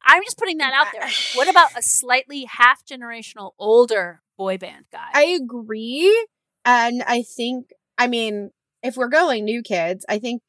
[0.04, 4.86] i'm just putting that out there what about a slightly half generational older boy band
[4.92, 6.26] guy I agree.
[6.64, 7.72] And I think,
[8.02, 8.50] I mean,
[8.82, 10.42] if we're going new kids, I think,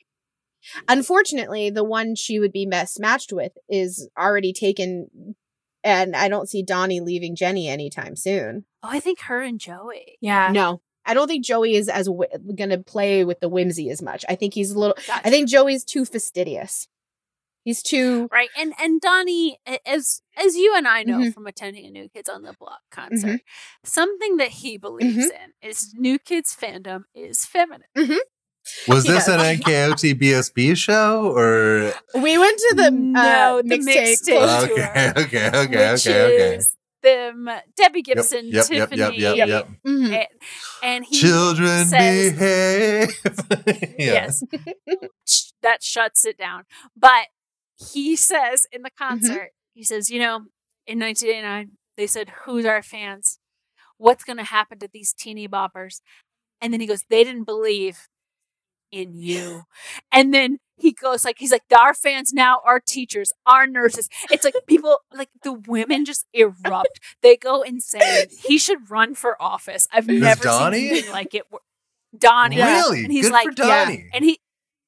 [0.88, 5.36] unfortunately, the one she would be best matched with is already taken.
[5.84, 8.66] And I don't see Donnie leaving Jenny anytime soon.
[8.82, 10.18] Oh, I think her and Joey.
[10.22, 10.50] Yeah.
[10.52, 14.24] No, I don't think Joey is as wi- gonna play with the whimsy as much.
[14.30, 14.96] I think he's a little.
[15.06, 15.28] Gotcha.
[15.28, 16.88] I think Joey's too fastidious.
[17.64, 18.28] He's too.
[18.32, 18.50] Right.
[18.58, 21.34] And and Donnie, as as you and I know Mhm.
[21.34, 23.42] from attending a New Kids on the Block concert,
[23.86, 25.44] something that he believes Mm-hmm.
[25.64, 27.88] in is New Kids fandom is feminine.
[28.88, 29.36] Was this Yeah.
[29.42, 34.18] an NKOT BSB show or We went to the No, uh, the mixtape.
[34.28, 34.72] mixtape.
[34.72, 36.56] Okay, okay, okay, which okay, okay.
[36.58, 39.68] is them Debbie Gibson, yep, yep, Tiffany, yep, yep, yep.
[39.86, 40.14] Mhm.
[40.14, 40.28] And,
[40.82, 43.96] and he Children says, behave.
[44.00, 44.42] Yes.
[45.62, 46.64] That shuts it down.
[46.96, 47.28] But
[47.78, 49.10] he says in the Mm-hmm.
[49.10, 50.36] concert, he says, you know,
[50.86, 53.40] in 1989, they said, Who's our fans?
[53.98, 56.02] What's going to happen to these teeny boppers?
[56.62, 58.08] And then he goes, They didn't believe
[58.92, 59.64] in you.
[60.12, 64.10] And then he goes like he's like our fans now are teachers, our nurses.
[64.32, 67.00] It's like people like the women just erupt.
[67.22, 68.28] They go insane.
[68.44, 69.88] He should run for office.
[69.92, 70.80] I've Who's never Donnie?
[70.80, 71.44] seen anything like it.
[72.18, 72.58] Donnie.
[72.58, 73.04] Really?
[73.04, 73.86] And he's Good like for yeah.
[73.86, 74.10] Donnie.
[74.14, 74.40] And he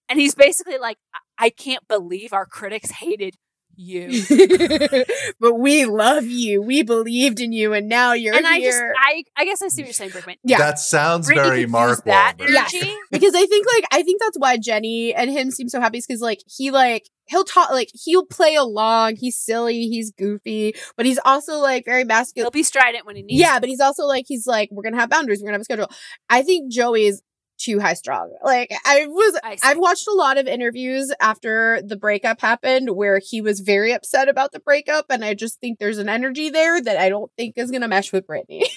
[0.10, 0.98] and he's basically like
[1.38, 3.36] I- I can't believe our critics hated
[3.78, 4.24] you.
[5.40, 6.62] but we love you.
[6.62, 8.78] We believed in you, and now you're and I just.
[8.82, 10.38] I, I guess I see what you're saying, Brickman.
[10.44, 10.58] Yeah.
[10.60, 12.56] That sounds Britney very could Mark use that Wahlberg.
[12.56, 12.94] energy.
[13.12, 16.22] because I think like I think that's why Jenny and him seem so happy because
[16.22, 19.18] like he like he'll talk like he'll play along.
[19.18, 19.88] He's silly.
[19.88, 22.46] He's goofy, but he's also like very masculine.
[22.46, 23.40] He'll be strident when he needs.
[23.42, 25.42] Yeah, but he's also like he's like we're gonna have boundaries.
[25.42, 25.90] We're gonna have a schedule.
[26.30, 27.22] I think Joey is
[27.66, 28.32] too high strung.
[28.44, 33.20] Like I was, I I've watched a lot of interviews after the breakup happened where
[33.20, 36.82] he was very upset about the breakup, and I just think there's an energy there
[36.82, 38.64] that I don't think is gonna mesh with Britney.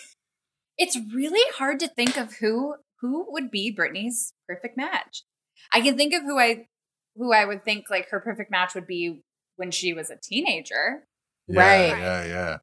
[0.81, 5.25] It's really hard to think of who who would be Britney's perfect match.
[5.73, 6.69] I can think of who I
[7.17, 9.23] who I would think like her perfect match would be
[9.57, 11.05] when she was a teenager.
[11.49, 11.99] Yeah, Right.
[11.99, 12.57] Yeah, yeah.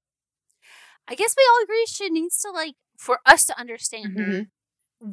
[1.10, 4.26] I guess we all agree she needs to like for us to understand Mhm.
[4.38, 4.46] her.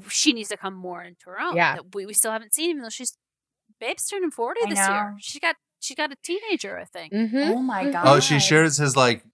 [0.09, 1.57] She needs to come more into her own.
[1.57, 1.77] Yeah.
[1.77, 3.17] that we, we still haven't seen, even though she's
[3.81, 4.93] babe's turning forty I this know.
[4.93, 5.17] year.
[5.21, 7.13] She got she got a teenager, I think.
[7.13, 7.53] Mm-hmm.
[7.53, 8.07] Oh my god.
[8.07, 9.25] Oh, she shares his like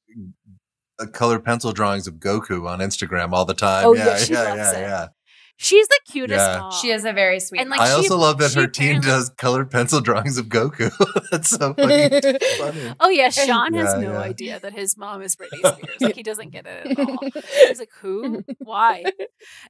[0.99, 3.87] uh, colored pencil drawings of Goku on Instagram all the time.
[3.87, 4.81] Oh, yeah, yeah, she yeah, loves yeah, it.
[4.81, 5.07] yeah.
[5.61, 6.59] She's the cutest Yeah.
[6.61, 6.73] mom.
[6.73, 7.61] She is a very sweet.
[7.61, 7.81] And, like.
[7.81, 10.89] I she- also love that her team does colored pencil drawings of Goku.
[11.33, 12.09] That's so funny.
[12.59, 12.95] funny.
[13.01, 14.21] Oh yeah, Sean has Yeah, no yeah.
[14.21, 16.01] idea that his mom is Britney Spears.
[16.01, 17.19] Like he doesn't get it at all.
[17.67, 18.45] He's like, who?
[18.61, 19.03] Why?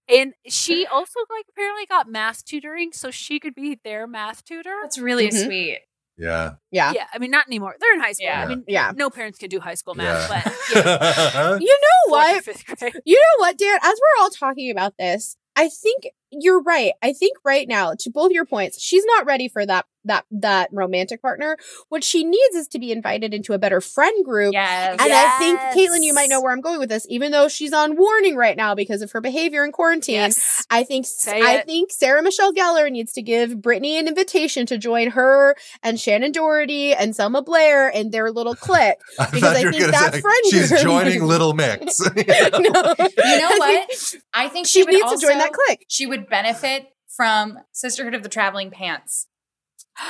[0.08, 4.74] And she also like apparently got math tutoring, so she could be their math tutor.
[4.82, 5.44] That's really Mhm.
[5.46, 5.78] sweet.
[6.18, 6.54] Yeah.
[6.70, 6.92] Yeah.
[6.94, 7.76] Yeah, I mean not anymore.
[7.80, 8.26] They're in high school.
[8.26, 8.42] Yeah.
[8.42, 8.92] I mean, Yeah.
[8.94, 10.42] no parents can do high school math, Yeah.
[10.44, 12.44] but yeah, You know what?
[12.44, 12.92] fifth grade.
[13.06, 13.78] You know what, Dan?
[13.82, 16.92] As we're all talking about this, I think you're right.
[17.02, 20.70] I think right now, to both your points, she's not ready for that that that
[20.72, 21.58] romantic partner.
[21.90, 24.54] What she needs is to be invited into a better friend group.
[24.54, 24.92] Yes.
[25.00, 25.76] And I think Yes.
[25.76, 28.56] Caitlin, you might know where I'm going with this, even though she's on warning right
[28.56, 30.14] now because of her behavior in quarantine.
[30.14, 30.64] Yes.
[30.70, 31.66] I think Say I it.
[31.66, 36.32] think Sarah Michelle Gellar needs to give Britney an invitation to join her and Shannen
[36.32, 38.96] Doherty and Selma Blair and their little clique.
[39.18, 42.00] I Because thought I think gonna that say friend she's group- joining Little Mix.
[42.10, 42.14] No.
[42.14, 42.24] You
[42.64, 43.92] know I what?
[43.94, 45.84] think I think She she, would needs to join that clique.
[45.88, 49.26] She would benefit from Sisterhood of the Traveling Pants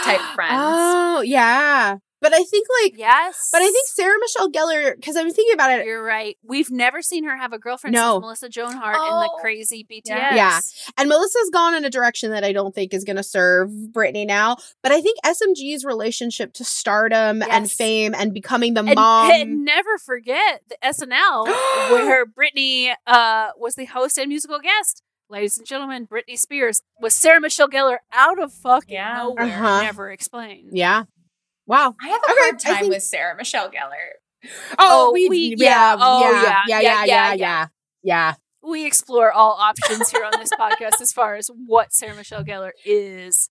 [0.05, 0.53] type friends.
[0.55, 1.97] Oh, yeah.
[2.21, 3.49] But I think like Yes.
[3.53, 5.87] but I think Sarah Michelle Gellar because I'm thinking about it.
[5.87, 6.37] You're right.
[6.43, 8.15] We've never seen her have a girlfriend No.
[8.15, 9.21] since Melissa Joan Hart in Oh.
[9.23, 10.35] the crazy BTS.
[10.35, 10.59] Yeah.
[10.97, 14.27] And Melissa's gone in a direction that I don't think is going to serve Britney
[14.27, 14.57] now.
[14.83, 19.31] But I think SMG's relationship to stardom and fame and becoming the And, mom.
[19.31, 21.45] and never forget the SNL
[21.93, 25.05] where Britney uh, was the host and musical guest.
[25.31, 29.19] Ladies and gentlemen, Britney Spears was Sarah Michelle Gellar out of fucking Yeah.
[29.19, 29.83] nowhere, Uh-huh.
[29.83, 30.71] never explained.
[30.73, 31.05] yeah.
[31.67, 31.95] Wow.
[32.03, 34.13] I have a Okay, hard time think- with Sarah Michelle Gellar.
[34.79, 35.97] Oh, Oh, we, we- yeah, yeah.
[36.01, 36.43] Oh, yeah, yeah.
[36.43, 37.67] yeah, Yeah, yeah, yeah, yeah, yeah,
[38.03, 38.35] yeah.
[38.63, 42.71] We explore all options here on this podcast as far as what Sarah Michelle Gellar
[42.87, 43.51] is.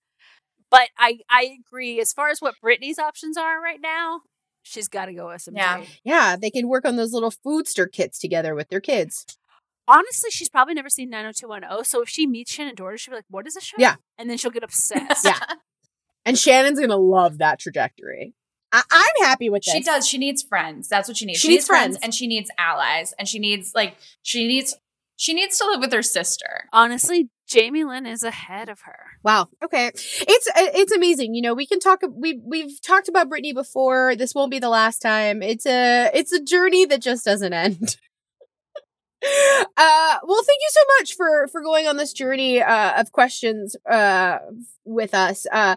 [0.71, 1.99] But I, I agree.
[2.01, 4.21] As far as what Britney's options are right now,
[4.63, 5.55] she's got to go SMG.
[5.55, 5.83] Yeah.
[6.03, 9.25] Yeah, they can work on those little Foodstirs kits together with their kids.
[9.87, 11.85] Honestly, she's probably never seen 90210.
[11.85, 13.77] So if she meets Shannen Doherty, she'll be like, what is this show?
[13.79, 13.95] Yeah.
[14.17, 15.25] And then she'll get obsessed.
[15.25, 15.39] Yeah.
[16.25, 18.33] And Shannen's going to love that trajectory.
[18.73, 19.73] I- I'm happy with this.
[19.73, 20.05] She does.
[20.07, 20.89] She needs friends.
[20.89, 21.39] That's what she needs.
[21.39, 21.97] She needs friends.
[22.03, 24.75] and she needs allies and she needs like she needs
[25.15, 26.65] she needs to live with her sister.
[26.73, 28.99] Honestly, Jamie Lynn is ahead of her.
[29.23, 29.47] Wow.
[29.63, 29.87] Okay.
[29.87, 31.33] It's uh, it's amazing.
[31.33, 34.15] You know, we can talk we we've talked about Britney before.
[34.17, 35.41] This won't be the last time.
[35.41, 37.95] It's a it's a journey that just doesn't end.
[39.23, 43.75] uh well thank you so much for for going on this journey uh of questions
[43.89, 44.37] uh
[44.85, 45.75] with us uh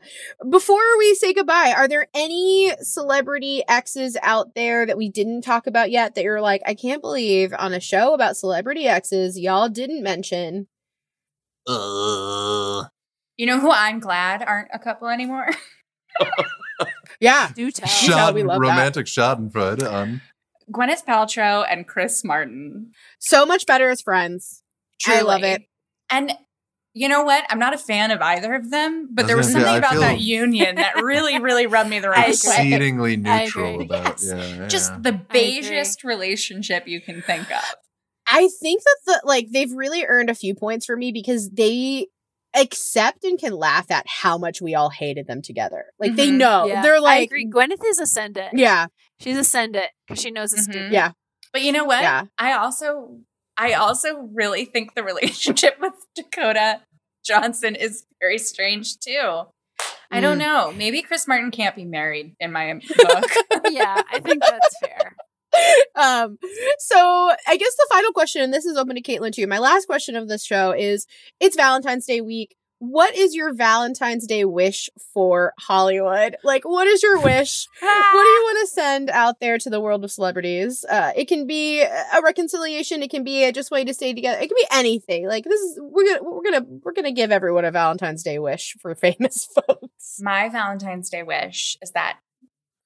[0.51, 5.67] before we say goodbye are there any celebrity exes out there that we didn't talk
[5.67, 9.71] about yet that you're like i can't believe on a show about celebrity exes y'all
[9.71, 10.67] didn't mention
[11.67, 12.85] Uh,
[13.39, 15.49] You know who I'm glad aren't a couple anymore?
[17.21, 17.89] yeah Do tell.
[17.89, 18.69] Shad- we love that.
[18.69, 20.21] romantic Schadenfreude on.
[20.71, 22.93] Gwyneth Paltrow and Chris Martin.
[23.19, 24.63] so much better as friends
[25.07, 25.63] I love it.
[26.11, 26.33] And
[26.93, 27.45] you know what?
[27.49, 29.79] I'm not a fan of either of them, but there was was say, something I
[29.79, 32.29] about that union that really, really rubbed me the wrong way.
[32.31, 34.25] Exceedingly neutral about Yes.
[34.59, 34.99] yeah, Just yeah.
[35.01, 35.61] the agree.
[35.63, 37.63] beigest relationship you can think of.
[38.27, 42.09] I think that the like they've really earned a few points for me because they
[42.57, 45.87] accept and can laugh at how much we all hated them together.
[46.01, 46.37] Like they Mhm.
[46.39, 47.47] know Yeah, they're like I like agree.
[47.47, 48.59] Gwyneth is ascendant.
[48.59, 48.87] yeah
[49.21, 50.91] She's ascendant because she knows it's Mhm.
[50.93, 51.13] yeah
[51.53, 52.03] But you know what?
[52.03, 52.25] Yeah.
[52.39, 53.19] I also
[53.57, 56.81] I also really think the relationship with Dakota
[57.25, 59.43] Johnson is very strange too.
[60.13, 60.41] I don't Mm.
[60.41, 60.73] know.
[60.73, 63.31] Maybe Chris Martin can't be married in my book.
[63.71, 65.17] yeah, I think that's fair.
[65.97, 66.39] um
[66.79, 66.97] so
[67.49, 69.47] I guess the final question and this is open to Caitlin too.
[69.49, 71.07] My last question of this show is
[71.41, 72.55] it's Valentine's Day week.
[72.83, 76.37] What is your Valentine's Day wish for Hollywood?
[76.43, 77.69] Like, what is your wish?
[77.79, 80.83] what do you want to send out there to the world of celebrities?
[80.89, 83.03] Uh, it can be a reconciliation.
[83.03, 84.39] It can be a just way to stay together.
[84.41, 85.29] It can be anything.
[85.29, 88.75] Like this is we're gonna we're gonna we're gonna give everyone a Valentine's Day wish
[88.81, 90.19] for famous folks.
[90.21, 92.19] My Valentine's Day wish is that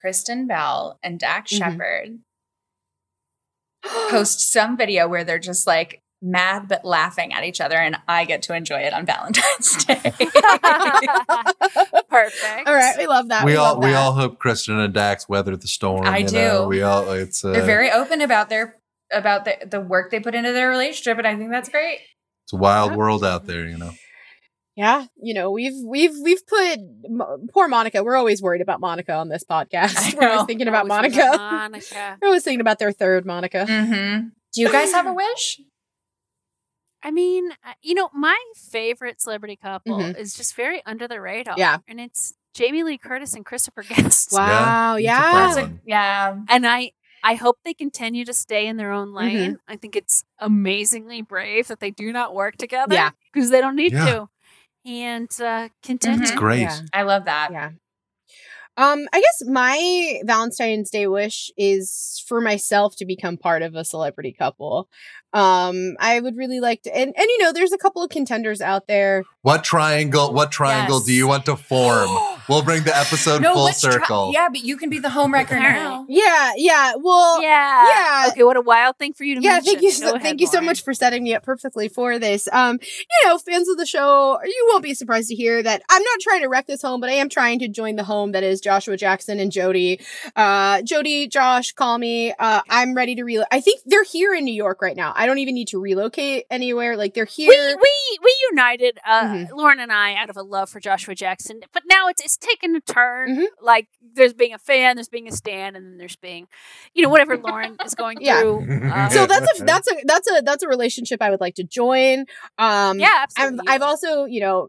[0.01, 1.59] Kristen Bell and Dax Mhm.
[1.59, 2.19] Shepard
[4.11, 8.25] post some video where they're just like mad but laughing at each other, and I
[8.25, 10.01] get to enjoy it on Valentine's Day.
[12.09, 12.67] Perfect.
[12.67, 13.45] All right, we love that.
[13.45, 16.07] we all love we all hope Kristen and Dax weather the storm.
[16.07, 16.63] I you know?
[16.63, 16.69] do.
[16.69, 18.77] We all it's uh, they're very open about their
[19.13, 21.99] about the, the work they put into their relationship, and I think that's great.
[22.45, 23.93] it's a wild world out there, you know.
[24.77, 26.79] Yeah, you know we've we've we've put
[27.09, 28.03] Mo- poor Monica.
[28.03, 30.15] We're always worried about Monica on this podcast.
[30.21, 31.17] We're always thinking about Always Monica.
[31.19, 32.19] remember Monica.
[32.23, 33.67] We're always thinking about their third Monica.
[33.69, 34.29] Mm-hmm.
[34.53, 35.61] Do you guys have a wish?
[37.05, 40.19] I mean, uh, you know, my favorite celebrity couple Mhm.
[40.19, 41.55] is just very under the radar.
[41.59, 41.79] Yeah.
[41.87, 44.31] And it's Jamie Lee Curtis and Christopher Guest.
[44.33, 45.53] Wow, it's a yeah.
[45.55, 46.37] fun a, yeah.
[46.49, 49.17] And I I hope they continue to stay in their own Mm-hmm.
[49.17, 49.59] lane.
[49.69, 52.95] I think it's amazingly brave that they do not work together.
[52.95, 53.11] Yeah.
[53.33, 54.07] Because they don't need Yeah.
[54.07, 54.29] to.
[54.87, 56.23] And uh continue.
[56.23, 56.61] It's great.
[56.63, 56.81] Yeah.
[56.93, 57.51] I love that.
[57.53, 57.71] Yeah.
[58.77, 63.85] Um, I guess my Valentine's Day wish is for myself to become part of a
[63.85, 64.89] celebrity couple.
[65.35, 68.61] Um, I would really like to, and and you know, there's a couple of contenders
[68.61, 69.25] out there.
[69.43, 70.33] What triangle?
[70.33, 72.09] What triangle do you want to form?
[72.49, 74.31] we'll bring the episode full which tri- circle.
[74.33, 76.07] yeah, but you can be the homewrecker now.
[76.09, 76.93] Yeah, yeah.
[76.97, 77.89] Well, Yeah.
[77.89, 78.29] yeah.
[78.31, 79.73] Okay, what a wild thing for you to yeah, mention.
[79.73, 80.67] thank you, so, ahead, thank you so Lauren.
[80.67, 82.49] much for setting me up perfectly for this.
[82.53, 86.03] Um, you know, fans of the show, you won't be surprised to hear that I'm
[86.03, 88.43] not trying to wreck this home, but I am trying to join the home that
[88.45, 90.01] is Joshua Jackson and Jodie.
[90.37, 92.33] Uh, Jodie, Josh, call me.
[92.39, 93.49] Uh, I'm ready to relocate.
[93.51, 95.13] I think they're here in New York right now.
[95.15, 96.97] I don't even need to relocate anywhere.
[96.97, 97.51] Like they're here.
[97.51, 99.51] We we we united, uh, Mhm.
[99.53, 101.61] Lauren and I, out of a love for Joshua Jackson.
[101.73, 103.37] But now it's it's taken a turn.
[103.37, 103.47] Mhm.
[103.61, 106.47] Like there's being a fan, there's being a stan, and then there's being,
[106.95, 108.41] you know, whatever Lauren is going Yeah.
[108.41, 108.67] through.
[108.95, 111.65] Uh, so that's a that's a that's a that's a relationship I would like to
[111.65, 112.27] join.
[112.59, 113.69] Um, yeah, I've absolutely.
[113.69, 114.69] I've also you know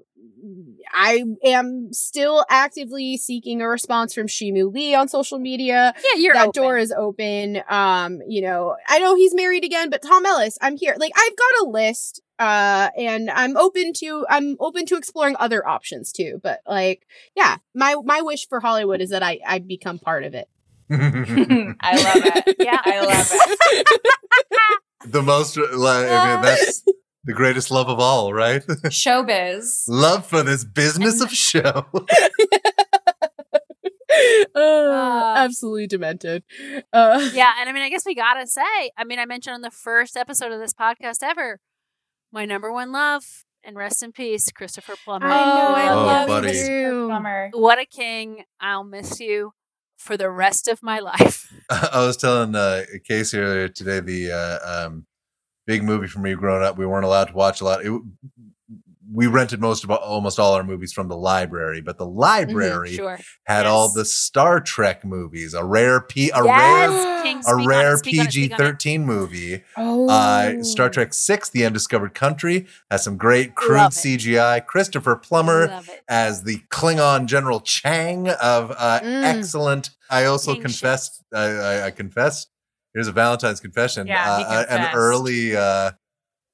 [0.93, 5.93] I am still actively seeking a response from Simu Liu on social media.
[6.03, 6.61] yeah, you're that open.
[6.63, 7.61] door is open.
[7.69, 10.95] Um, you know, I know he's married again, but Tom Ellis, I'm here.
[10.99, 12.21] Like I've got a list.
[12.37, 16.41] Uh, and I'm open to I'm open to exploring other options too.
[16.43, 20.33] But like, yeah, my my wish for Hollywood is that I I become part of
[20.33, 20.49] it.
[20.91, 22.55] I love it.
[22.59, 22.81] Yeah.
[22.83, 24.81] I love it.
[25.05, 26.83] the most, like, I mean, that's
[27.25, 28.65] the greatest love of all, right?
[28.67, 29.85] Showbiz.
[29.87, 31.85] love for this business of show.
[34.55, 36.43] uh, absolutely demented.
[36.93, 39.61] Uh, yeah, and I mean, I guess we gotta say, I mean, I mentioned on
[39.61, 41.59] the first episode of this podcast ever,
[42.31, 43.23] my number one love,
[43.63, 45.27] and rest in peace, Christopher Plummer.
[45.27, 46.57] I know, I Oh, love buddy.
[46.57, 47.07] you.
[47.09, 47.49] Bummer.
[47.53, 48.43] What a king!
[48.61, 49.51] I'll miss you
[49.97, 51.51] for the rest of my life.
[51.69, 55.05] I was telling uh, Casey earlier today the uh, um,
[55.65, 56.77] big movie for me growing up.
[56.77, 57.85] We weren't allowed to watch a lot.
[57.85, 57.91] It,
[59.13, 63.19] we rented most of almost all our movies from the library, but the library Sure.
[63.45, 65.53] had all the Star Trek movies.
[65.53, 68.29] A rare P, a Yes, rare, King, a speak on it, rare speak on it,
[68.29, 68.57] PG speak on it.
[68.63, 69.63] thirteen movie.
[69.77, 73.99] Oh, Uh, Star Trek Six: The Undiscovered Country has some great crude Love it.
[74.19, 74.65] CGI.
[74.65, 79.23] Christopher Plummer as the Klingon General Chang of uh, Mm.
[79.23, 79.91] excellent.
[80.09, 81.23] I also King confessed.
[81.33, 82.49] I, I, I confessed.
[82.95, 84.07] Here's a Valentine's confession.
[84.07, 85.91] Yeah, uh, an early, uh,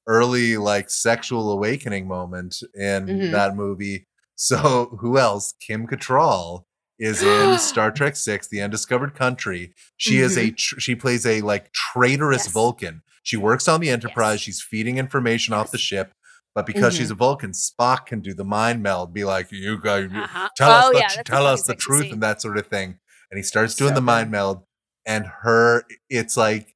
[0.06, 3.30] early like sexual awakening moment in Mhm.
[3.32, 4.06] that movie.
[4.36, 5.54] So who else?
[5.60, 6.64] Kim Cattrall
[6.98, 9.72] is in Star Trek Six: The Undiscovered Country.
[9.96, 12.52] She is a tr- she plays a like traitorous Yes.
[12.52, 13.02] Vulcan.
[13.22, 14.34] She works on the Enterprise.
[14.34, 14.40] Yes.
[14.40, 16.12] She's feeding information off the ship.
[16.54, 20.10] But because she's a Vulcan, Spock can do the mind meld, be like, "You guys,
[20.12, 20.48] Uh-huh.
[20.54, 22.98] tell Oh, us the, yeah, tell us the truth and that sort of thing."
[23.30, 24.64] And he starts doing So the mind meld,
[25.06, 26.74] and her, it's like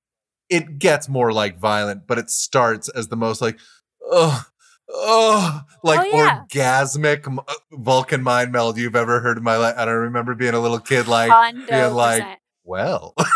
[0.48, 3.59] it gets more like violent, but it starts as the most like,
[4.05, 4.44] oh,
[4.89, 6.43] oh, like Oh, yeah.
[6.53, 9.74] orgasmic uh, Vulcan mind meld you've ever heard in my life.
[9.77, 11.94] I don't remember being a little kid like being 100%.
[11.94, 13.28] like, well, also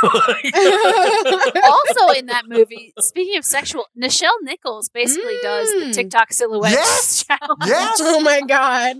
[2.17, 5.93] in that movie, speaking of sexual, Nichelle Nichols basically does the Mm.
[5.93, 7.25] TikTok silhouette Yes!
[7.25, 7.65] challenge.
[7.67, 8.97] yes, oh my god.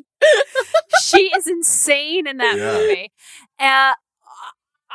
[1.03, 2.73] she is insane in that Yeah.
[2.73, 3.13] movie.
[3.59, 3.95] Uh,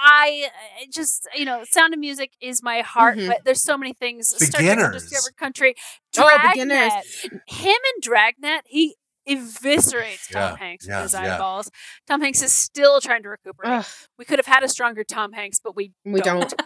[0.07, 0.49] I
[0.81, 3.27] uh, just, you know, Sound of Music is my heart, Mhm.
[3.27, 4.33] but there's so many things.
[4.39, 4.85] Beginners.
[4.85, 5.73] Undiscovered Country,
[6.17, 7.41] Oh, Dragnet, Beginners.
[7.47, 8.61] him and Dragnet.
[8.67, 8.95] He
[9.27, 11.35] eviscerates Tom Yeah, Hanks yeah, with his yeah.
[11.35, 11.71] eyeballs.
[12.07, 13.71] Tom Hanks is still trying to recuperate.
[13.71, 13.85] Ugh.
[14.19, 16.53] We could have had a stronger Tom Hanks, but we We don't.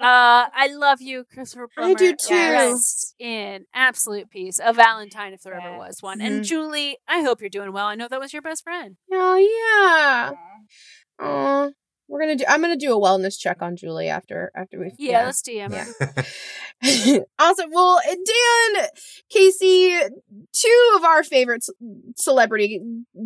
[0.00, 2.34] Uh, I love you, Christopher I do too.
[2.34, 4.58] Rest in absolute peace.
[4.60, 6.20] A Valentine, if there ever was one.
[6.20, 6.44] And Mhm.
[6.44, 7.86] Julie, I hope you're doing well.
[7.86, 8.96] I know that was your best friend.
[9.12, 10.32] Oh yeah.
[11.20, 11.72] Oh,
[12.12, 12.44] we're gonna do.
[12.46, 14.92] I'm gonna do a wellness check on Julie after after we.
[14.98, 16.24] Yeah, let's DM her.
[16.82, 17.20] Yeah.
[17.38, 17.70] awesome.
[17.72, 18.86] Well, uh, Dan,
[19.30, 19.98] Casey,
[20.52, 21.64] two of our favorite
[22.16, 22.82] celebrity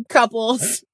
[0.07, 0.85] couples.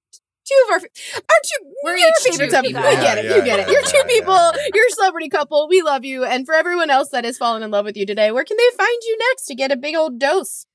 [0.45, 2.67] Two of our, fa- our two, We're your two favorite couple.
[2.67, 2.83] people.
[2.83, 3.25] We get it.
[3.25, 3.69] Yeah, you get it.
[3.69, 4.51] You're two yeah, people.
[4.73, 5.69] You're a celebrity couple.
[5.69, 6.25] We love you.
[6.25, 8.77] And for everyone else that has fallen in love with you today, where can they
[8.77, 10.65] find you next to get a big old dose?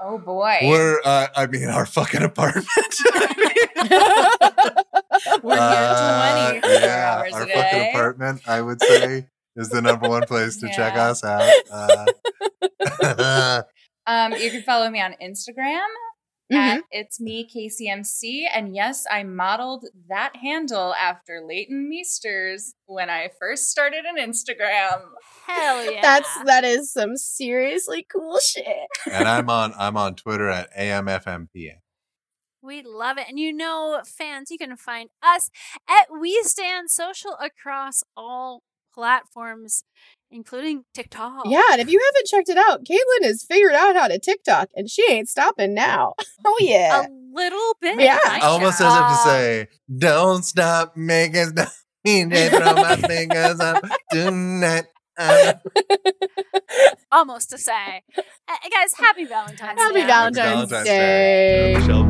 [0.00, 0.58] Oh boy.
[0.62, 2.66] We're, uh, I mean, our fucking apartment.
[5.42, 9.26] We're here Uh, 24 yeah, hours our a fucking apartment, I would say,
[9.56, 11.50] is the number one place to check us out.
[13.02, 13.62] Uh,
[14.06, 15.84] Um, you can follow me on Instagram
[16.50, 16.78] Mm-hmm.
[16.78, 23.30] at it's me KCMC, and yes, I modeled that handle after Leighton Meesters when I
[23.38, 25.02] first started an Instagram.
[25.46, 26.00] Hell yeah.
[26.00, 28.88] That's that is some seriously cool shit.
[29.12, 31.80] and I'm on I'm on Twitter at AMFMPA.
[32.62, 33.26] We love it.
[33.28, 35.50] And you know, fans, you can find us
[35.88, 38.62] at We Stand Social across all
[38.92, 39.84] platforms,
[40.30, 41.44] including TikTok.
[41.46, 44.68] Yeah, and if you haven't checked it out, Caitlin has figured out how to TikTok,
[44.74, 46.14] and she ain't stopping now.
[46.44, 48.00] Oh yeah, A little bit.
[48.00, 48.18] Yeah.
[48.24, 49.68] I Almost as if to say,
[49.98, 51.68] "Don't stop making stop
[52.06, 54.84] DJ, throw my fingers up tonight."
[55.20, 55.54] Uh,
[57.10, 58.04] Almost to say.
[58.16, 58.22] Uh,
[58.70, 60.06] guys, happy Valentine's happy Day.
[60.06, 61.74] Valentine's, Valentine's Day.
[61.74, 61.80] Day.
[61.80, 62.04] Michelle